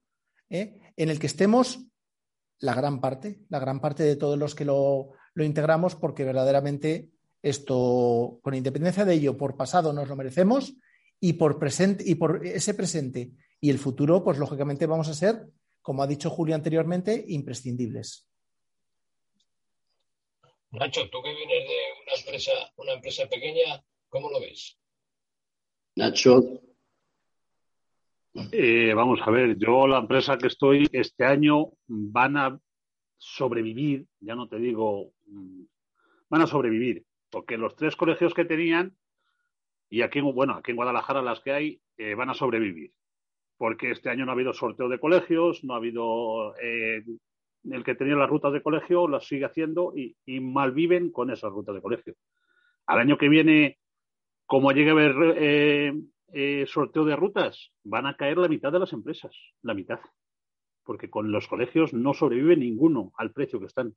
en 0.99 1.11
el 1.11 1.19
que 1.19 1.29
estemos 1.29 1.87
la 2.59 2.75
gran 2.75 3.01
parte, 3.01 3.39
la 3.49 3.61
gran 3.61 3.81
parte 3.81 4.03
de 4.03 4.17
todos 4.17 4.37
los 4.37 4.55
que 4.55 4.65
lo, 4.65 5.13
integramos, 5.37 5.95
porque 5.95 6.25
verdaderamente 6.25 7.11
esto, 7.41 8.41
con 8.43 8.55
independencia 8.55 9.05
de 9.05 9.15
ello, 9.15 9.37
por 9.37 9.57
pasado 9.57 9.93
nos 9.93 10.09
lo 10.09 10.17
merecemos 10.17 10.75
y 11.21 11.35
por 11.35 11.61
presente 11.61 12.03
y 12.05 12.17
por 12.17 12.45
ese 12.45 12.75
presente 12.75 13.31
y 13.61 13.71
el 13.71 13.79
futuro, 13.79 14.25
pues 14.25 14.39
lógicamente 14.39 14.87
vamos 14.87 15.09
a 15.09 15.15
ser, 15.15 15.47
como 15.81 16.03
ha 16.03 16.09
dicho 16.09 16.31
Julio 16.31 16.57
anteriormente, 16.57 17.25
imprescindibles. 17.29 18.27
Nacho, 20.73 21.09
tú 21.09 21.23
que 21.23 21.33
vienes 21.33 21.69
de 21.69 21.79
una 22.03 22.21
empresa, 22.21 22.53
una 22.77 22.93
empresa 22.95 23.27
pequeña, 23.29 23.85
¿cómo 24.09 24.31
lo 24.31 24.41
ves? 24.41 24.77
Nacho, 25.95 26.61
eh, 28.53 28.93
vamos 28.95 29.21
a 29.23 29.31
ver, 29.31 29.57
yo 29.59 29.87
la 29.87 29.99
empresa 29.99 30.39
que 30.39 30.49
estoy 30.49 30.87
este 30.93 31.25
año 31.25 31.71
van 31.87 32.37
a 32.37 32.59
sobrevivir, 33.17 34.07
ya 34.21 34.35
no 34.35 34.49
te 34.49 34.59
digo, 34.59 35.13
mm, 35.27 35.63
van 36.29 36.43
a 36.43 36.47
sobrevivir, 36.47 37.05
porque 37.31 37.57
los 37.57 37.75
tres 37.75 37.97
colegios 37.97 38.35
que 38.35 38.45
tenían, 38.45 38.97
y 39.91 40.03
aquí, 40.03 40.21
bueno, 40.21 40.55
aquí 40.55 40.71
en 40.71 40.77
Guadalajara 40.77 41.23
las 41.23 41.41
que 41.41 41.53
hay, 41.53 41.81
eh, 41.97 42.15
van 42.15 42.31
a 42.31 42.35
sobrevivir, 42.35 42.93
porque 43.57 43.91
este 43.91 44.11
año 44.11 44.25
no 44.25 44.33
ha 44.33 44.35
habido 44.35 44.53
sorteo 44.53 44.89
de 44.89 45.01
colegios, 45.01 45.65
no 45.65 45.75
ha 45.75 45.79
habido 45.79 46.55
eh, 46.63 47.03
el 47.65 47.85
que 47.85 47.95
tenía 47.95 48.15
las 48.15 48.31
rutas 48.31 48.53
de 48.53 48.63
colegio, 48.63 49.09
las 49.09 49.27
sigue 49.27 49.45
haciendo 49.45 49.93
y, 49.95 50.15
malviven 50.41 51.11
con 51.11 51.31
esas 51.31 51.51
rutas 51.51 51.75
de 51.75 51.83
colegio. 51.83 52.15
Al 52.87 53.01
año 53.01 53.19
que 53.19 53.29
viene, 53.29 53.79
como 54.47 54.73
llegue 54.73 54.91
a 54.91 54.93
haber 54.93 55.15
eh, 55.37 55.93
sorteo 56.67 57.05
de 57.05 57.17
rutas, 57.17 57.73
van 57.85 58.07
a 58.07 58.17
caer 58.17 58.39
la 58.39 58.49
mitad 58.49 58.73
de 58.73 58.79
las 58.79 58.93
empresas, 58.93 59.35
la 59.63 59.75
mitad, 59.75 60.01
porque 60.85 61.11
con 61.11 61.33
los 61.33 61.49
colegios 61.49 61.93
no 61.93 62.15
sobrevive 62.15 62.57
ninguno 62.57 63.13
al 63.17 63.33
precio 63.33 63.61
que 63.61 63.67
están. 63.67 63.95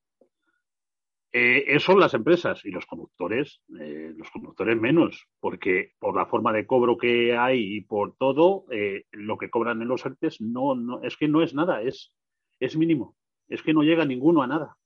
Eh, 1.34 1.64
eso 1.68 1.98
las 1.98 2.14
empresas 2.14 2.66
y 2.66 2.72
los 2.72 2.86
conductores, 2.86 3.62
eh, 3.80 4.14
los 4.16 4.30
conductores 4.32 4.80
menos, 4.80 5.28
porque 5.40 5.94
por 6.00 6.16
la 6.16 6.26
forma 6.26 6.52
de 6.52 6.66
cobro 6.66 6.98
que 6.98 7.38
hay 7.38 7.78
y 7.78 7.82
por 7.82 8.16
todo, 8.18 8.66
lo 9.12 9.38
que 9.38 9.50
cobran 9.50 9.82
en 9.82 9.88
los 9.88 10.06
artes 10.06 10.42
no, 10.42 10.76
no, 10.76 11.02
es 11.04 11.16
que 11.16 11.28
no 11.28 11.42
es 11.42 11.54
nada, 11.54 11.82
es, 11.82 12.14
es 12.60 12.76
mínimo, 12.76 13.16
es 13.48 13.62
que 13.64 13.74
no 13.74 13.84
llega 13.84 14.06
ninguno 14.06 14.42
a 14.42 14.48
nada 14.48 14.78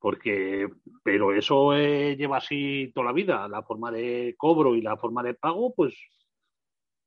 porque 0.00 0.68
pero 1.04 1.32
eso 1.34 1.74
eh, 1.74 2.16
lleva 2.16 2.38
así 2.38 2.90
toda 2.94 3.06
la 3.06 3.12
vida 3.12 3.46
la 3.48 3.62
forma 3.62 3.92
de 3.92 4.34
cobro 4.36 4.74
y 4.74 4.82
la 4.82 4.96
forma 4.96 5.22
de 5.22 5.34
pago 5.34 5.72
pues 5.74 5.94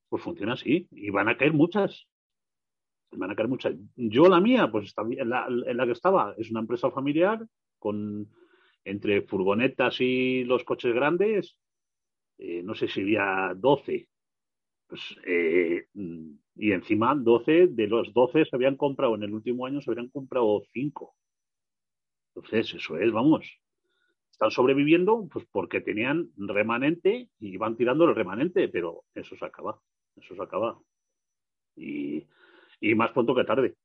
pues 0.10 0.24
funciona 0.24 0.54
así 0.54 0.88
y 0.92 1.10
van 1.10 1.28
a 1.28 1.38
caer 1.38 1.54
muchas 1.54 2.08
van 3.12 3.32
a 3.32 3.36
caer 3.36 3.50
muchas 3.50 3.76
yo 3.96 4.30
la 4.30 4.40
mía 4.40 4.70
pues 4.72 4.86
está 4.86 5.02
en 5.02 5.30
la, 5.30 5.48
en 5.48 5.78
la 5.78 5.86
que 5.86 5.92
estaba 5.92 6.36
es 6.38 6.50
una 6.52 6.62
empresa 6.62 6.92
familiar 6.92 7.46
con 7.80 8.30
entre 8.86 9.22
furgonetas 9.24 10.00
y 10.00 10.44
los 10.44 10.64
coches 10.64 10.94
grandes, 10.94 11.58
eh, 12.38 12.62
no 12.64 12.76
sé 12.76 12.88
si 12.88 13.02
había 13.02 13.54
12. 13.56 14.08
Pues, 14.88 15.02
eh, 15.26 15.88
y 16.56 16.72
encima 16.72 17.16
12, 17.16 17.68
de 17.68 17.88
los 17.88 18.14
12 18.14 18.46
se 18.46 18.56
habían 18.56 18.76
comprado 18.76 19.16
en 19.16 19.24
el 19.24 19.34
último 19.34 19.66
año, 19.66 19.82
se 19.82 19.92
habían 19.92 20.10
comprado 20.10 20.64
5. 20.72 21.16
Entonces, 22.36 22.74
eso 22.74 22.98
es, 22.98 23.12
vamos. 23.12 23.60
Están 24.32 24.52
sobreviviendo 24.52 25.28
pues 25.32 25.46
porque 25.52 25.82
tenían 25.82 26.32
remanente 26.38 27.30
y 27.40 27.58
van 27.58 27.76
tirando 27.76 28.06
el 28.06 28.16
remanente, 28.16 28.68
pero 28.68 29.04
eso 29.14 29.36
se 29.36 29.46
acaba. 29.46 29.80
Eso 30.16 30.36
se 30.36 30.42
acaba. 30.42 30.80
Y, 31.76 32.26
y 32.80 32.96
más 32.96 33.12
pronto 33.12 33.36
que 33.36 33.44
tarde. 33.44 33.76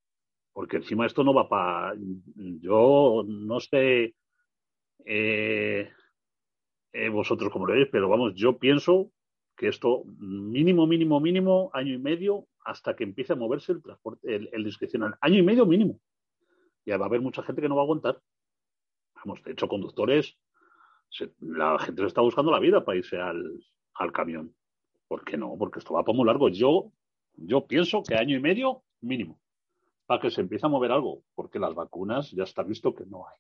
Porque 0.53 0.79
encima 0.79 1.07
esto 1.07 1.23
no 1.23 1.35
va 1.35 1.49
para. 1.49 1.95
Yo 2.61 3.25
no 3.27 3.61
sé 3.61 4.15
eh, 5.05 5.91
eh, 6.93 7.09
vosotros 7.09 7.53
como 7.53 7.67
lo 7.67 7.75
veis, 7.75 7.89
pero 7.91 8.09
vamos, 8.09 8.35
yo 8.35 8.59
pienso 8.59 9.13
que 9.57 9.69
esto 9.69 10.05
mínimo, 10.19 10.87
mínimo, 10.87 11.21
mínimo, 11.21 11.71
año 11.73 11.95
y 11.95 11.99
medio 11.99 12.47
hasta 12.65 12.95
que 12.95 13.05
empiece 13.05 13.33
a 13.33 13.37
moverse 13.37 13.73
el 13.73 13.83
transporte, 13.83 14.35
el, 14.35 14.65
discrecional. 14.65 15.17
Año 15.21 15.39
y 15.39 15.43
medio 15.43 15.67
mínimo. 15.67 16.01
Ya 16.85 16.97
va 16.97 17.07
a 17.07 17.09
haber 17.09 17.21
mucha 17.21 17.43
gente 17.43 17.63
que 17.63 17.69
no 17.69 17.77
va 17.77 17.83
a 17.83 17.85
aguantar. 17.85 18.21
Vamos, 19.25 19.43
de 19.43 19.53
hecho, 19.53 19.69
conductores, 19.69 20.39
la 21.41 21.79
gente 21.79 22.03
se 22.03 22.09
está 22.09 22.21
buscando 22.21 22.51
la 22.51 22.61
vida 22.61 22.85
para 22.85 22.99
irse 22.99 23.19
al, 23.19 23.65
al 23.95 24.13
camión. 24.13 24.55
¿Por 25.07 25.25
qué 25.25 25.37
no? 25.37 25.57
Porque 25.59 25.79
esto 25.79 25.95
va 25.95 26.05
para 26.05 26.17
muy 26.17 26.27
largo. 26.27 26.49
Yo, 26.49 26.93
yo 27.35 27.67
pienso 27.67 28.03
que 28.03 28.15
año 28.15 28.37
y 28.37 28.41
medio 28.41 28.83
mínimo 29.01 29.41
para 30.07 30.21
que 30.21 30.31
se 30.31 30.41
empiece 30.41 30.67
a 30.67 30.71
mover 30.71 30.93
algo, 30.93 31.23
porque 31.35 31.59
las 31.59 31.75
vacunas 31.75 32.31
ya 32.31 32.45
está 32.45 32.63
visto 32.63 32.95
que 32.95 33.05
no 33.05 33.27
hay 33.29 33.37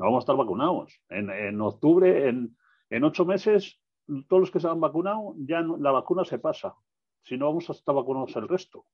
no 0.00 0.06
vamos 0.06 0.22
a 0.22 0.24
estar 0.24 0.36
vacunados. 0.36 0.98
En, 1.10 1.60
octubre, 1.60 2.26
en, 2.28 3.04
ocho 3.04 3.26
meses, 3.26 3.78
todos 4.28 4.40
los 4.40 4.50
que 4.50 4.58
se 4.58 4.66
han 4.66 4.80
vacunado, 4.80 5.34
ya 5.36 5.60
la 5.60 5.90
vacuna 5.90 6.24
se 6.24 6.38
pasa. 6.38 6.74
Si 7.22 7.36
no, 7.36 7.48
vamos 7.48 7.68
a 7.68 7.74
estar 7.74 7.94
vacunados 7.94 8.34
el 8.36 8.48
resto. 8.48 8.86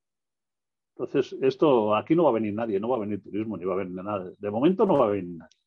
Entonces, 0.99 1.37
esto 1.43 1.95
aquí 1.95 2.15
no 2.15 2.25
va 2.25 2.31
a 2.31 2.33
venir 2.33 2.55
nadie, 2.55 2.81
no 2.81 2.89
va 2.89 2.97
a 2.97 3.01
venir 3.01 3.23
turismo, 3.23 3.59
ni 3.59 3.65
va 3.65 3.75
a 3.75 3.79
venir 3.79 4.03
nada. 4.03 4.33
De 4.39 4.51
momento 4.51 4.87
no 4.87 4.97
va 4.99 5.07
a 5.07 5.11
venir 5.11 5.37
nadie. 5.37 5.59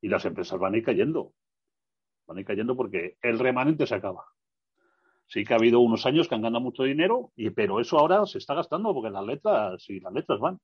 Y 0.00 0.08
las 0.08 0.24
empresas 0.24 0.60
van 0.60 0.74
a 0.74 0.76
ir 0.76 0.84
cayendo. 0.84 1.32
Van 2.26 2.36
a 2.36 2.40
ir 2.40 2.46
cayendo 2.46 2.76
porque 2.76 3.16
el 3.20 3.40
remanente 3.40 3.86
se 3.86 3.96
acaba. 3.96 4.24
Sí 5.26 5.44
que 5.44 5.54
ha 5.54 5.56
habido 5.56 5.80
unos 5.80 6.06
años 6.06 6.28
que 6.28 6.36
han 6.36 6.42
ganado 6.42 6.62
mucho 6.62 6.84
dinero, 6.84 7.32
y, 7.34 7.50
pero 7.50 7.80
eso 7.80 7.98
ahora 7.98 8.24
se 8.26 8.38
está 8.38 8.54
gastando 8.54 8.94
porque 8.94 9.10
las 9.10 9.24
letras, 9.24 9.88
y 9.88 9.98
las 9.98 10.12
letras 10.12 10.38
van. 10.38 10.60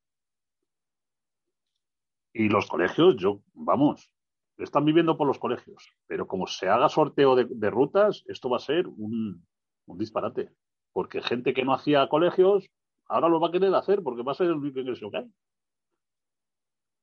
Y 2.33 2.49
los 2.49 2.69
colegios, 2.69 3.17
yo, 3.17 3.41
vamos, 3.55 4.13
están 4.59 4.85
viviendo 4.85 5.17
por 5.17 5.27
los 5.27 5.39
colegios, 5.39 5.91
pero 6.07 6.27
como 6.27 6.47
se 6.47 6.69
haga 6.69 6.89
sorteo 6.89 7.35
de, 7.35 7.71
rutas, 7.71 8.25
esto 8.27 8.49
va 8.51 8.59
a 8.59 8.61
ser 8.61 8.87
un, 8.87 9.45
disparate. 9.87 10.51
Porque 10.93 11.23
gente 11.23 11.55
que 11.55 11.65
no 11.65 11.75
hacía 11.75 12.09
colegios, 12.09 12.69
ahora 13.09 13.29
lo 13.29 13.41
va 13.41 13.49
a 13.49 13.53
querer 13.53 13.75
hacer 13.75 14.03
porque 14.03 14.23
va 14.23 14.33
a 14.33 14.37
ser 14.37 14.47
el 14.47 14.55
único 14.55 14.81
ingreso 14.81 15.11
que 15.11 15.19
hay. 15.19 15.33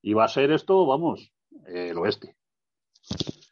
Y 0.02 0.14
va 0.14 0.26
a 0.26 0.30
ser 0.30 0.52
esto, 0.52 0.86
vamos, 0.86 1.32
el 1.66 1.98
oeste. 1.98 2.36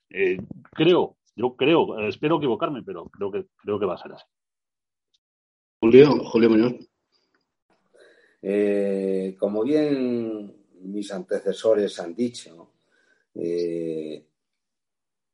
Eh, 0.10 0.38
creo, 0.72 1.18
yo 1.36 1.56
creo, 1.56 2.00
espero 2.08 2.38
equivocarme, 2.38 2.84
pero 2.84 3.06
creo 3.06 3.32
que, 3.32 3.48
creo 3.58 3.80
que 3.80 3.86
va 3.86 3.96
a 3.96 3.98
ser 3.98 4.14
así. 4.14 4.26
Julio, 5.80 6.24
Julio 6.26 6.50
Muñoz. 6.50 6.74
Eh, 8.42 9.36
como 9.40 9.64
bien 9.64 10.54
mis 10.82 11.12
antecesores 11.12 12.00
han 12.00 12.14
dicho, 12.14 12.74
eh, 13.34 14.28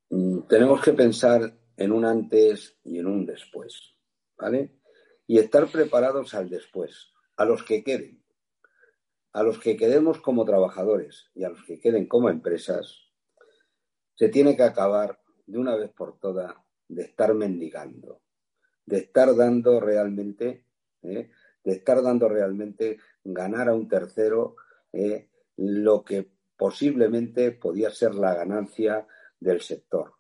mm, 0.09 0.41
tenemos 0.47 0.81
que 0.81 0.93
pensar 0.93 1.53
en 1.75 1.91
un 1.91 2.05
antes 2.05 2.77
y 2.83 2.99
en 2.99 3.07
un 3.07 3.25
después, 3.25 3.95
¿vale? 4.37 4.78
Y 5.29 5.37
estar 5.37 5.71
preparados 5.71 6.33
al 6.33 6.49
después, 6.49 7.13
a 7.37 7.45
los 7.45 7.63
que 7.63 7.83
queden, 7.83 8.23
a 9.31 9.43
los 9.43 9.59
que 9.59 9.77
quedemos 9.77 10.19
como 10.19 10.43
trabajadores 10.43 11.29
y 11.35 11.43
a 11.43 11.49
los 11.49 11.63
que 11.65 11.79
queden 11.79 12.07
como 12.07 12.31
empresas, 12.31 13.11
se 14.15 14.29
tiene 14.29 14.57
que 14.57 14.63
acabar 14.63 15.21
de 15.45 15.59
una 15.59 15.75
vez 15.75 15.91
por 15.91 16.17
todas 16.17 16.55
de 16.87 17.03
estar 17.03 17.35
mendigando, 17.35 18.23
de 18.87 18.97
estar 18.97 19.35
dando 19.35 19.79
realmente, 19.79 20.65
¿eh? 21.03 21.29
de 21.63 21.71
estar 21.73 22.01
dando 22.01 22.27
realmente 22.27 22.97
ganar 23.23 23.69
a 23.69 23.75
un 23.75 23.87
tercero 23.87 24.55
eh, 24.91 25.29
lo 25.57 26.03
que 26.03 26.27
posiblemente 26.57 27.51
podía 27.51 27.91
ser 27.91 28.15
la 28.15 28.33
ganancia 28.33 29.05
del 29.39 29.61
sector. 29.61 30.13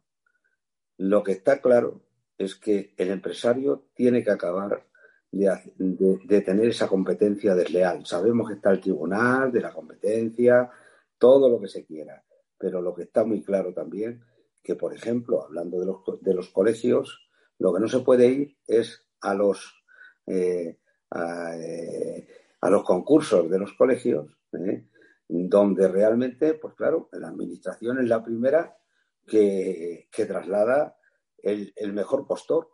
Lo 0.97 1.23
que 1.23 1.31
está 1.31 1.61
claro 1.61 2.03
es 2.37 2.53
que 2.53 2.93
el 2.95 3.09
empresario 3.09 3.89
tiene 3.95 4.23
que 4.23 4.29
acabar 4.29 4.85
de, 5.31 6.41
tener 6.41 6.69
esa 6.69 6.87
competencia 6.87 7.55
desleal. 7.55 8.05
Sabemos 8.05 8.47
que 8.47 8.55
está 8.55 8.71
el 8.71 8.81
tribunal 8.81 9.51
de 9.51 9.61
la 9.61 9.73
competencia, 9.73 10.69
todo 11.17 11.49
lo 11.49 11.59
que 11.59 11.67
se 11.67 11.85
quiera, 11.85 12.23
pero 12.57 12.81
lo 12.81 12.93
que 12.95 13.03
está 13.03 13.23
muy 13.23 13.43
claro 13.43 13.73
también 13.73 14.23
que, 14.63 14.75
por 14.75 14.93
ejemplo, 14.93 15.43
hablando 15.43 15.79
de 15.79 15.85
los, 15.85 16.21
de 16.21 16.33
los 16.33 16.49
colegios, 16.49 17.29
lo 17.59 17.73
que 17.73 17.79
no 17.79 17.87
se 17.87 17.99
puede 17.99 18.27
ir 18.27 18.57
es 18.67 19.05
a 19.21 19.33
los, 19.33 19.83
eh, 20.27 20.79
eh, 21.15 22.27
a, 22.61 22.69
los 22.69 22.83
concursos 22.83 23.49
de 23.49 23.59
los 23.59 23.73
colegios, 23.73 24.37
¿eh? 24.53 24.85
donde 25.27 25.87
realmente, 25.87 26.53
pues 26.55 26.73
claro, 26.73 27.09
la 27.13 27.27
administración 27.27 27.99
es 27.99 28.07
la 28.07 28.23
primera 28.23 28.77
que, 29.25 30.07
traslada 30.27 30.97
el, 31.41 31.93
mejor 31.93 32.25
postor. 32.25 32.69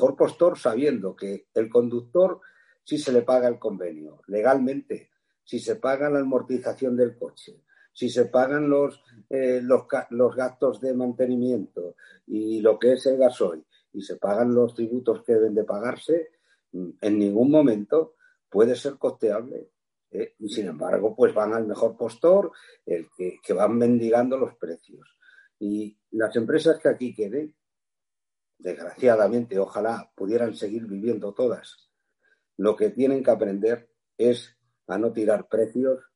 Mejor 0.00 0.16
postor 0.16 0.58
sabiendo 0.58 1.14
que 1.14 1.48
el 1.52 1.68
conductor 1.68 2.40
si 2.82 2.96
se 2.96 3.12
le 3.12 3.20
paga 3.20 3.48
el 3.48 3.58
convenio 3.58 4.22
legalmente, 4.28 5.10
si 5.44 5.58
se 5.58 5.76
paga 5.76 6.08
la 6.08 6.20
amortización 6.20 6.96
del 6.96 7.18
coche, 7.18 7.60
si 7.92 8.08
se 8.08 8.24
pagan 8.24 8.70
los, 8.70 9.02
eh, 9.28 9.60
los, 9.62 9.82
los, 10.08 10.34
gastos 10.34 10.80
de 10.80 10.94
mantenimiento 10.94 11.96
y 12.26 12.62
lo 12.62 12.78
que 12.78 12.94
es 12.94 13.04
el 13.04 13.18
gasoil 13.18 13.62
y 13.92 14.00
se 14.00 14.16
pagan 14.16 14.54
los 14.54 14.74
tributos 14.74 15.22
que 15.22 15.34
deben 15.34 15.54
de 15.54 15.64
pagarse, 15.64 16.30
en 16.72 17.18
ningún 17.18 17.50
momento 17.50 18.14
puede 18.48 18.76
ser 18.76 18.94
costeable 18.94 19.68
¿eh? 20.12 20.34
y 20.38 20.48
sin 20.48 20.68
embargo, 20.68 21.14
pues 21.14 21.34
van 21.34 21.52
al 21.52 21.66
mejor 21.66 21.94
postor, 21.98 22.52
el 22.86 23.10
que, 23.14 23.52
van 23.52 23.76
mendigando 23.76 24.38
los 24.38 24.56
precios. 24.56 25.06
Y 25.58 25.94
las 26.12 26.34
empresas 26.36 26.78
que 26.78 26.88
aquí 26.88 27.14
queden, 27.14 27.54
desgraciadamente, 28.60 29.58
ojalá 29.58 30.10
pudieran 30.14 30.54
seguir 30.54 30.86
viviendo 30.86 31.32
todas, 31.32 31.90
lo 32.56 32.76
que 32.76 32.90
tienen 32.90 33.22
que 33.22 33.30
aprender 33.30 33.90
es 34.18 34.56
a 34.86 34.98
no 34.98 35.12
tirar 35.12 35.48
precios 35.48 36.10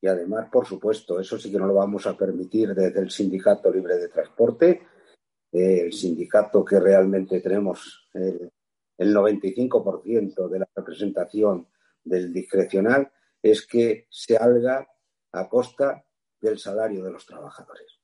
y 0.00 0.06
además, 0.06 0.48
por 0.50 0.66
supuesto, 0.66 1.18
eso 1.18 1.38
sí 1.38 1.50
que 1.50 1.58
no 1.58 1.66
lo 1.66 1.74
vamos 1.74 2.06
a 2.06 2.16
permitir 2.16 2.74
desde 2.74 3.00
el 3.00 3.10
Sindicato 3.10 3.72
Libre 3.72 3.96
de 3.96 4.08
Transporte, 4.08 4.82
eh, 5.50 5.80
el 5.80 5.92
sindicato 5.92 6.64
que 6.64 6.78
realmente 6.80 7.40
tenemos 7.40 8.10
el 8.12 9.14
95% 9.14 10.48
de 10.48 10.58
la 10.58 10.68
representación 10.74 11.68
del 12.02 12.32
discrecional, 12.32 13.10
es 13.40 13.66
que 13.66 14.06
se 14.10 14.36
haga 14.36 14.86
a 15.32 15.48
costa 15.48 16.04
del 16.40 16.58
salario 16.58 17.04
de 17.04 17.12
los 17.12 17.24
trabajadores. 17.24 18.00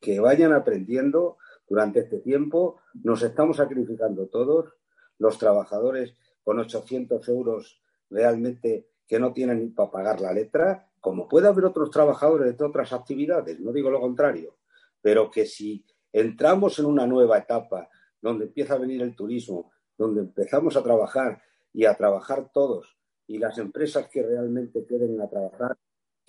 que 0.00 0.18
vayan 0.18 0.52
aprendiendo 0.52 1.38
durante 1.70 2.00
este 2.00 2.18
tiempo, 2.18 2.80
nos 3.04 3.22
estamos 3.22 3.58
sacrificando 3.58 4.26
todos, 4.26 4.74
los 5.18 5.38
trabajadores 5.38 6.16
con 6.42 6.58
800 6.58 7.26
euros 7.28 7.80
realmente 8.10 8.88
que 9.06 9.20
no 9.20 9.32
tienen 9.32 9.60
ni 9.60 9.68
para 9.68 9.90
pagar 9.90 10.20
la 10.20 10.32
letra, 10.32 10.88
como 11.00 11.28
puede 11.28 11.46
haber 11.46 11.66
otros 11.66 11.90
trabajadores 11.90 12.58
de 12.58 12.64
otras 12.64 12.92
actividades, 12.92 13.60
no 13.60 13.72
digo 13.72 13.88
lo 13.88 14.00
contrario, 14.00 14.56
pero 15.00 15.30
que 15.30 15.46
si 15.46 15.84
entramos 16.12 16.78
en 16.80 16.86
una 16.86 17.06
nueva 17.06 17.38
etapa 17.38 17.88
donde 18.20 18.46
empieza 18.46 18.74
a 18.74 18.78
venir 18.78 19.00
el 19.02 19.14
turismo, 19.14 19.70
donde 19.96 20.22
empezamos 20.22 20.76
a 20.76 20.82
trabajar 20.82 21.40
y 21.72 21.84
a 21.84 21.94
trabajar 21.94 22.50
todos 22.52 22.98
y 23.28 23.38
las 23.38 23.58
empresas 23.58 24.08
que 24.08 24.24
realmente 24.24 24.84
quieren 24.84 25.20
a 25.20 25.28
trabajar, 25.28 25.78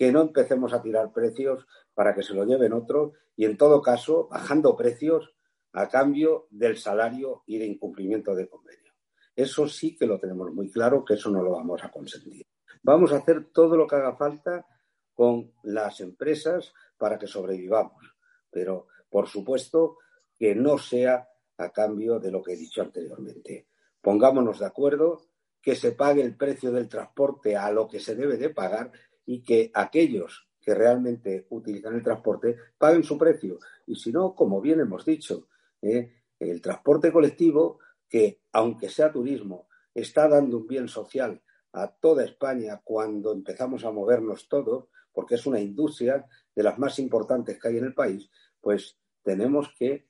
que 0.02 0.10
no 0.10 0.22
empecemos 0.22 0.72
a 0.72 0.82
tirar 0.82 1.12
precios 1.12 1.64
para 1.94 2.12
que 2.12 2.24
se 2.24 2.34
lo 2.34 2.44
lleven 2.44 2.72
otros 2.72 3.12
y, 3.36 3.44
en 3.44 3.56
todo 3.56 3.80
caso, 3.80 4.26
bajando 4.28 4.74
precios 4.74 5.32
a 5.72 5.88
cambio 5.88 6.48
del 6.50 6.76
salario 6.76 7.44
y 7.46 7.58
de 7.58 7.66
incumplimiento 7.66 8.34
de 8.34 8.48
convenio. 8.48 8.92
Eso 9.36 9.68
sí 9.68 9.94
que 9.96 10.08
lo 10.08 10.18
tenemos 10.18 10.52
muy 10.52 10.68
claro, 10.72 11.04
que 11.04 11.14
eso 11.14 11.30
no 11.30 11.40
lo 11.40 11.52
vamos 11.52 11.84
a 11.84 11.92
consentir. 11.92 12.44
Vamos 12.82 13.12
a 13.12 13.18
hacer 13.18 13.52
todo 13.52 13.76
lo 13.76 13.86
que 13.86 13.94
haga 13.94 14.16
falta 14.16 14.66
con 15.14 15.52
las 15.62 16.00
empresas 16.00 16.74
para 16.98 17.16
que 17.16 17.28
sobrevivamos, 17.28 18.16
pero 18.50 18.88
por 19.08 19.28
supuesto 19.28 19.98
que 20.36 20.52
no 20.56 20.78
sea 20.78 21.28
a 21.58 21.70
cambio 21.70 22.18
de 22.18 22.32
lo 22.32 22.42
que 22.42 22.54
he 22.54 22.56
dicho 22.56 22.82
anteriormente. 22.82 23.68
Pongámonos 24.00 24.58
de 24.58 24.66
acuerdo 24.66 25.28
que 25.60 25.76
se 25.76 25.92
pague 25.92 26.22
el 26.22 26.36
precio 26.36 26.72
del 26.72 26.88
transporte 26.88 27.56
a 27.56 27.70
lo 27.70 27.86
que 27.86 28.00
se 28.00 28.16
debe 28.16 28.36
de 28.36 28.50
pagar 28.50 28.90
y 29.26 29.42
que 29.42 29.70
aquellos 29.74 30.48
que 30.60 30.74
realmente 30.74 31.46
utilizan 31.50 31.94
el 31.94 32.02
transporte 32.02 32.56
paguen 32.78 33.02
su 33.02 33.18
precio. 33.18 33.58
Y 33.86 33.96
si 33.96 34.12
no, 34.12 34.34
como 34.34 34.60
bien 34.60 34.80
hemos 34.80 35.04
dicho, 35.04 35.48
¿eh? 35.80 36.22
el 36.38 36.60
transporte 36.60 37.12
colectivo, 37.12 37.80
que 38.08 38.40
aunque 38.52 38.88
sea 38.88 39.12
turismo, 39.12 39.68
está 39.94 40.28
dando 40.28 40.58
un 40.58 40.66
bien 40.66 40.88
social 40.88 41.42
a 41.72 41.88
toda 41.88 42.24
España 42.24 42.80
cuando 42.84 43.32
empezamos 43.32 43.84
a 43.84 43.90
movernos 43.90 44.48
todos, 44.48 44.88
porque 45.12 45.34
es 45.34 45.46
una 45.46 45.60
industria 45.60 46.26
de 46.54 46.62
las 46.62 46.78
más 46.78 46.98
importantes 46.98 47.58
que 47.58 47.68
hay 47.68 47.78
en 47.78 47.84
el 47.84 47.94
país, 47.94 48.30
pues 48.60 48.98
tenemos 49.22 49.72
que 49.78 50.06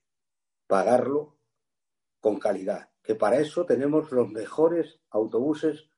pagarlo 0.67 1.37
con 2.21 2.39
calidad, 2.39 2.91
que 3.03 3.15
para 3.15 3.41
eso 3.41 3.65
tenemos 3.67 4.13
los 4.13 4.31
mejores 4.31 5.01
autobuses 5.11 5.89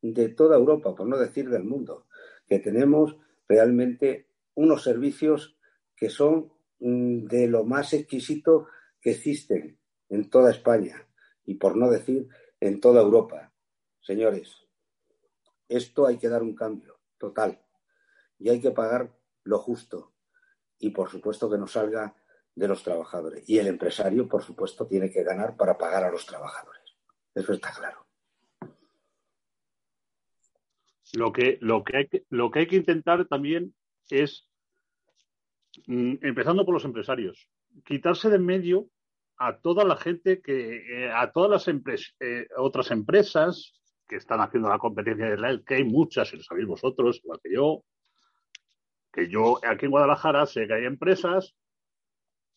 de 0.00 0.28
toda 0.30 0.56
Europa, 0.56 0.94
por 0.94 1.06
no 1.06 1.18
decir 1.18 1.50
del 1.50 1.64
mundo, 1.64 2.05
que 2.46 2.58
tenemos 2.58 3.16
realmente 3.48 4.28
unos 4.54 4.82
servicios 4.82 5.56
que 5.94 6.10
son 6.10 6.52
mm, 6.78 7.26
de 7.26 7.48
lo 7.48 7.64
más 7.64 7.92
exquisito 7.92 8.68
que 9.00 9.12
existen 9.12 9.78
en 10.08 10.30
toda 10.30 10.50
España 10.50 11.08
y 11.44 11.54
por 11.54 11.76
no 11.76 11.90
decir 11.90 12.28
en 12.60 12.80
toda 12.80 13.02
Europa. 13.02 13.52
Señores, 14.00 14.66
esto 15.68 16.06
hay 16.06 16.18
que 16.18 16.28
dar 16.28 16.42
un 16.42 16.54
cambio 16.54 17.00
total 17.18 17.60
y 18.38 18.50
hay 18.50 18.60
que 18.60 18.70
pagar 18.70 19.16
lo 19.44 19.58
justo 19.58 20.14
y 20.78 20.90
por 20.90 21.10
supuesto 21.10 21.50
que 21.50 21.58
no 21.58 21.66
salga 21.66 22.14
de 22.54 22.68
los 22.68 22.82
trabajadores. 22.82 23.48
Y 23.48 23.58
el 23.58 23.66
empresario, 23.66 24.28
por 24.28 24.42
supuesto, 24.42 24.86
tiene 24.86 25.10
que 25.10 25.22
ganar 25.22 25.56
para 25.56 25.76
pagar 25.76 26.04
a 26.04 26.10
los 26.10 26.24
trabajadores. 26.26 26.96
Eso 27.34 27.52
está 27.52 27.72
claro. 27.72 28.05
Lo 31.14 31.32
que, 31.32 31.58
lo 31.60 31.84
que, 31.84 31.96
hay, 31.96 32.08
que, 32.08 32.24
lo 32.30 32.50
que 32.50 32.60
hay 32.60 32.66
que 32.66 32.76
intentar 32.76 33.26
también 33.26 33.74
es, 34.10 34.48
mm, 35.86 36.14
empezando 36.22 36.64
por 36.64 36.74
los 36.74 36.84
empresarios, 36.84 37.48
quitarse 37.84 38.28
de 38.28 38.36
en 38.36 38.46
medio 38.46 38.88
a 39.38 39.58
toda 39.58 39.84
la 39.84 39.96
gente 39.96 40.40
que, 40.40 41.04
eh, 41.04 41.12
a 41.12 41.30
todas 41.30 41.66
las 41.66 41.68
eh, 42.20 42.48
otras 42.56 42.90
empresas 42.90 43.74
que 44.08 44.16
están 44.16 44.40
haciendo 44.40 44.68
la 44.68 44.78
competencia 44.78 45.26
de 45.26 45.34
Israel, 45.34 45.64
que 45.66 45.76
hay 45.76 45.84
muchas, 45.84 46.32
y 46.32 46.36
lo 46.36 46.42
sabéis 46.42 46.66
vosotros, 46.66 47.20
igual 47.22 47.40
que 47.42 47.52
yo, 47.52 47.84
que 49.12 49.28
yo 49.28 49.58
aquí 49.64 49.86
en 49.86 49.90
Guadalajara 49.90 50.46
sé 50.46 50.66
que 50.66 50.74
hay 50.74 50.84
empresas 50.84 51.54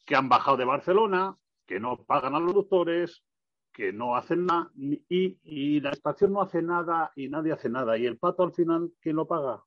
que 0.06 0.16
han 0.16 0.30
bajado 0.30 0.58
de 0.58 0.66
Barcelona, 0.66 1.36
que 1.66 1.80
no 1.80 2.04
pagan 2.04 2.36
a 2.36 2.40
los 2.40 2.54
doctores, 2.54 3.24
que 3.80 3.94
no 3.94 4.18
hacen 4.18 4.46
nada, 4.46 4.70
y, 4.76 5.80
la 5.80 5.92
estación 5.92 6.34
no 6.34 6.42
hace 6.42 6.62
nada 6.62 7.14
y 7.16 7.30
nadie 7.30 7.54
hace 7.54 7.70
nada. 7.70 7.98
Y 7.98 8.06
el 8.06 8.18
pato 8.18 8.44
al 8.44 8.52
final, 8.52 8.92
¿quién 9.00 9.16
lo 9.16 9.26
paga? 9.26 9.64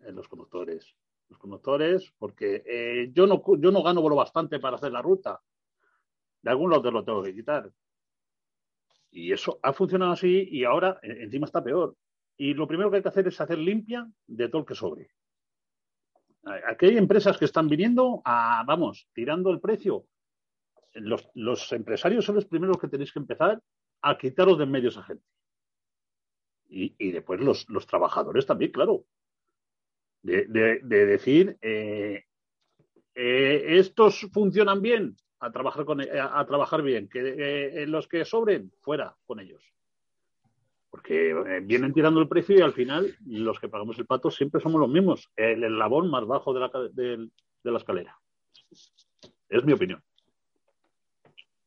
Eh, 0.00 0.10
los 0.10 0.26
conductores. 0.26 0.96
Los 1.28 1.38
conductores, 1.38 2.12
porque 2.18 2.64
eh, 2.66 3.12
yo, 3.12 3.24
no, 3.28 3.40
yo 3.60 3.70
no 3.70 3.84
gano 3.84 4.08
lo 4.08 4.16
bastante 4.16 4.58
para 4.58 4.74
hacer 4.74 4.90
la 4.90 5.00
ruta. 5.00 5.40
De 6.42 6.50
algún 6.50 6.70
lado 6.70 6.82
te 6.82 6.90
lo 6.90 7.04
tengo 7.04 7.22
que 7.22 7.36
quitar. 7.36 7.72
Y 9.12 9.30
eso 9.30 9.60
ha 9.62 9.72
funcionado 9.72 10.10
así 10.10 10.48
y 10.50 10.64
ahora 10.64 10.98
e, 11.00 11.22
encima 11.22 11.46
está 11.46 11.62
peor. 11.62 11.94
Y 12.36 12.54
lo 12.54 12.66
primero 12.66 12.90
que 12.90 12.96
hay 12.96 13.02
que 13.04 13.10
hacer 13.10 13.28
es 13.28 13.40
hacer 13.40 13.58
limpia 13.58 14.10
de 14.26 14.48
todo 14.48 14.62
el 14.62 14.66
que 14.66 14.74
sobre. 14.74 15.08
Aquí 16.66 16.86
hay 16.86 16.96
empresas 16.96 17.38
que 17.38 17.44
están 17.44 17.68
viniendo 17.68 18.22
a, 18.24 18.64
vamos, 18.66 19.08
tirando 19.12 19.52
el 19.52 19.60
precio. 19.60 20.08
Los, 20.94 21.72
empresarios 21.72 22.24
son 22.24 22.36
los 22.36 22.46
primeros 22.46 22.78
que 22.78 22.88
tenéis 22.88 23.12
que 23.12 23.18
empezar 23.18 23.60
a 24.02 24.18
quitaros 24.18 24.58
de 24.58 24.64
en 24.64 24.70
medio 24.70 24.88
esa 24.88 25.02
gente. 25.02 25.24
Y, 26.68 27.12
después 27.12 27.40
los, 27.40 27.86
trabajadores 27.86 28.46
también, 28.46 28.72
claro. 28.72 29.04
De, 30.22 30.46
decir, 30.46 31.58
eh, 31.60 32.24
eh, 33.14 33.64
estos 33.78 34.20
funcionan 34.32 34.80
bien, 34.80 35.16
a 35.40 35.50
trabajar, 35.50 35.84
con, 35.84 36.00
a, 36.00 36.46
trabajar 36.46 36.82
bien. 36.82 37.08
Que 37.08 37.82
eh, 37.82 37.86
los 37.86 38.08
que 38.08 38.24
sobren, 38.24 38.72
fuera 38.80 39.16
con 39.26 39.40
ellos. 39.40 39.62
Porque 40.88 41.30
eh, 41.30 41.60
vienen 41.62 41.92
tirando 41.92 42.20
el 42.20 42.28
precio 42.28 42.56
y 42.56 42.60
al 42.60 42.74
final 42.74 43.16
los 43.26 43.58
que 43.58 43.68
pagamos 43.68 43.98
el 43.98 44.06
pato 44.06 44.30
siempre 44.30 44.60
somos 44.60 44.80
los 44.80 44.90
mismos. 44.90 45.30
El 45.36 45.64
eslabón 45.64 46.10
más 46.10 46.26
bajo 46.26 46.54
de, 46.54 47.28
la 47.64 47.76
escalera. 47.78 48.18
Es 49.48 49.64
mi 49.64 49.72
opinión. 49.72 50.02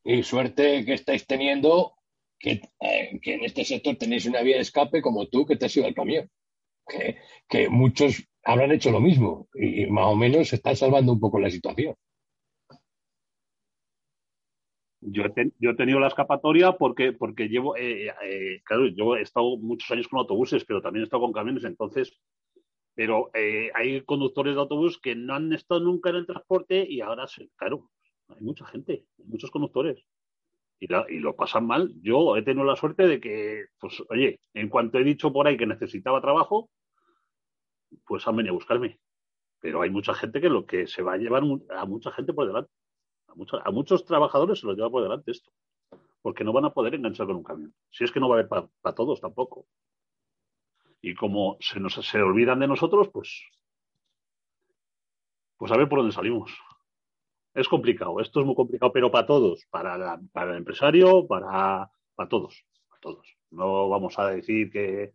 Y 0.06 0.24
suerte 0.24 0.86
que 0.86 0.94
estáis 0.94 1.28
teniendo 1.28 1.96
que, 2.40 2.62
eh, 2.80 3.20
que, 3.22 3.34
en 3.34 3.44
este 3.44 3.66
sector 3.66 3.96
tenéis 3.98 4.26
una 4.28 4.42
vía 4.42 4.56
de 4.56 4.62
escape 4.62 5.02
como 5.02 5.28
tú 5.28 5.46
que 5.46 5.58
te 5.58 5.66
has 5.66 5.76
ido 5.76 5.88
al 5.88 5.96
camión. 5.96 6.30
Que, 6.88 7.18
que 7.50 7.68
muchos 7.68 8.24
habrán 8.44 8.72
hecho 8.72 8.92
lo 8.92 9.02
mismo 9.02 9.50
y 9.56 9.88
más 9.88 10.06
o 10.06 10.16
menos 10.16 10.50
se 10.50 10.58
está 10.58 10.76
salvando 10.76 11.12
un 11.12 11.20
poco 11.20 11.40
la 11.40 11.50
situación. 11.50 11.96
Yo 15.08 15.24
he, 15.24 15.76
tenido 15.76 16.00
la 16.00 16.08
escapatoria 16.08 16.74
porque, 16.74 17.12
porque 17.14 17.48
llevo, 17.48 17.76
eh, 17.78 18.08
eh, 18.24 18.62
claro, 18.64 18.88
yo 18.88 19.16
he 19.16 19.22
estado 19.22 19.56
muchos 19.58 19.90
años 19.92 20.08
con 20.08 20.20
autobuses, 20.20 20.66
pero 20.66 20.82
también 20.82 21.02
he 21.02 21.06
estado 21.06 21.22
con 21.22 21.32
camiones, 21.32 21.64
entonces, 21.64 22.20
pero 22.96 23.30
eh, 23.36 23.70
hay 23.76 24.02
conductores 24.02 24.56
de 24.56 24.62
autobús 24.62 25.00
que 25.00 25.16
no 25.16 25.36
han 25.36 25.54
estado 25.54 25.82
nunca 25.82 26.10
en 26.10 26.16
el 26.16 26.26
transporte 26.26 26.88
y 26.90 27.02
ahora, 27.02 27.28
claro, 27.56 27.92
hay 28.30 28.42
mucha 28.42 28.66
gente, 28.66 29.06
muchos 29.26 29.52
conductores. 29.52 30.04
Y, 30.80 30.88
lo 31.20 31.36
pasan 31.36 31.66
mal. 31.66 31.94
Yo 32.02 32.36
he 32.36 32.44
tenido 32.44 32.66
la 32.66 32.76
suerte 32.76 33.08
de 33.08 33.20
que, 33.20 33.66
pues, 33.80 34.04
oye, 34.10 34.40
en 34.54 34.70
cuanto 34.70 35.00
he 35.00 35.04
dicho 35.04 35.32
por 35.32 35.48
ahí 35.48 35.58
que 35.58 35.66
necesitaba 35.66 36.22
trabajo, 36.22 36.70
pues 38.06 38.28
han 38.28 38.36
venido 38.36 38.54
a 38.54 38.58
buscarme. 38.58 39.00
Pero 39.62 39.82
hay 39.82 39.90
mucha 39.90 40.14
gente 40.14 40.42
que 40.42 40.50
lo 40.50 40.66
que 40.66 40.86
se 40.88 41.02
va 41.02 41.14
a 41.14 41.18
llevar 41.18 41.44
a 41.70 41.86
mucha 41.86 42.12
gente 42.12 42.34
por 42.34 42.46
delante 42.46 42.70
a 43.64 43.72
muchos 43.72 44.06
trabajadores 44.06 44.60
se 44.60 44.68
los 44.68 44.76
lleva 44.76 44.90
por 44.90 45.04
delante 45.04 45.32
esto, 45.32 45.52
porque 46.22 46.44
no 46.44 46.54
van 46.54 46.66
a 46.66 46.74
poder 46.74 46.96
enganchar 46.96 47.28
con 47.28 47.38
un 47.38 47.44
camión. 47.44 47.74
Si 47.90 48.04
es 48.04 48.12
que 48.12 48.20
no 48.20 48.30
va 48.30 48.36
a 48.36 48.40
haber 48.40 48.50
para 48.50 48.96
todos 48.96 49.20
tampoco. 49.22 49.68
Y 51.02 51.14
como 51.14 51.58
se 51.60 51.80
nos 51.80 51.94
se 51.94 52.22
olvidan 52.22 52.60
de 52.60 52.68
nosotros, 52.68 53.10
pues, 53.10 53.44
pues 55.58 55.72
a 55.72 55.78
ver 55.78 55.88
por 55.88 56.00
dónde 56.00 56.14
salimos. 56.14 56.52
Es 57.56 57.70
complicado, 57.70 58.20
esto 58.20 58.42
es 58.42 58.46
muy 58.46 58.54
complicado, 58.54 58.92
pero 58.92 59.10
para 59.10 59.26
todos, 59.26 59.66
para, 59.72 60.20
para 60.34 60.52
el 60.52 60.58
empresario, 60.58 61.26
para, 61.26 61.90
para 62.14 62.30
todos, 62.30 62.66
para 62.90 63.00
todos. 63.00 63.26
No 63.50 63.88
vamos 63.88 64.20
a 64.20 64.28
decir 64.28 64.70
que, 64.70 65.14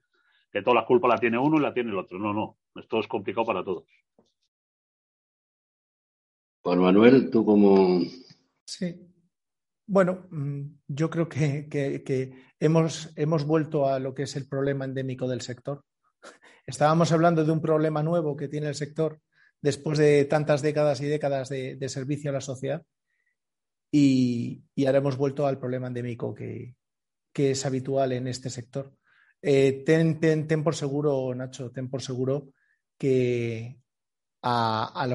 que 0.50 0.62
toda 0.62 0.76
la 0.76 0.86
culpa 0.86 1.06
la 1.06 1.18
tiene 1.18 1.38
uno 1.38 1.58
y 1.58 1.60
la 1.60 1.74
tiene 1.74 1.90
el 1.90 1.98
otro. 1.98 2.18
No, 2.18 2.32
no. 2.32 2.56
Esto 2.74 2.98
es 2.98 3.06
complicado 3.06 3.46
para 3.46 3.62
todos. 3.62 3.84
Juan 6.62 6.78
Manuel, 6.78 7.30
tú 7.30 7.44
como... 7.44 8.00
Sí. 8.64 9.06
Bueno, 9.86 10.26
mm, 10.30 10.62
yo 10.88 11.10
creo 11.10 11.28
que, 11.28 12.32
hemos, 12.60 13.12
hemos 13.16 13.44
vuelto 13.44 13.86
a 13.86 13.98
lo 13.98 14.14
que 14.14 14.22
es 14.22 14.36
el 14.36 14.48
problema 14.48 14.84
endémico 14.84 15.26
del 15.26 15.40
sector. 15.40 15.84
Estábamos 16.66 17.12
hablando 17.12 17.44
de 17.44 17.52
un 17.52 17.60
problema 17.60 18.02
nuevo 18.02 18.36
que 18.36 18.48
tiene 18.48 18.68
el 18.68 18.74
sector 18.74 19.20
después 19.62 19.98
de 19.98 20.24
tantas 20.24 20.62
décadas 20.62 21.00
y 21.00 21.06
décadas 21.06 21.48
de, 21.48 21.88
servicio 21.88 22.30
a 22.30 22.34
la 22.34 22.40
sociedad 22.40 22.82
y, 23.90 24.62
ahora 24.86 24.98
hemos 24.98 25.16
vuelto 25.16 25.46
al 25.46 25.58
problema 25.58 25.88
endémico 25.88 26.34
que, 26.34 26.74
es 27.34 27.64
habitual 27.64 28.12
en 28.12 28.26
este 28.26 28.50
sector. 28.50 28.92
Eh, 29.40 29.82
ten, 29.86 30.20
ten, 30.20 30.62
por 30.62 30.74
seguro, 30.74 31.34
Nacho, 31.34 31.70
ten 31.70 31.88
por 31.88 32.02
seguro 32.02 32.52
que 32.98 33.80
a, 34.42 35.06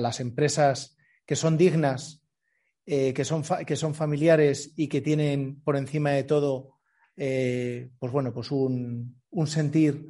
las, 0.00 0.20
empresas 0.20 0.96
que 1.26 1.34
son 1.34 1.56
dignas, 1.56 2.22
eh, 2.86 3.12
que, 3.12 3.24
son 3.24 3.42
que, 3.66 3.74
son 3.74 3.94
familiares 3.94 4.72
y 4.76 4.86
que 4.86 5.00
tienen 5.00 5.60
por 5.62 5.76
encima 5.76 6.10
de 6.10 6.22
todo, 6.22 6.76
eh, 7.16 7.90
pues 7.98 8.12
bueno, 8.12 8.32
pues 8.32 8.52
un, 8.52 9.20
sentir 9.46 10.08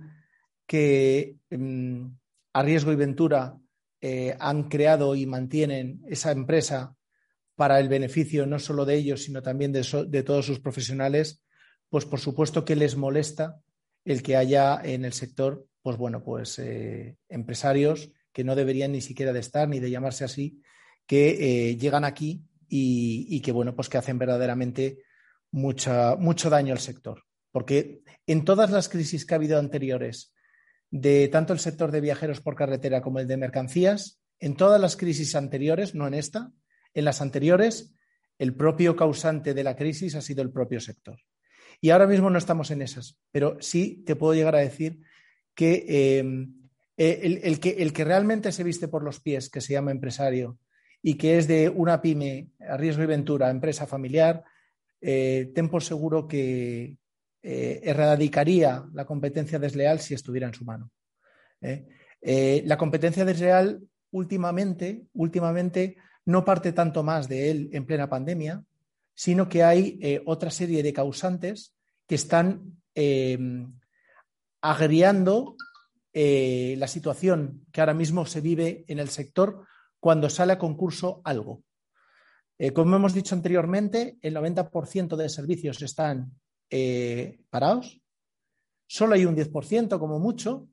que 0.66 1.39
mm, 1.51 2.07
a 2.53 2.62
riesgo 2.62 2.93
y 2.93 2.97
ventura 2.97 3.59
eh, 4.07 4.37
han 4.39 4.65
creado 4.65 5.15
y 5.15 5.25
mantienen 5.25 6.03
esa 6.07 6.31
empresa 6.31 6.95
para 7.55 7.81
el 7.81 7.89
beneficio 7.89 8.45
no 8.45 8.59
solo 8.59 8.85
de 8.85 8.97
ellos, 8.97 9.23
sino 9.23 9.41
también 9.41 9.73
de, 9.73 10.23
todos 10.23 10.45
sus 10.45 10.61
profesionales, 10.61 11.43
pues 11.89 12.05
por 12.05 12.21
supuesto 12.21 12.67
que 12.67 12.77
les 12.77 12.99
molesta 12.99 13.63
el 14.05 14.23
que 14.23 14.37
haya 14.37 14.79
en 14.85 15.07
el 15.07 15.15
sector, 15.15 15.67
pues 15.81 15.97
bueno, 15.97 16.23
pues 16.23 16.61
empresarios 17.31 18.11
que 18.31 18.45
no 18.45 18.55
deberían 18.55 18.93
ni 18.93 19.01
siquiera 19.01 19.33
de 19.33 19.41
estar 19.41 19.69
ni 19.71 19.81
de 19.81 19.91
llamarse 19.91 20.25
así, 20.25 20.61
que 21.07 21.71
eh, 21.71 21.77
llegan 21.79 22.05
aquí 22.05 22.45
y, 22.69 23.41
que, 23.41 23.53
bueno, 23.53 23.75
pues 23.75 23.89
que 23.89 23.97
hacen 23.97 24.19
verdaderamente 24.19 24.99
mucho 25.51 26.51
daño 26.51 26.75
al 26.75 26.81
sector. 26.81 27.25
Porque 27.53 28.03
en 28.27 28.45
todas 28.45 28.71
las 28.71 28.91
crisis 28.91 29.25
que 29.25 29.33
ha 29.33 29.37
habido 29.37 29.59
anteriores, 29.59 30.34
de 30.95 31.27
tanto 31.27 31.53
el 31.53 31.59
sector 31.59 31.91
de 31.91 32.01
viajeros 32.01 32.41
por 32.41 32.55
carretera 32.55 33.03
como 33.03 33.19
el 33.19 33.27
de 33.27 33.37
mercancías, 33.37 34.21
en 34.39 34.55
todas 34.55 34.81
las 34.81 34.97
crisis 34.97 35.35
anteriores, 35.35 35.93
no 35.97 36.07
en 36.07 36.15
esta, 36.15 36.53
en 36.95 37.05
las 37.05 37.21
anteriores, 37.21 37.93
el 38.39 38.55
propio 38.55 38.95
causante 38.95 39.55
de 39.55 39.65
la 39.65 39.75
crisis 39.75 40.15
ha 40.15 40.21
sido 40.21 40.43
el 40.43 40.53
propio 40.53 40.79
sector. 40.79 41.19
Y 41.81 41.91
ahora 41.91 42.07
mismo 42.07 42.31
no 42.31 42.39
estamos 42.39 42.71
en 42.71 42.81
esas, 42.81 43.19
pero 43.33 43.57
sí 43.61 44.05
te 44.07 44.15
puedo 44.15 44.35
llegar 44.35 44.55
a 44.55 44.61
decir 44.61 45.01
que 45.57 45.85
eh, 45.89 46.25
el, 46.97 47.59
que, 47.59 47.71
el 47.71 47.93
que 47.93 48.05
realmente 48.05 48.53
se 48.53 48.63
viste 48.63 48.87
por 48.87 49.03
los 49.03 49.19
pies, 49.19 49.51
que 49.51 49.61
se 49.61 49.73
llama 49.73 49.91
empresario, 49.91 50.61
y 51.03 51.15
que 51.15 51.39
es 51.39 51.49
de 51.49 51.71
una 51.71 52.01
pyme 52.03 52.51
a 52.61 52.77
riesgo 52.77 53.03
y 53.03 53.07
ventura, 53.07 53.51
empresa 53.51 53.89
familiar, 53.89 54.45
ten 55.01 55.69
por 55.69 55.83
seguro 55.83 56.29
que 56.29 56.99
erradicaría 57.47 58.85
la 58.95 59.05
competencia 59.05 59.59
desleal 59.59 60.01
si 60.01 60.15
estuviera 60.15 60.47
en 60.47 60.55
su 60.55 60.65
mano. 60.65 60.91
la 61.61 62.79
competencia 62.79 63.25
desleal 63.25 63.83
últimamente, 64.13 65.07
últimamente 65.13 65.97
no 66.27 66.45
parte 66.45 66.73
tanto 66.73 67.03
más 67.03 67.29
de 67.29 67.51
él 67.51 67.69
en 67.73 67.85
plena 67.85 68.09
pandemia, 68.09 68.65
sino 69.15 69.49
que 69.49 69.63
hay 69.63 69.99
eh, 70.01 70.23
otra 70.25 70.51
serie 70.51 70.83
de 70.83 70.93
causantes 70.93 71.75
que 72.07 72.15
están 72.15 72.81
eh, 72.95 73.39
agriando 74.61 75.57
eh, 76.13 76.77
la 76.79 76.87
situación 76.87 77.67
que 77.73 77.81
ahora 77.81 77.95
mismo 77.95 78.25
se 78.25 78.41
vive 78.41 78.85
en 78.89 78.99
el 78.99 79.09
sector 79.09 79.67
cuando 80.01 80.31
sale 80.31 80.53
a 80.53 80.59
concurso 80.59 81.21
algo. 81.25 81.63
como 82.73 82.97
hemos 82.97 83.15
dicho 83.15 83.35
anteriormente, 83.35 84.17
el 84.23 84.37
90% 84.37 85.17
de 85.17 85.29
servicios 85.29 85.83
están 85.83 86.33
parados, 87.51 88.01
solo 88.87 89.15
hay 89.15 89.25
un 89.25 89.37
10% 89.37 89.99
como 89.99 90.19
mucho. 90.19 90.69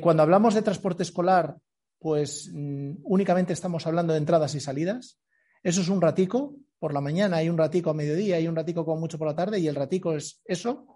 cuando 0.00 0.22
hablamos 0.22 0.54
de 0.54 0.62
transporte 0.62 1.02
escolar, 1.02 1.56
pues 1.98 2.50
mm, 2.52 2.96
únicamente 3.04 3.52
estamos 3.52 3.86
hablando 3.86 4.12
de 4.12 4.18
entradas 4.18 4.54
y 4.54 4.60
salidas. 4.60 5.20
Eso 5.62 5.80
es 5.80 5.88
un 5.88 6.00
ratico 6.00 6.54
por 6.78 6.94
la 6.94 7.00
mañana, 7.00 7.38
hay 7.38 7.48
un 7.48 7.58
ratico 7.58 7.90
a 7.90 7.94
mediodía, 7.94 8.36
hay 8.36 8.46
un 8.46 8.56
ratico 8.56 8.84
como 8.84 9.00
mucho 9.00 9.18
por 9.18 9.26
la 9.26 9.34
tarde 9.34 9.58
y 9.58 9.66
el 9.66 9.74
ratico 9.74 10.14
es 10.14 10.40
eso. 10.44 10.86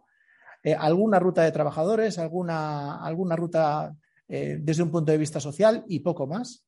Eh, 0.63 0.75
alguna 0.75 1.19
ruta 1.19 1.43
de 1.43 1.51
trabajadores, 1.51 2.19
alguna, 2.19 3.05
alguna 3.05 3.35
ruta 3.35 3.95
eh, 4.29 4.59
desde 4.61 4.85
un 4.85 4.93
punto 4.93 5.11
de 5.11 5.19
vista 5.19 5.41
social 5.41 5.85
y 5.89 6.01
poco 6.01 6.27
más. 6.27 6.65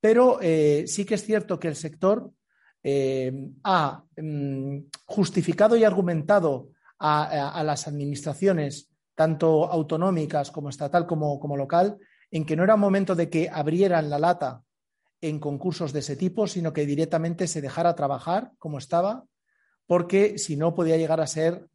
Pero 0.00 0.38
eh, 0.42 0.84
sí 0.86 1.04
que 1.04 1.14
es 1.14 1.24
cierto 1.24 1.60
que 1.60 1.68
el 1.68 1.76
sector 1.76 2.32
ha 2.84 4.02
mm, 4.16 4.78
justificado 5.04 5.76
y 5.76 5.84
argumentado 5.84 6.70
a, 6.98 7.62
las 7.64 7.88
administraciones, 7.88 8.90
tanto 9.14 9.70
autonómicas 9.70 10.50
como 10.50 10.68
estatal 10.68 11.06
como, 11.06 11.40
como 11.40 11.56
local, 11.56 11.98
en 12.30 12.44
que 12.44 12.56
no 12.56 12.64
era 12.64 12.76
momento 12.76 13.14
de 13.14 13.28
que 13.28 13.48
abrieran 13.50 14.10
la 14.10 14.18
lata 14.18 14.62
en 15.20 15.38
concursos 15.38 15.92
de 15.92 16.00
ese 16.00 16.16
tipo, 16.16 16.46
sino 16.46 16.72
que 16.72 16.86
directamente 16.86 17.46
se 17.46 17.60
dejara 17.60 17.94
trabajar 17.94 18.52
como 18.58 18.78
estaba, 18.78 19.24
porque 19.86 20.38
si 20.38 20.56
no 20.56 20.74
podía 20.74 20.96
llegar 20.96 21.20
a 21.20 21.26
ser, 21.26 21.68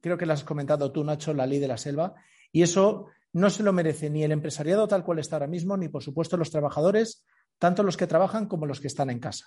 creo 0.00 0.16
que 0.16 0.26
lo 0.26 0.32
has 0.32 0.44
comentado 0.44 0.90
tú, 0.90 1.04
Nacho, 1.04 1.34
la 1.34 1.46
ley 1.46 1.58
de 1.58 1.68
la 1.68 1.76
selva, 1.76 2.14
y 2.50 2.62
eso 2.62 3.06
no 3.32 3.50
se 3.50 3.62
lo 3.62 3.72
merece 3.72 4.08
ni 4.10 4.24
el 4.24 4.32
empresariado 4.32 4.88
tal 4.88 5.04
cual 5.04 5.18
está 5.18 5.36
ahora 5.36 5.46
mismo, 5.46 5.76
ni 5.76 5.88
por 5.88 6.02
supuesto 6.02 6.36
los 6.36 6.50
trabajadores, 6.50 7.24
tanto 7.58 7.82
los 7.82 7.96
que 7.96 8.06
trabajan 8.06 8.46
como 8.46 8.66
los 8.66 8.80
que 8.80 8.86
están 8.86 9.10
en 9.10 9.20
casa. 9.20 9.46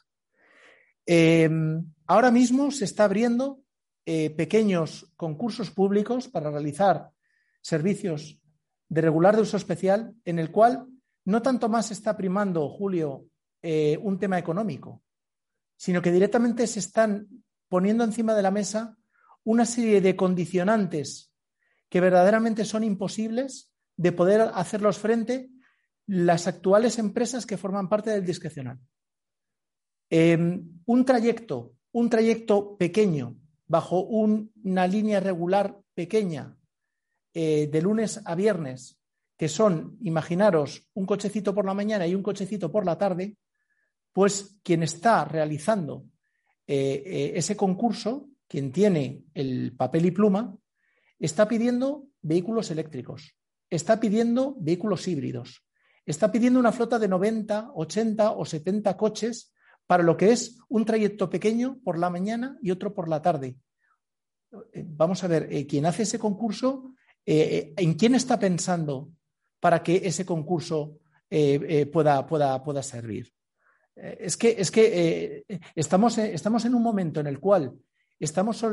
Em, 1.05 1.85
ahora 2.07 2.31
mismo 2.31 2.71
se 2.71 2.85
está 2.85 3.05
abriendo 3.05 3.61
eh, 4.05 4.29
pequeños 4.31 5.11
concursos 5.15 5.71
públicos 5.71 6.27
para 6.27 6.51
realizar 6.51 7.11
servicios 7.61 8.39
de 8.89 9.01
regular 9.01 9.35
de 9.35 9.43
uso 9.43 9.57
especial 9.57 10.13
en 10.25 10.39
el 10.39 10.51
cual 10.51 10.87
no 11.25 11.41
tanto 11.41 11.69
más 11.69 11.91
está 11.91 12.17
primando, 12.17 12.67
Julio, 12.69 13.25
eh, 13.61 13.97
un 14.01 14.17
tema 14.19 14.39
económico, 14.39 15.03
sino 15.77 16.01
que 16.01 16.11
directamente 16.11 16.65
se 16.67 16.79
están 16.79 17.27
poniendo 17.69 18.03
encima 18.03 18.33
de 18.33 18.41
la 18.41 18.51
mesa 18.51 18.97
una 19.43 19.65
serie 19.65 20.01
de 20.01 20.15
condicionantes 20.15 21.31
que 21.89 22.01
verdaderamente 22.01 22.65
son 22.65 22.83
imposibles 22.83 23.71
de 23.97 24.11
poder 24.11 24.51
hacerlos 24.53 24.97
frente 24.97 25.49
las 26.07 26.47
actuales 26.47 26.97
empresas 26.97 27.45
que 27.45 27.57
forman 27.57 27.89
parte 27.89 28.09
del 28.09 28.25
discrecional. 28.25 28.79
Em, 30.13 30.81
un 30.87 31.05
trayecto, 31.05 31.71
un 31.93 32.09
trayecto 32.09 32.75
pequeño, 32.75 33.37
bajo 33.65 34.01
una 34.01 34.85
línea 34.85 35.21
regular 35.21 35.79
pequeña, 35.93 36.57
eh, 37.33 37.69
de 37.71 37.81
lunes 37.81 38.19
a 38.25 38.35
viernes, 38.35 38.99
que 39.37 39.47
son, 39.47 39.97
imaginaros, 40.01 40.85
un 40.95 41.05
cochecito 41.05 41.55
por 41.55 41.65
la 41.65 41.73
mañana 41.73 42.05
y 42.05 42.13
un 42.13 42.23
cochecito 42.23 42.69
por 42.69 42.85
la 42.85 42.97
tarde, 42.97 43.37
pues 44.11 44.59
quien 44.63 44.83
está 44.83 45.23
realizando 45.23 46.03
eh, 46.67 47.01
eh, 47.05 47.31
ese 47.35 47.55
concurso, 47.55 48.27
quien 48.49 48.73
tiene 48.73 49.23
el 49.33 49.73
papel 49.77 50.07
y 50.07 50.11
pluma, 50.11 50.57
está 51.19 51.47
pidiendo 51.47 52.07
vehículos 52.21 52.69
eléctricos, 52.69 53.33
está 53.69 53.97
pidiendo 53.97 54.57
vehículos 54.59 55.07
híbridos, 55.07 55.63
está 56.05 56.29
pidiendo 56.33 56.59
una 56.59 56.73
flota 56.73 56.99
de 56.99 57.07
90, 57.07 57.71
80 57.73 58.31
o 58.31 58.45
70 58.45 58.97
coches 58.97 59.50
para 59.91 60.03
lo 60.03 60.15
que 60.15 60.31
es 60.31 60.57
un 60.69 60.85
trayecto 60.85 61.29
pequeño 61.29 61.81
por 61.83 61.99
la 61.99 62.09
mañana 62.09 62.57
y 62.61 62.71
otro 62.71 62.93
por 62.93 63.09
la 63.09 63.21
tarde. 63.21 63.57
Vamos 64.73 65.21
a 65.21 65.27
ver, 65.27 65.67
quien 65.67 65.85
hace 65.85 66.03
ese 66.03 66.17
concurso 66.17 66.93
eh, 67.25 67.73
¿en 67.75 67.95
quién 67.95 68.15
está 68.15 68.39
pensando 68.39 69.09
para 69.59 69.83
que 69.83 69.97
ese 70.05 70.25
concurso 70.25 70.99
eh, 71.29 71.59
eh, 71.67 71.85
pueda, 71.87 72.25
pueda, 72.25 72.63
pueda, 72.63 72.81
servir? 72.81 73.33
es 73.93 74.37
que, 74.37 74.55
es 74.57 74.71
que 74.71 75.43
estamos, 75.75 76.17
estamos, 76.19 76.63
en 76.63 76.73
un 76.73 76.83
momento 76.83 77.19
en 77.19 77.27
el 77.27 77.41
cual 77.41 77.73
estamos 78.17 78.63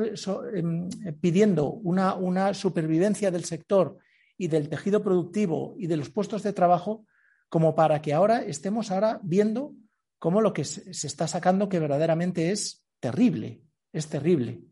em, 0.55 0.89
pidiendo 1.21 1.73
una, 1.73 2.15
una, 2.15 2.55
supervivencia 2.55 3.33
del 3.33 3.45
sector 3.45 3.99
y 4.37 4.47
del 4.47 4.69
tejido 4.69 5.03
productivo 5.03 5.75
y 5.79 5.89
de 5.89 5.97
los 5.97 6.11
puestos 6.11 6.45
de 6.45 6.53
trabajo 6.53 7.07
como 7.49 7.75
para 7.75 8.01
que 8.01 8.15
ahora 8.15 8.45
estemos 8.45 8.93
ahora 8.93 9.19
viendo 9.25 9.75
cómo 10.19 10.41
lo 10.41 10.53
que 10.53 10.65
se 10.65 11.07
está 11.07 11.29
sacando 11.29 11.69
que 11.69 11.79
verdaderamente 11.79 12.51
es 12.51 12.85
terrible, 13.01 13.63
es 13.93 14.09
terrible. 14.09 14.63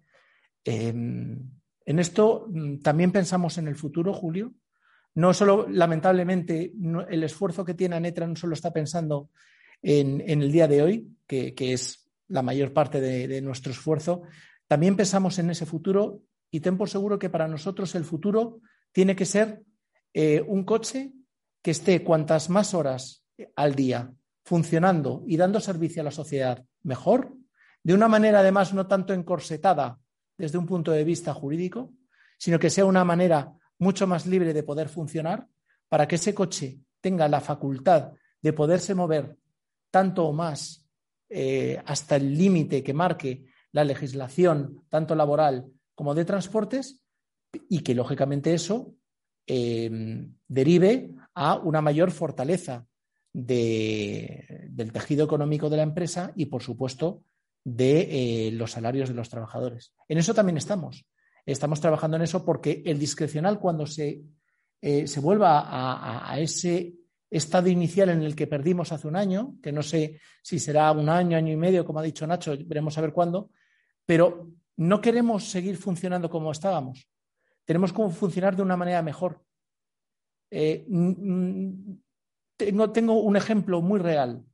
Em, 0.65 1.51
en 1.85 1.99
esto 1.99 2.47
mm, 2.49 2.79
también 2.81 3.13
pensamos 3.13 3.59
en 3.59 3.69
el 3.69 3.77
futuro, 3.77 4.13
Julio. 4.13 4.53
No 5.15 5.33
solo, 5.33 5.67
lamentablemente, 5.69 6.75
el 7.09 7.25
esfuerzo 7.25 7.65
que 7.65 7.75
tiene 7.75 7.97
Anetra 7.97 8.27
no 8.27 8.37
solo 8.37 8.53
está 8.53 8.73
pensando 8.73 9.31
en, 9.81 10.21
el 10.21 10.53
día 10.53 10.69
de 10.69 10.83
hoy, 10.83 11.17
que, 11.27 11.55
es 11.59 12.11
la 12.29 12.43
mayor 12.43 12.75
parte 12.75 13.01
de, 13.01 13.41
nuestro 13.41 13.73
esfuerzo, 13.73 14.23
también 14.67 14.95
pensamos 14.95 15.39
en 15.39 15.49
ese 15.49 15.65
futuro 15.65 16.21
y 16.51 16.61
ten 16.61 16.77
por 16.77 16.91
seguro 16.91 17.19
que 17.19 17.31
para 17.31 17.49
nosotros 17.49 17.95
el 17.95 18.05
futuro 18.05 18.61
tiene 18.93 19.17
que 19.17 19.25
ser 19.25 19.63
eh, 20.13 20.45
un 20.47 20.65
coche 20.65 21.13
que 21.63 21.71
esté 21.71 22.05
cuantas 22.05 22.51
más 22.51 22.75
horas 22.75 23.25
al 23.55 23.75
día 23.75 24.13
funcionando 24.47 25.25
y 25.27 25.37
dando 25.37 25.59
servicio 25.59 26.01
a 26.01 26.05
la 26.05 26.13
sociedad 26.13 26.65
mejor, 26.85 27.35
de 27.83 27.95
una 27.95 28.07
manera 28.07 28.39
además 28.39 28.73
no 28.73 28.87
tanto 28.87 29.13
encorsetada 29.13 29.99
desde 30.39 30.57
un 30.57 30.67
punto 30.67 30.93
de 30.93 31.03
vista 31.03 31.35
jurídico, 31.35 31.93
sino 32.39 32.57
que 32.61 32.71
sea 32.71 32.85
una 32.85 33.05
manera 33.05 33.53
mucho 33.81 34.07
más 34.07 34.25
libre 34.25 34.55
de 34.55 34.63
poder 34.63 34.89
funcionar 34.89 35.49
para 35.89 36.07
que 36.07 36.15
ese 36.15 36.33
coche 36.33 36.79
tenga 37.01 37.29
la 37.29 37.41
facultad 37.41 38.13
de 38.41 38.53
poderse 38.53 38.95
mover 38.95 39.37
tanto 39.91 40.27
o 40.27 40.33
más 40.33 40.87
eh, 41.29 41.83
hasta 41.85 42.15
el 42.15 42.39
límite 42.39 42.85
que 42.85 42.95
marque 42.95 43.47
la 43.73 43.83
legislación, 43.83 44.85
tanto 44.89 45.17
laboral 45.17 45.67
como 45.97 46.15
de 46.15 46.25
transportes, 46.25 47.03
y 47.69 47.81
que 47.81 47.97
lógicamente 47.97 48.55
eso 48.55 48.95
eh, 49.49 49.91
derive 50.47 51.11
a 51.35 51.57
una 51.57 51.81
mayor 51.81 52.13
fortaleza 52.13 52.87
del 53.37 54.93
tejido 54.93 55.27
económico 55.27 55.69
de 55.69 55.77
la 55.77 55.83
empresa 55.83 56.33
y, 56.37 56.47
por 56.47 56.63
supuesto, 56.63 57.23
de 57.63 58.47
eh, 58.49 58.51
los 58.53 58.71
salarios 58.71 59.11
de 59.11 59.15
los 59.15 59.29
trabajadores. 59.29 59.93
En 60.09 60.17
eso 60.17 60.33
también 60.33 60.57
estamos. 60.57 61.05
Estamos 61.45 61.79
trabajando 61.81 62.17
en 62.17 62.23
eso 62.23 62.47
porque 62.47 62.83
el 62.87 62.99
discrecional, 62.99 63.61
cuando 63.61 63.87
se, 63.87 64.23
eh, 64.81 65.07
se 65.07 65.21
vuelva 65.21 65.67
a, 65.69 66.41
ese 66.41 66.95
estado 67.29 67.69
inicial 67.69 68.09
en 68.09 68.23
el 68.23 68.35
que 68.35 68.47
perdimos 68.47 68.91
hace 68.93 69.07
un 69.07 69.17
año, 69.17 69.57
que 69.63 69.71
no 69.71 69.83
sé 69.83 70.19
si 70.43 70.59
será 70.59 70.91
un 70.93 71.11
año, 71.11 71.37
año 71.37 71.53
y 71.53 71.57
medio, 71.57 71.85
como 71.85 71.99
ha 71.99 72.03
dicho 72.03 72.27
Nacho, 72.27 72.57
veremos 72.65 72.97
a 72.97 73.03
ver 73.03 73.13
cuándo, 73.13 73.51
pero 74.07 74.51
no 74.79 75.01
queremos 75.03 75.45
seguir 75.45 75.77
funcionando 75.77 76.31
como 76.31 76.53
estábamos. 76.53 77.07
Tenemos 77.67 77.93
que 77.93 78.09
funcionar 78.09 78.57
de 78.57 78.63
una 78.63 78.79
manera 78.79 79.03
mejor. 79.03 79.43
Eh, 80.51 80.87
tengo, 82.57 82.91
tengo 82.91 83.21
un 83.21 83.37
ejemplo 83.37 83.83
muy 83.83 84.01
real. 84.01 84.45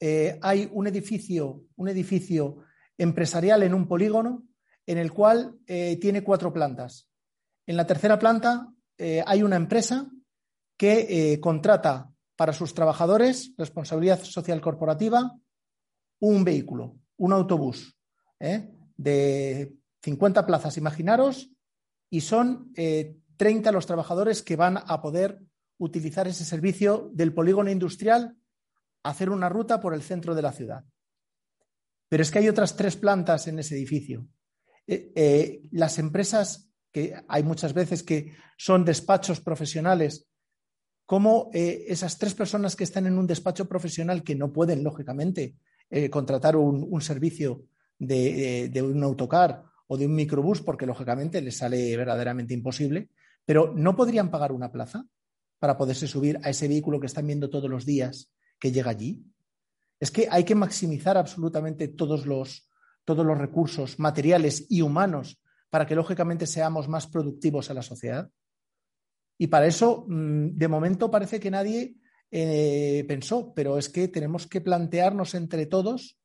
Eh, 0.00 0.38
hay 0.42 0.68
un 0.72 0.86
edificio, 0.86 1.64
un 1.76 1.88
edificio 1.88 2.58
empresarial 2.98 3.62
en 3.62 3.74
un 3.74 3.88
polígono 3.88 4.44
en 4.84 4.98
el 4.98 5.12
cual 5.12 5.58
eh, 5.66 5.98
tiene 6.00 6.22
cuatro 6.22 6.52
plantas. 6.52 7.08
En 7.66 7.76
la 7.76 7.86
tercera 7.86 8.18
planta 8.18 8.72
eh, 8.98 9.22
hay 9.26 9.42
una 9.42 9.56
empresa 9.56 10.10
que 10.76 11.38
contrata 11.40 12.10
para 12.36 12.52
sus 12.52 12.74
trabajadores, 12.74 13.54
responsabilidad 13.56 14.22
social 14.22 14.60
corporativa, 14.60 15.34
un 16.20 16.44
vehículo, 16.44 16.98
un 17.16 17.32
autobús 17.32 17.96
de 18.38 19.74
50 20.02 20.44
plazas, 20.44 20.76
imaginaros, 20.76 21.50
y 22.10 22.20
son 22.20 22.74
30 22.74 23.72
los 23.72 23.86
trabajadores 23.86 24.42
que 24.42 24.56
van 24.56 24.76
a 24.76 25.00
poder 25.00 25.40
utilizar 25.78 26.26
ese 26.26 26.44
servicio 26.44 27.10
del 27.12 27.32
polígono 27.32 27.70
industrial, 27.70 28.36
hacer 29.02 29.30
una 29.30 29.48
ruta 29.48 29.80
por 29.80 29.94
el 29.94 30.02
centro 30.02 30.34
de 30.34 30.42
la 30.42 30.52
ciudad. 30.52 30.84
Pero 32.08 32.22
es 32.22 32.30
que 32.30 32.38
hay 32.38 32.48
otras 32.48 32.76
tres 32.76 32.96
plantas 32.96 33.46
en 33.48 33.58
ese 33.58 33.76
edificio. 33.76 34.26
Eh, 34.86 35.12
eh, 35.14 35.62
las 35.72 35.98
empresas, 35.98 36.70
que 36.92 37.14
hay 37.28 37.42
muchas 37.42 37.74
veces 37.74 38.02
que 38.02 38.34
son 38.56 38.84
despachos 38.84 39.40
profesionales, 39.40 40.26
como 41.04 41.50
eh, 41.52 41.84
esas 41.88 42.18
tres 42.18 42.34
personas 42.34 42.74
que 42.74 42.84
están 42.84 43.06
en 43.06 43.18
un 43.18 43.26
despacho 43.26 43.68
profesional 43.68 44.22
que 44.22 44.34
no 44.34 44.52
pueden, 44.52 44.82
lógicamente, 44.82 45.56
contratar 46.10 46.56
un, 46.56 47.00
servicio 47.00 47.66
de, 47.96 48.68
de, 48.72 48.82
un 48.82 49.04
autocar 49.04 49.62
o 49.86 49.96
de 49.96 50.04
un 50.04 50.16
microbús, 50.16 50.60
porque 50.60 50.84
lógicamente 50.84 51.40
les 51.40 51.58
sale 51.58 51.96
verdaderamente 51.96 52.54
imposible, 52.54 53.10
pero 53.44 53.72
no 53.72 53.94
podrían 53.94 54.28
pagar 54.28 54.50
una 54.50 54.72
plaza 54.72 55.06
para 55.58 55.76
poderse 55.76 56.06
subir 56.06 56.38
a 56.42 56.50
ese 56.50 56.68
vehículo 56.68 57.00
que 57.00 57.06
están 57.06 57.26
viendo 57.26 57.50
todos 57.50 57.70
los 57.70 57.86
días 57.86 58.30
que 58.58 58.72
llega 58.72 58.90
allí. 58.90 59.22
Es 59.98 60.10
que 60.10 60.28
hay 60.30 60.44
que 60.44 60.54
maximizar 60.54 61.16
absolutamente 61.16 61.88
todos 61.88 62.26
los, 62.26 62.68
todos 63.04 63.24
los 63.24 63.38
recursos 63.38 63.98
materiales 63.98 64.66
y 64.68 64.82
humanos 64.82 65.40
para 65.70 65.86
que 65.86 65.94
lógicamente 65.94 66.46
seamos 66.46 66.88
más 66.88 67.06
productivos 67.06 67.70
a 67.70 67.74
la 67.74 67.82
sociedad. 67.82 68.30
Y 69.38 69.48
para 69.48 69.66
eso, 69.66 70.04
mm, 70.08 70.56
de 70.56 70.68
momento, 70.68 71.10
parece 71.10 71.40
que 71.40 71.50
nadie 71.50 71.96
eh, 72.30 73.04
pensó, 73.08 73.52
pero 73.54 73.78
es 73.78 73.88
que 73.88 74.08
tenemos 74.08 74.46
que 74.46 74.60
plantearnos 74.60 75.34
entre 75.34 75.66
todos 75.66 76.18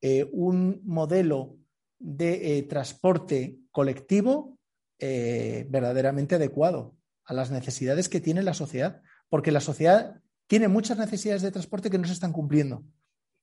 eh, 0.00 0.28
un 0.32 0.80
modelo 0.84 1.56
de 1.98 2.58
eh, 2.58 2.62
transporte 2.64 3.58
colectivo 3.70 4.54
verdaderamente 4.98 6.36
adecuado 6.36 6.96
a 7.26 7.34
las 7.34 7.50
necesidades 7.50 8.08
que 8.08 8.20
tiene 8.20 8.42
la 8.42 8.54
sociedad, 8.54 9.02
porque 9.28 9.52
la 9.52 9.60
sociedad 9.60 10.22
tiene 10.46 10.68
muchas 10.68 10.98
necesidades 10.98 11.42
de 11.42 11.50
transporte 11.50 11.90
que 11.90 11.98
no 11.98 12.06
se 12.06 12.14
están 12.14 12.32
cumpliendo 12.32 12.84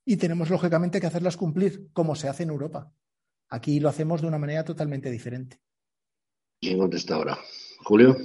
y 0.04 0.16
tenemos 0.16 0.50
lógicamente 0.50 1.00
que 1.00 1.06
hacerlas 1.06 1.36
cumplir 1.36 1.88
como 1.92 2.14
se 2.14 2.28
hace 2.28 2.42
en 2.42 2.50
Europa. 2.50 2.92
Aquí 3.48 3.80
lo 3.80 3.88
hacemos 3.88 4.20
de 4.20 4.28
una 4.28 4.38
manera 4.38 4.64
totalmente 4.64 5.10
diferente. 5.10 5.60
¿Quién 6.60 6.78
contesta 6.78 7.14
ahora? 7.14 7.38
Julio. 7.84 8.16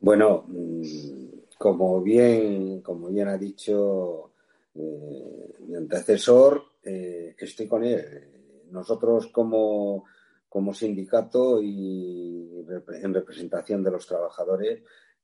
Bueno, 0.00 0.44
mm, 0.48 1.22
como 1.58 2.00
bien, 2.02 2.82
como 2.82 3.08
bien 3.08 3.28
ha 3.28 3.36
dicho 3.36 4.32
eh, 4.74 5.54
mi 5.66 5.74
antecesor, 5.74 6.62
eh, 6.82 7.34
estoy 7.38 7.66
con 7.66 7.84
él. 7.84 8.66
Nosotros 8.70 9.28
como, 9.28 10.04
como 10.48 10.72
sindicato 10.74 11.62
y 11.62 12.64
en 13.02 13.14
representación 13.14 13.82
de 13.82 13.90
los 13.90 14.06
trabajadores 14.06 14.82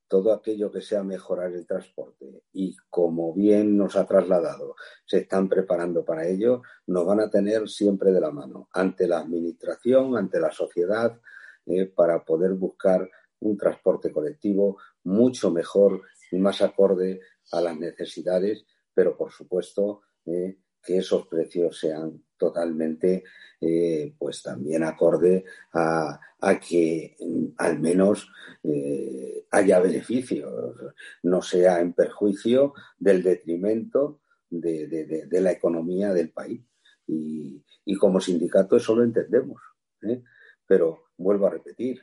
todo 0.08 0.32
aquello 0.32 0.70
que 0.70 0.80
sea 0.80 1.02
mejorar 1.02 1.52
el 1.52 1.66
transporte. 1.66 2.42
Y 2.52 2.76
como 2.90 3.32
bien 3.34 3.76
nos 3.76 3.96
ha 3.96 4.06
trasladado, 4.06 4.76
se 5.06 5.18
están 5.18 5.48
preparando 5.48 6.04
para 6.04 6.26
ello, 6.28 6.62
nos 6.86 7.06
van 7.06 7.20
a 7.20 7.30
tener 7.30 7.68
siempre 7.68 8.12
de 8.12 8.20
la 8.20 8.30
mano 8.30 8.68
ante 8.72 9.08
la 9.08 9.18
administración, 9.18 10.16
ante 10.16 10.40
la 10.40 10.50
sociedad, 10.50 11.18
eh, 11.66 11.86
para 11.86 12.24
poder 12.24 12.52
buscar 12.54 13.08
un 13.40 13.56
transporte 13.56 14.12
colectivo 14.12 14.78
mucho 15.04 15.50
mejor 15.50 16.02
y 16.30 16.38
más 16.38 16.62
acorde 16.62 17.20
a 17.52 17.60
las 17.60 17.76
necesidades, 17.76 18.64
pero 18.92 19.16
por 19.16 19.32
supuesto 19.32 20.02
eh, 20.26 20.58
que 20.82 20.98
esos 20.98 21.26
precios 21.26 21.78
sean 21.78 22.23
totalmente, 22.36 23.24
eh, 23.60 24.14
pues 24.18 24.42
también 24.42 24.84
acorde 24.84 25.44
a, 25.72 26.20
que 26.60 27.16
al 27.56 27.80
menos 27.80 28.30
eh, 28.62 29.46
haya 29.50 29.80
beneficios, 29.80 30.52
no 31.22 31.40
sea 31.40 31.80
en 31.80 31.94
perjuicio 31.94 32.74
del 32.98 33.22
detrimento 33.22 34.20
de, 34.50 35.26
la 35.30 35.52
economía 35.52 36.12
del 36.12 36.30
país. 36.30 36.62
Y, 37.06 37.62
como 37.98 38.20
sindicato 38.20 38.76
eso 38.76 38.94
lo 38.94 39.04
entendemos. 39.04 39.60
¿eh? 40.02 40.22
Pero 40.66 41.04
vuelvo 41.16 41.46
a 41.46 41.50
repetir, 41.50 42.02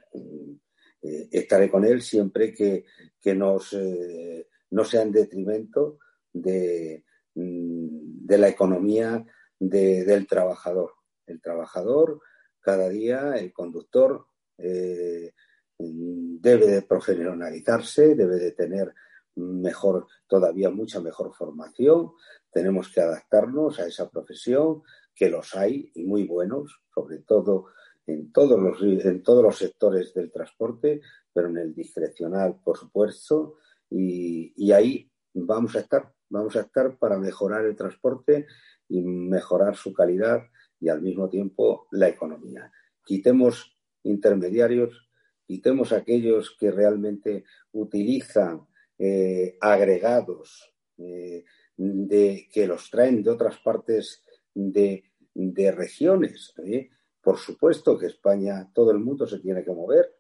estaré 1.01 1.69
con 1.69 1.86
él 1.86 2.01
siempre 2.01 2.53
que, 2.53 2.86
que 3.19 3.36
no 3.36 3.59
sea 3.59 5.01
en 5.01 5.11
detrimento 5.11 5.99
de, 6.34 7.03
mm, 7.36 8.25
de 8.25 8.38
la 8.38 8.47
economía 8.47 9.25
del 9.62 10.26
trabajador. 10.28 10.93
El 11.28 11.39
trabajador, 11.39 12.20
cada 12.59 12.89
día, 12.89 13.36
el 13.36 13.53
conductor, 13.53 14.26
eh, 14.57 15.34
debe 15.78 16.68
de 16.68 16.82
profesionalizarse, 16.82 18.16
debe 18.16 18.38
de 18.38 18.51
tener 18.53 18.93
mejor, 19.36 20.07
todavía 20.28 20.70
mucha 20.70 20.99
mejor 20.99 21.34
formación. 21.34 22.12
Tenemos 22.51 22.89
que 22.89 23.01
adaptarnos 23.01 23.80
a 23.80 23.88
esa 23.88 24.09
profesión, 24.09 24.82
que 25.16 25.30
los 25.30 25.55
hay 25.55 25.91
y 25.93 26.05
muy 26.05 26.26
buenos, 26.26 26.82
sobre 26.93 27.20
todo 27.20 27.68
en 28.07 28.32
todos 28.32 28.59
los, 28.59 28.82
en 28.82 29.22
todos 29.22 29.43
los 29.43 29.57
sectores 29.57 30.14
del 30.14 30.32
transporte, 30.32 31.01
pero 31.32 31.49
en 31.49 31.57
el 31.57 31.74
discrecional, 31.74 32.59
por 32.64 32.78
supuesto, 32.78 33.57
y, 33.89 34.53
y 34.55 34.72
ahí 34.72 35.12
vamos 35.34 35.76
a 35.76 35.82
estar, 35.82 36.12
vamos 36.32 36.55
a 36.55 36.61
estar 36.61 36.97
para 36.97 37.19
mejorar 37.19 37.65
el 37.65 37.75
transporte 37.75 38.47
y 38.88 39.01
mejorar 39.01 39.75
su 39.75 39.93
calidad 39.93 40.41
y 40.79 40.89
al 40.89 41.01
mismo 41.01 41.29
tiempo 41.29 41.88
la 41.91 42.07
economía. 42.07 42.71
Quitemos 43.05 43.77
intermediarios, 44.03 45.09
quitemos 45.45 45.91
aquellos 45.91 46.55
que 46.59 46.71
realmente 46.71 47.43
utilizan 47.73 48.65
eh, 48.97 49.57
agregados 49.59 50.73
eh, 50.97 51.43
de, 51.77 52.47
que 52.51 52.65
los 52.65 52.89
traen 52.89 53.21
de 53.21 53.29
otras 53.29 53.57
partes 53.59 54.23
de, 54.53 55.03
de 55.34 55.71
regiones. 55.71 56.53
¿eh? 56.65 56.89
Por 57.21 57.38
supuesto 57.38 57.97
que 57.97 58.07
España, 58.07 58.71
todo 58.73 58.91
el 58.91 58.99
mundo 58.99 59.27
se 59.27 59.39
tiene 59.39 59.63
que 59.63 59.71
mover, 59.71 60.15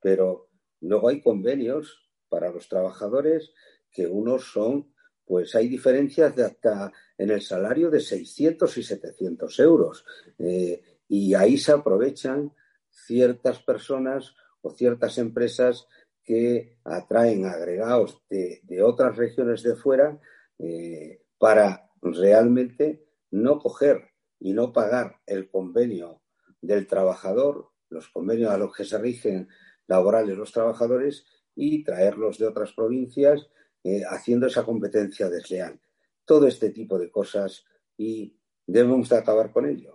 pero 0.00 0.50
luego 0.80 1.08
hay 1.08 1.22
convenios 1.22 2.10
para 2.28 2.50
los 2.50 2.68
trabajadores 2.68 3.52
que 3.90 4.06
unos 4.06 4.50
son 4.52 4.92
pues 5.26 5.54
hay 5.56 5.68
diferencias 5.68 6.34
de 6.36 6.44
hasta 6.44 6.92
en 7.18 7.30
el 7.30 7.42
salario 7.42 7.90
de 7.90 8.00
600 8.00 8.78
y 8.78 8.82
700 8.82 9.58
euros. 9.60 10.04
Eh, 10.38 10.80
y 11.08 11.34
ahí 11.34 11.58
se 11.58 11.72
aprovechan 11.72 12.52
ciertas 12.90 13.58
personas 13.60 14.34
o 14.62 14.70
ciertas 14.70 15.18
empresas 15.18 15.86
que 16.22 16.78
atraen 16.84 17.44
agregados 17.46 18.22
de, 18.30 18.82
otras 18.82 19.16
regiones 19.16 19.62
de 19.62 19.76
fuera 19.76 20.18
eh, 20.58 21.22
para 21.38 21.90
realmente 22.02 23.04
no 23.30 23.58
coger 23.58 24.10
y 24.38 24.52
no 24.52 24.72
pagar 24.72 25.20
el 25.26 25.48
convenio 25.48 26.22
del 26.60 26.86
trabajador, 26.86 27.70
los 27.88 28.08
convenios 28.08 28.50
a 28.50 28.58
los 28.58 28.74
que 28.74 28.84
se 28.84 28.98
rigen 28.98 29.48
laborales 29.86 30.36
los 30.36 30.52
trabajadores 30.52 31.24
y 31.54 31.84
traerlos 31.84 32.38
de 32.38 32.46
otras 32.46 32.72
provincias 32.72 33.48
eh, 33.86 34.02
haciendo 34.04 34.48
esa 34.48 34.64
competencia 34.64 35.30
desleal. 35.30 35.78
Todo 36.24 36.48
este 36.48 36.70
tipo 36.70 36.98
de 36.98 37.08
cosas 37.08 37.64
y 37.96 38.36
debemos 38.66 39.08
de 39.08 39.16
acabar 39.16 39.52
con 39.52 39.64
ello. 39.64 39.94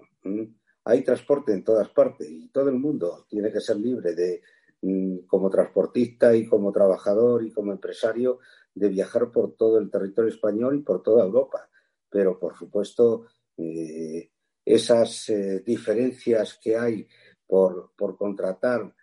Hay 0.86 1.04
transporte 1.04 1.52
en 1.52 1.66
todas 1.66 1.90
partes 1.90 2.30
y 2.32 2.48
todo 2.48 2.70
el 2.70 2.76
mundo 2.76 3.26
tiene 3.28 3.52
que 3.52 3.60
ser 3.60 3.76
libre 3.76 4.16
de, 4.16 4.44
mm, 4.82 5.26
como 5.28 5.50
transportista 5.50 6.34
y 6.34 6.48
como 6.48 6.72
trabajador 6.72 7.44
y 7.44 7.52
como 7.52 7.74
empresario, 7.74 8.40
de 8.74 8.88
viajar 8.88 9.30
por 9.30 9.58
todo 9.58 9.78
el 9.78 9.92
territorio 9.92 10.32
español 10.32 10.78
y 10.78 10.84
por 10.84 11.04
toda 11.04 11.26
Europa. 11.26 11.70
Pero, 12.10 12.40
por 12.40 12.56
supuesto, 12.56 13.26
eh, 13.58 14.32
esas 14.64 15.28
eh, 15.28 15.64
diferencias 15.66 16.58
que 16.64 16.78
hay 16.78 17.06
por, 17.46 17.92
contratar 18.18 18.96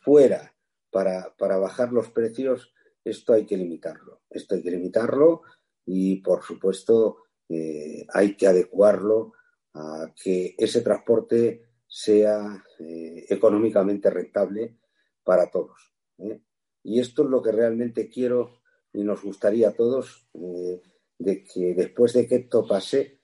fuera 0.00 0.54
para, 0.90 1.34
para, 1.36 1.58
bajar 1.58 1.92
los 1.92 2.10
precios 2.10 2.72
esto 3.08 3.32
hay 3.32 3.44
que 3.44 3.56
limitarlo. 3.56 4.22
Esto 4.30 4.54
hay 4.54 4.62
que 4.62 4.70
limitarlo 4.70 5.42
y, 5.84 6.16
por 6.16 6.42
supuesto, 6.42 7.18
eh, 7.48 8.06
hay 8.12 8.36
que 8.36 8.46
adecuarlo 8.46 9.32
a 9.74 10.12
que 10.14 10.54
ese 10.58 10.82
transporte 10.82 11.62
sea 11.86 12.62
eh, 12.78 13.24
económicamente 13.28 14.10
rentable 14.10 14.76
para 15.24 15.50
todos. 15.50 15.94
¿eh? 16.18 16.40
Y 16.82 17.00
esto 17.00 17.22
es 17.22 17.30
lo 17.30 17.42
que 17.42 17.52
realmente 17.52 18.08
quiero 18.08 18.60
y 18.92 19.02
nos 19.02 19.22
gustaría 19.22 19.68
a 19.68 19.74
todos 19.74 20.28
de 20.32 21.44
que 21.44 21.74
después 21.74 22.12
de 22.12 22.26
que 22.26 22.36
esto 22.36 22.66
pase, 22.66 23.20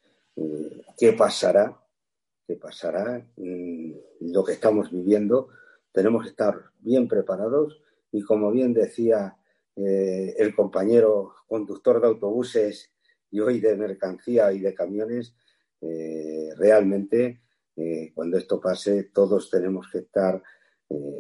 ¿qué 0.99 1.13
pasará? 1.13 1.81
¿Qué 2.47 2.57
pasará? 2.57 3.27
Mm, 3.37 3.93
lo 4.21 4.45
que 4.45 4.53
estamos 4.53 4.91
viviendo, 4.91 5.49
tenemos 5.93 6.25
que 6.25 6.31
estar 6.31 6.71
bien 6.81 7.09
preparados 7.09 7.81
y 8.13 8.23
como 8.23 8.51
bien 8.51 8.75
decía 8.75 9.37
eh, 9.77 10.37
el 10.39 10.55
compañero 10.55 11.35
conductor 11.49 12.01
de 12.01 12.07
autobuses 12.07 12.93
y 13.31 13.41
hoy 13.41 13.59
de 13.59 13.77
mercancía 13.77 14.53
y 14.53 14.61
de 14.61 14.73
camiones, 14.73 15.35
eh, 15.81 16.51
realmente 16.57 17.43
eh, 17.75 18.13
cuando 18.15 18.39
esto 18.39 18.61
pase 18.61 19.05
todos 19.13 19.51
tenemos 19.51 19.89
que 19.91 19.99
estar 19.99 20.43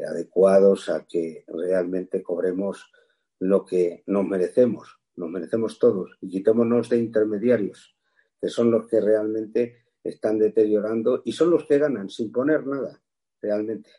adecuados 0.08 0.88
a 0.88 1.04
que 1.04 1.44
realmente 1.48 2.22
cobremos 2.22 2.92
lo 3.40 3.64
que 3.64 4.04
nos 4.06 4.24
merecemos, 4.24 5.00
nos 5.16 5.30
merecemos 5.30 5.80
todos 5.80 6.16
y 6.20 6.28
quitémonos 6.28 6.88
de 6.90 6.98
intermediarios, 6.98 7.96
que 8.40 8.48
son 8.48 8.70
los 8.70 8.86
que 8.86 9.00
realmente 9.00 9.86
están 10.04 10.38
deteriorando 10.38 11.22
y 11.24 11.32
son 11.32 11.50
los 11.50 11.66
que 11.66 11.78
ganan 11.78 12.08
sin 12.08 12.30
poner 12.30 12.64
nada, 12.64 13.02
realmente. 13.40 13.90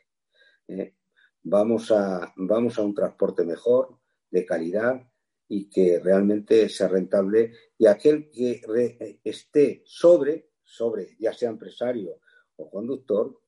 Vamos, 1.44 1.92
a, 1.92 2.32
vamos 2.38 2.80
a 2.80 2.84
un 2.84 2.94
transporte 2.94 3.44
mejor, 3.44 3.98
de 4.30 4.46
calidad 4.46 5.02
y 5.48 5.70
que 5.70 6.00
realmente 6.00 6.68
sea 6.70 6.88
rentable 6.88 7.54
y 7.78 7.86
aquel 7.86 8.30
que 8.32 9.20
esté 9.24 9.84
sobre, 9.86 10.50
sobre, 10.64 11.16
ya 11.20 11.34
sea 11.34 11.50
empresario 11.50 12.20
o 12.56 12.70
conductor, 12.70 13.40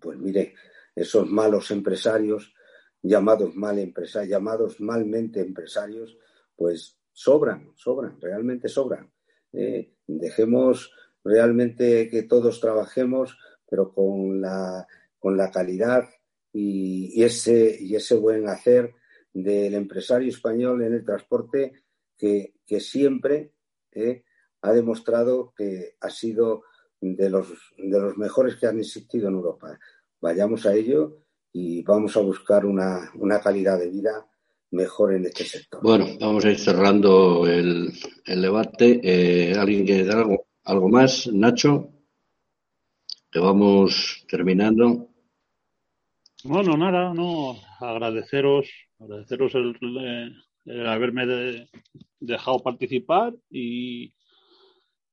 pues 0.00 0.18
mire, 0.18 0.54
esos 0.94 1.28
malos 1.28 1.70
empresarios, 1.70 2.54
llamados 3.02 3.54
mal 3.54 3.78
empresarios, 3.78 4.30
llamados 4.30 4.80
malmente 4.80 5.40
empresarios, 5.40 6.16
pues 6.56 6.98
sobran, 7.12 7.72
sobran, 7.76 8.20
realmente 8.20 8.68
sobran. 8.68 9.12
Eh, 9.52 9.94
dejemos 10.06 10.92
realmente 11.24 12.08
que 12.08 12.22
todos 12.24 12.60
trabajemos, 12.60 13.38
pero 13.68 13.92
con 13.92 14.40
la, 14.40 14.86
con 15.18 15.36
la 15.36 15.50
calidad 15.50 16.08
y, 16.52 17.22
ese, 17.22 17.76
y 17.80 17.96
ese 17.96 18.16
buen 18.16 18.48
hacer 18.48 18.94
del 19.34 19.74
empresario 19.74 20.28
español 20.28 20.82
en 20.84 20.94
el 20.94 21.04
transporte 21.04 21.72
que, 22.16 22.54
siempre 22.80 23.52
eh, 23.92 24.24
ha 24.62 24.72
demostrado 24.72 25.52
que 25.54 25.96
ha 26.00 26.08
sido 26.08 26.62
de 27.00 27.28
los, 27.28 27.48
de 27.76 28.00
los 28.00 28.16
mejores 28.16 28.56
que 28.56 28.66
han 28.66 28.78
existido 28.78 29.28
en 29.28 29.34
Europa. 29.34 29.78
Vayamos 30.20 30.64
a 30.64 30.74
ello 30.74 31.18
y 31.52 31.82
vamos 31.82 32.16
a 32.16 32.20
buscar 32.20 32.64
una, 32.64 33.10
una 33.16 33.40
calidad 33.40 33.78
de 33.78 33.90
vida 33.90 34.26
mejor 34.70 35.14
en 35.14 35.26
este 35.26 35.44
sector. 35.44 35.82
Bueno, 35.82 36.06
vamos 36.20 36.44
a 36.44 36.50
ir 36.50 36.58
cerrando 36.58 37.46
el, 37.46 37.92
el 38.24 38.42
debate. 38.42 39.00
Eh, 39.02 39.54
¿Alguien 39.54 39.84
quiere 39.84 40.04
dar 40.04 40.18
algo, 40.18 40.46
algo 40.64 40.88
más? 40.88 41.28
Nacho, 41.32 41.90
que 43.30 43.38
vamos 43.38 44.24
terminando. 44.28 45.13
Bueno, 46.46 46.76
nada, 46.76 47.14
no, 47.14 47.56
agradeceros, 47.80 48.68
agradeceros 48.98 49.54
el, 49.54 50.86
haberme 50.86 51.68
dejado 52.20 52.58
participar 52.58 53.34
y, 53.50 54.12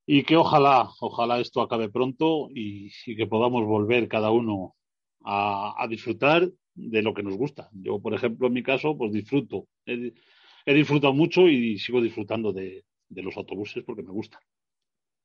y 0.05 0.23
que 0.23 0.35
ojalá, 0.35 0.89
ojalá 0.99 1.39
esto 1.39 1.61
acabe 1.61 1.87
pronto 1.87 2.49
y, 2.53 2.89
que 3.15 3.27
podamos 3.27 3.65
volver 3.65 4.09
cada 4.09 4.29
uno 4.29 4.75
a, 5.23 5.87
disfrutar 5.89 6.51
de 6.73 7.01
lo 7.01 7.13
que 7.13 7.23
nos 7.23 7.37
gusta. 7.37 7.69
Yo, 7.71 8.01
por 8.01 8.13
ejemplo, 8.13 8.47
en 8.47 8.53
mi 8.53 8.61
caso, 8.61 8.97
pues 8.97 9.13
disfruto. 9.13 9.67
He, 9.85 10.73
disfrutado 10.73 11.13
mucho 11.13 11.47
y 11.47 11.79
sigo 11.79 12.01
disfrutando 12.01 12.51
de, 12.51 12.83
los 13.07 13.37
autobuses 13.37 13.85
porque 13.85 14.03
me 14.03 14.11
gustan. 14.11 14.41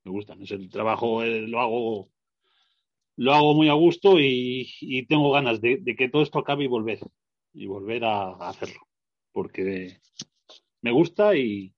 Me 0.04 0.12
gustan. 0.12 0.40
Es 0.40 0.52
el 0.52 0.68
trabajo, 0.68 1.24
eh, 1.24 1.48
lo 1.48 1.60
hago 1.60 2.10
lo 3.16 3.34
hago 3.34 3.54
muy 3.54 3.68
a 3.68 3.72
gusto 3.72 4.20
y, 4.20 5.06
tengo 5.08 5.32
ganas 5.32 5.60
de, 5.60 5.82
que 5.96 6.08
todo 6.08 6.22
esto 6.22 6.38
acabe 6.38 6.64
y 6.64 6.68
volver, 6.68 7.00
y 7.52 7.66
volver 7.66 8.04
a, 8.04 8.32
hacerlo, 8.48 8.80
porque 9.32 10.00
me 10.82 10.92
gusta 10.92 11.34
y, 11.36 11.74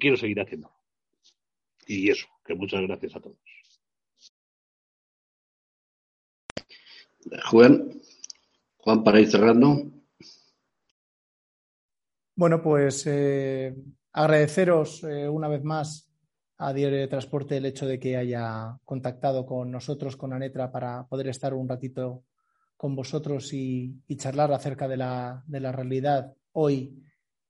quiero 0.00 0.16
seguir 0.16 0.40
haciéndolo. 0.40 0.74
Y 1.86 2.10
eso, 2.10 2.26
que 2.44 2.54
muchas 2.54 2.82
gracias 2.82 3.16
a 3.16 3.20
todos. 3.20 3.38
Juan, 7.50 8.00
Juan, 8.78 9.04
para 9.04 9.20
ir 9.20 9.30
cerrando. 9.30 9.92
Bueno, 12.34 12.62
pues 12.62 13.06
eh, 13.06 13.76
agradeceros 14.12 15.04
eh, 15.04 15.28
una 15.28 15.48
vez 15.48 15.62
más 15.62 16.11
a 16.62 16.72
Diario 16.72 16.98
de 16.98 17.08
Transporte 17.08 17.56
el 17.56 17.66
hecho 17.66 17.86
de 17.86 17.98
que 17.98 18.16
haya 18.16 18.78
contactado 18.84 19.44
con 19.44 19.70
nosotros, 19.70 20.16
con 20.16 20.32
Anetra, 20.32 20.70
para 20.70 21.06
poder 21.08 21.28
estar 21.28 21.54
un 21.54 21.68
ratito 21.68 22.24
con 22.76 22.94
vosotros 22.94 23.52
y, 23.52 24.00
charlar 24.16 24.52
acerca 24.52 24.86
de 24.86 24.96
la, 24.96 25.44
realidad 25.48 26.34
hoy 26.52 27.02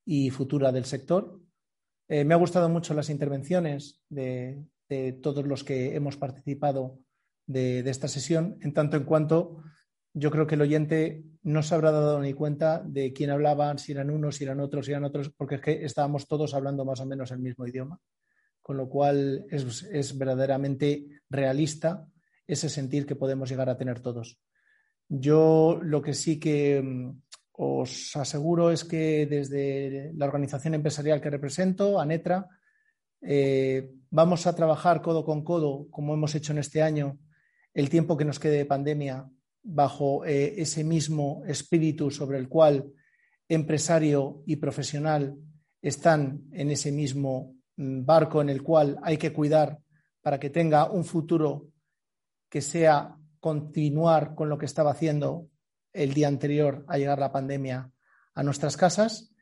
y 0.06 0.30
futura 0.30 0.72
del 0.72 0.86
sector. 0.86 1.40
Eh, 2.08 2.24
me 2.24 2.32
ha 2.32 2.38
gustado 2.38 2.70
mucho 2.70 2.94
las 2.94 3.10
intervenciones 3.10 4.00
de, 4.08 4.64
todos 5.22 5.46
los 5.46 5.64
que 5.64 5.94
hemos 5.94 6.16
participado 6.16 6.98
de, 7.46 7.80
esta 7.80 8.08
sesión, 8.08 8.58
en 8.62 8.72
tanto 8.72 8.96
en 8.96 9.04
cuanto 9.04 9.62
yo 10.14 10.30
creo 10.30 10.46
que 10.46 10.54
el 10.54 10.60
oyente 10.62 11.24
no 11.42 11.62
se 11.62 11.74
habrá 11.74 11.90
dado 11.90 12.20
ni 12.20 12.34
cuenta 12.34 12.82
de 12.84 13.12
quién 13.12 13.30
hablaban, 13.30 13.78
si 13.78 13.92
eran 13.92 14.10
unos, 14.10 14.36
si 14.36 14.44
eran 14.44 14.60
otros, 14.60 14.86
si 14.86 14.92
eran 14.92 15.04
otros, 15.04 15.30
porque 15.30 15.54
es 15.56 15.60
que 15.60 15.84
estábamos 15.84 16.26
todos 16.26 16.52
hablando 16.54 16.84
más 16.84 17.00
o 17.00 17.06
menos 17.06 17.30
el 17.30 17.38
mismo 17.38 17.66
idioma 17.66 17.98
con 18.62 18.76
lo 18.76 18.88
cual 18.88 19.44
es, 19.50 20.16
verdaderamente 20.16 21.06
realista 21.28 22.06
ese 22.46 22.68
sentir 22.68 23.06
que 23.06 23.16
podemos 23.16 23.50
llegar 23.50 23.68
a 23.68 23.76
tener 23.76 24.00
todos. 24.00 24.38
Yo 25.08 25.78
lo 25.82 26.00
que 26.00 26.14
sí 26.14 26.38
que 26.38 26.80
mm, 26.80 27.20
os 27.52 28.16
aseguro 28.16 28.70
es 28.70 28.84
que 28.84 29.26
desde 29.26 30.12
la 30.14 30.26
organización 30.26 30.74
empresarial 30.74 31.20
que 31.20 31.30
represento, 31.30 32.00
ANETRA, 32.00 32.48
eh, 33.20 33.90
vamos 34.10 34.46
a 34.46 34.54
trabajar 34.54 35.02
codo 35.02 35.24
con 35.24 35.44
codo, 35.44 35.88
como 35.90 36.14
hemos 36.14 36.34
hecho 36.34 36.52
en 36.52 36.58
este 36.58 36.82
año, 36.82 37.18
el 37.74 37.88
tiempo 37.88 38.16
que 38.16 38.24
nos 38.24 38.38
quede 38.38 38.58
de 38.58 38.66
pandemia, 38.66 39.28
bajo 39.62 40.24
eh, 40.24 40.54
ese 40.60 40.82
mismo 40.84 41.42
espíritu 41.46 42.10
sobre 42.10 42.38
el 42.38 42.48
cual 42.48 42.92
empresario 43.48 44.42
y 44.46 44.56
profesional 44.56 45.36
están 45.80 46.42
en 46.52 46.70
ese 46.70 46.90
mismo 46.90 47.54
barco 48.04 48.40
en 48.40 48.48
el 48.48 48.62
cual 48.62 48.98
hay 49.02 49.16
que 49.16 49.32
cuidar 49.32 49.78
para 50.20 50.38
que 50.38 50.50
tenga 50.50 50.90
un 50.90 51.04
futuro 51.04 51.68
que 52.48 52.60
sea 52.60 53.16
continuar 53.40 54.34
con 54.34 54.48
lo 54.48 54.58
que 54.58 54.66
estaba 54.66 54.92
haciendo 54.92 55.48
el 55.92 56.14
día 56.14 56.28
anterior 56.28 56.84
a 56.88 56.96
llegar 56.96 57.18
la 57.18 57.32
pandemia 57.32 57.90
a 58.34 58.42
nuestras 58.42 58.76
casas. 58.76 59.34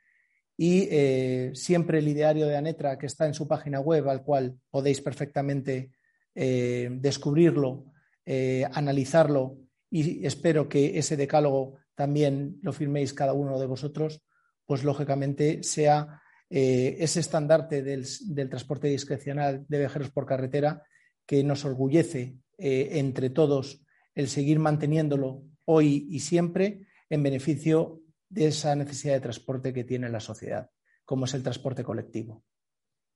Y 0.56 0.88
eh, 0.90 1.52
siempre 1.54 1.98
el 1.98 2.08
ideario 2.08 2.46
de 2.46 2.56
Anetra 2.56 2.98
que 2.98 3.06
está 3.06 3.26
en 3.26 3.34
su 3.34 3.48
página 3.48 3.80
web 3.80 4.08
al 4.08 4.22
cual 4.22 4.58
podéis 4.70 5.00
perfectamente 5.00 5.92
eh, 6.34 6.88
descubrirlo, 6.92 7.92
eh, 8.24 8.66
analizarlo 8.72 9.56
y 9.90 10.24
espero 10.24 10.68
que 10.68 10.98
ese 10.98 11.16
decálogo 11.16 11.78
también 11.94 12.58
lo 12.62 12.72
firméis 12.72 13.12
cada 13.12 13.32
uno 13.32 13.58
de 13.58 13.66
vosotros, 13.66 14.22
pues 14.64 14.84
lógicamente 14.84 15.62
sea 15.62 16.22
eh, 16.52 16.96
ese 16.98 17.20
estandarte 17.20 17.82
del, 17.82 18.04
transporte 18.50 18.88
discrecional 18.88 19.64
de 19.68 19.78
viajeros 19.78 20.10
por 20.10 20.26
carretera 20.26 20.82
que 21.24 21.44
nos 21.44 21.64
orgullece 21.64 22.38
eh, 22.58 22.88
entre 22.94 23.30
todos 23.30 23.84
el 24.16 24.28
seguir 24.28 24.58
manteniéndolo 24.58 25.44
hoy 25.64 26.08
y 26.10 26.18
siempre 26.18 26.88
en 27.08 27.22
beneficio 27.22 28.00
de 28.28 28.48
esa 28.48 28.74
necesidad 28.74 29.14
de 29.14 29.20
transporte 29.20 29.72
que 29.72 29.84
tiene 29.84 30.08
la 30.08 30.18
sociedad, 30.18 30.68
como 31.04 31.24
es 31.24 31.34
el 31.34 31.44
transporte 31.44 31.84
colectivo. 31.84 32.42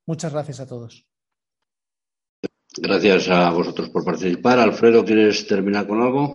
Muchas 0.06 0.32
gracias 0.32 0.60
a 0.60 0.66
todos. 0.68 1.08
Gracias 2.76 3.28
a 3.28 3.50
vosotros 3.50 3.90
por 3.90 4.04
participar. 4.04 4.60
Alfredo, 4.60 5.04
¿quieres 5.04 5.46
terminar 5.46 5.86
con 5.86 6.00
algo? 6.02 6.34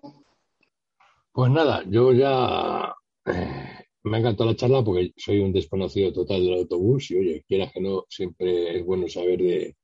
Pues 1.32 1.52
nada, 1.52 1.84
yo 1.88 2.12
ya 2.12 2.94
eh, 3.26 3.69
me 4.10 4.18
ha 4.18 4.20
encantado 4.20 4.50
la 4.50 4.56
charla 4.56 4.84
porque 4.84 5.14
soy 5.16 5.40
un 5.40 5.54
desconocido 5.54 6.12
total 6.12 6.44
del 6.44 6.56
autobús 6.56 7.12
y, 7.12 7.18
oye, 7.18 7.44
quiera 7.48 7.72
que 7.72 7.80
no, 7.80 8.06
siempre 8.10 8.78
es 8.78 8.86
bueno 8.86 9.08
saber 9.08 9.40
de, 9.42 9.76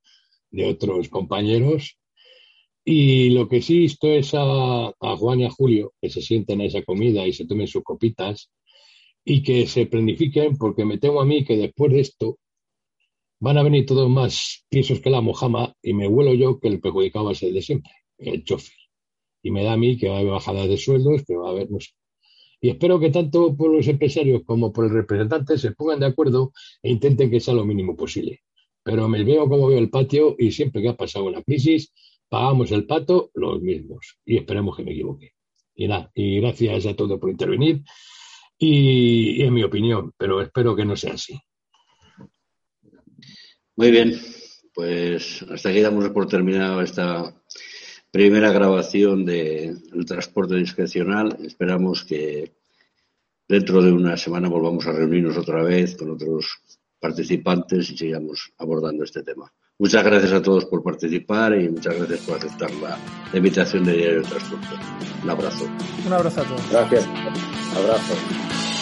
otros 0.66 1.10
compañeros. 1.10 1.98
Y 2.86 3.30
lo 3.32 3.50
que 3.50 3.62
sí 3.62 3.86
esto 3.86 4.08
es 4.08 4.32
a, 4.34 4.94
Juan 5.18 5.42
y 5.42 5.46
a 5.46 5.50
Julio 5.50 5.94
que 6.02 6.10
se 6.10 6.22
sienten 6.22 6.62
a 6.62 6.66
esa 6.66 6.84
comida 6.84 7.28
y 7.28 7.34
se 7.34 7.46
tomen 7.46 7.68
sus 7.68 7.84
copitas 7.84 8.52
y 9.24 9.44
que 9.44 9.68
se 9.68 9.86
planifiquen 9.88 10.58
porque 10.58 10.86
me 10.86 10.98
temo 10.98 11.20
a 11.22 11.26
mí 11.26 11.44
que 11.44 11.58
después 11.58 11.92
de 11.92 12.02
esto 12.02 12.38
van 13.40 13.58
a 13.58 13.64
venir 13.64 13.86
todos 13.86 14.10
más 14.10 14.66
pisos 14.70 15.02
que 15.02 15.10
la 15.10 15.22
mojama 15.22 15.74
y 15.82 15.94
me 15.94 16.08
huelo 16.08 16.34
yo 16.34 16.60
que 16.60 16.68
el 16.68 16.80
perjudicado 16.80 17.26
va 17.26 17.32
a 17.32 17.36
ser 17.36 17.50
el 17.50 17.56
de 17.56 17.62
siempre, 17.62 17.92
el 18.18 18.44
chofer. 18.44 18.76
Y 19.44 19.52
me 19.52 19.64
da 19.64 19.74
a 19.74 19.78
mí 19.78 19.98
que 19.98 20.10
va 20.10 20.18
a 20.18 20.20
haber 20.20 20.32
bajadas 20.32 20.70
de 20.70 20.78
sueldos, 20.78 21.24
que 21.28 21.36
va 21.36 21.48
a 21.50 21.52
haber, 21.52 21.70
no 21.70 21.80
sé, 21.80 21.90
y 22.62 22.70
espero 22.70 23.00
que 23.00 23.10
tanto 23.10 23.56
por 23.56 23.72
los 23.72 23.88
empresarios 23.88 24.44
como 24.46 24.72
por 24.72 24.86
el 24.86 24.92
representante 24.92 25.58
se 25.58 25.72
pongan 25.72 26.00
de 26.00 26.08
acuerdo 26.08 26.52
e 26.82 26.92
intenten 26.92 27.30
que 27.30 27.40
sea 27.40 27.54
lo 27.54 27.66
mínimo 27.66 27.96
posible. 27.96 28.42
Pero 28.84 29.08
me 29.10 29.24
veo 29.24 29.50
como 29.50 29.68
veo 29.68 29.80
el 29.80 29.90
patio 29.90 30.36
y 30.38 30.52
siempre 30.52 30.82
que 30.82 30.90
ha 30.90 30.96
pasado 30.96 31.26
una 31.26 31.42
crisis, 31.42 31.92
pagamos 32.30 32.72
el 32.72 32.86
pato 32.86 33.32
los 33.34 33.62
mismos. 33.62 34.20
Y 34.26 34.38
esperemos 34.38 34.78
que 34.78 34.84
me 34.84 34.92
equivoque. 34.92 35.34
Y 35.76 35.88
nada, 35.88 36.12
y 36.14 36.40
gracias 36.40 36.86
a 36.86 36.96
todos 36.96 37.20
por 37.20 37.30
intervenir. 37.30 37.84
Y, 38.58 39.42
en 39.42 39.54
mi 39.54 39.64
opinión, 39.64 40.14
pero 40.18 40.42
espero 40.42 40.76
que 40.76 40.86
no 40.86 40.96
sea 40.96 41.14
así. 41.14 41.38
Muy 43.76 43.92
bien, 43.92 44.14
pues 44.74 45.44
hasta 45.52 45.70
aquí 45.70 45.82
damos 45.82 46.08
por 46.10 46.28
terminado 46.28 46.82
esta 46.82 47.36
primera 48.16 48.50
grabación 48.50 49.26
del 49.26 50.06
transporte 50.08 50.56
discrecional. 50.56 51.36
Esperamos 51.44 52.06
que 52.06 52.54
dentro 53.46 53.82
de 53.82 53.92
una 53.92 54.16
semana 54.16 54.48
volvamos 54.48 54.88
a 54.88 54.94
reunirnos 54.94 55.36
otra 55.36 55.62
vez 55.64 55.98
con 55.98 56.12
otros 56.12 56.62
participantes 56.98 57.90
y 57.90 57.98
sigamos 57.98 58.54
abordando 58.58 59.04
este 59.04 59.22
tema. 59.22 59.52
Muchas 59.78 60.06
gracias 60.06 60.32
a 60.32 60.42
todos 60.42 60.64
por 60.64 60.82
participar 60.82 61.60
y 61.60 61.68
muchas 61.68 61.98
gracias 61.98 62.22
por 62.22 62.38
aceptar 62.38 62.72
la, 62.76 62.98
invitación 63.34 63.84
de 63.84 63.98
Diario 63.98 64.22
de 64.22 64.30
Transporte. 64.30 64.68
Un 65.22 65.30
abrazo. 65.30 65.66
Un 66.06 66.14
abrazo 66.14 66.40
a 66.40 66.44
todos. 66.46 66.70
Gracias. 66.72 67.06
Abrazo. 67.76 68.75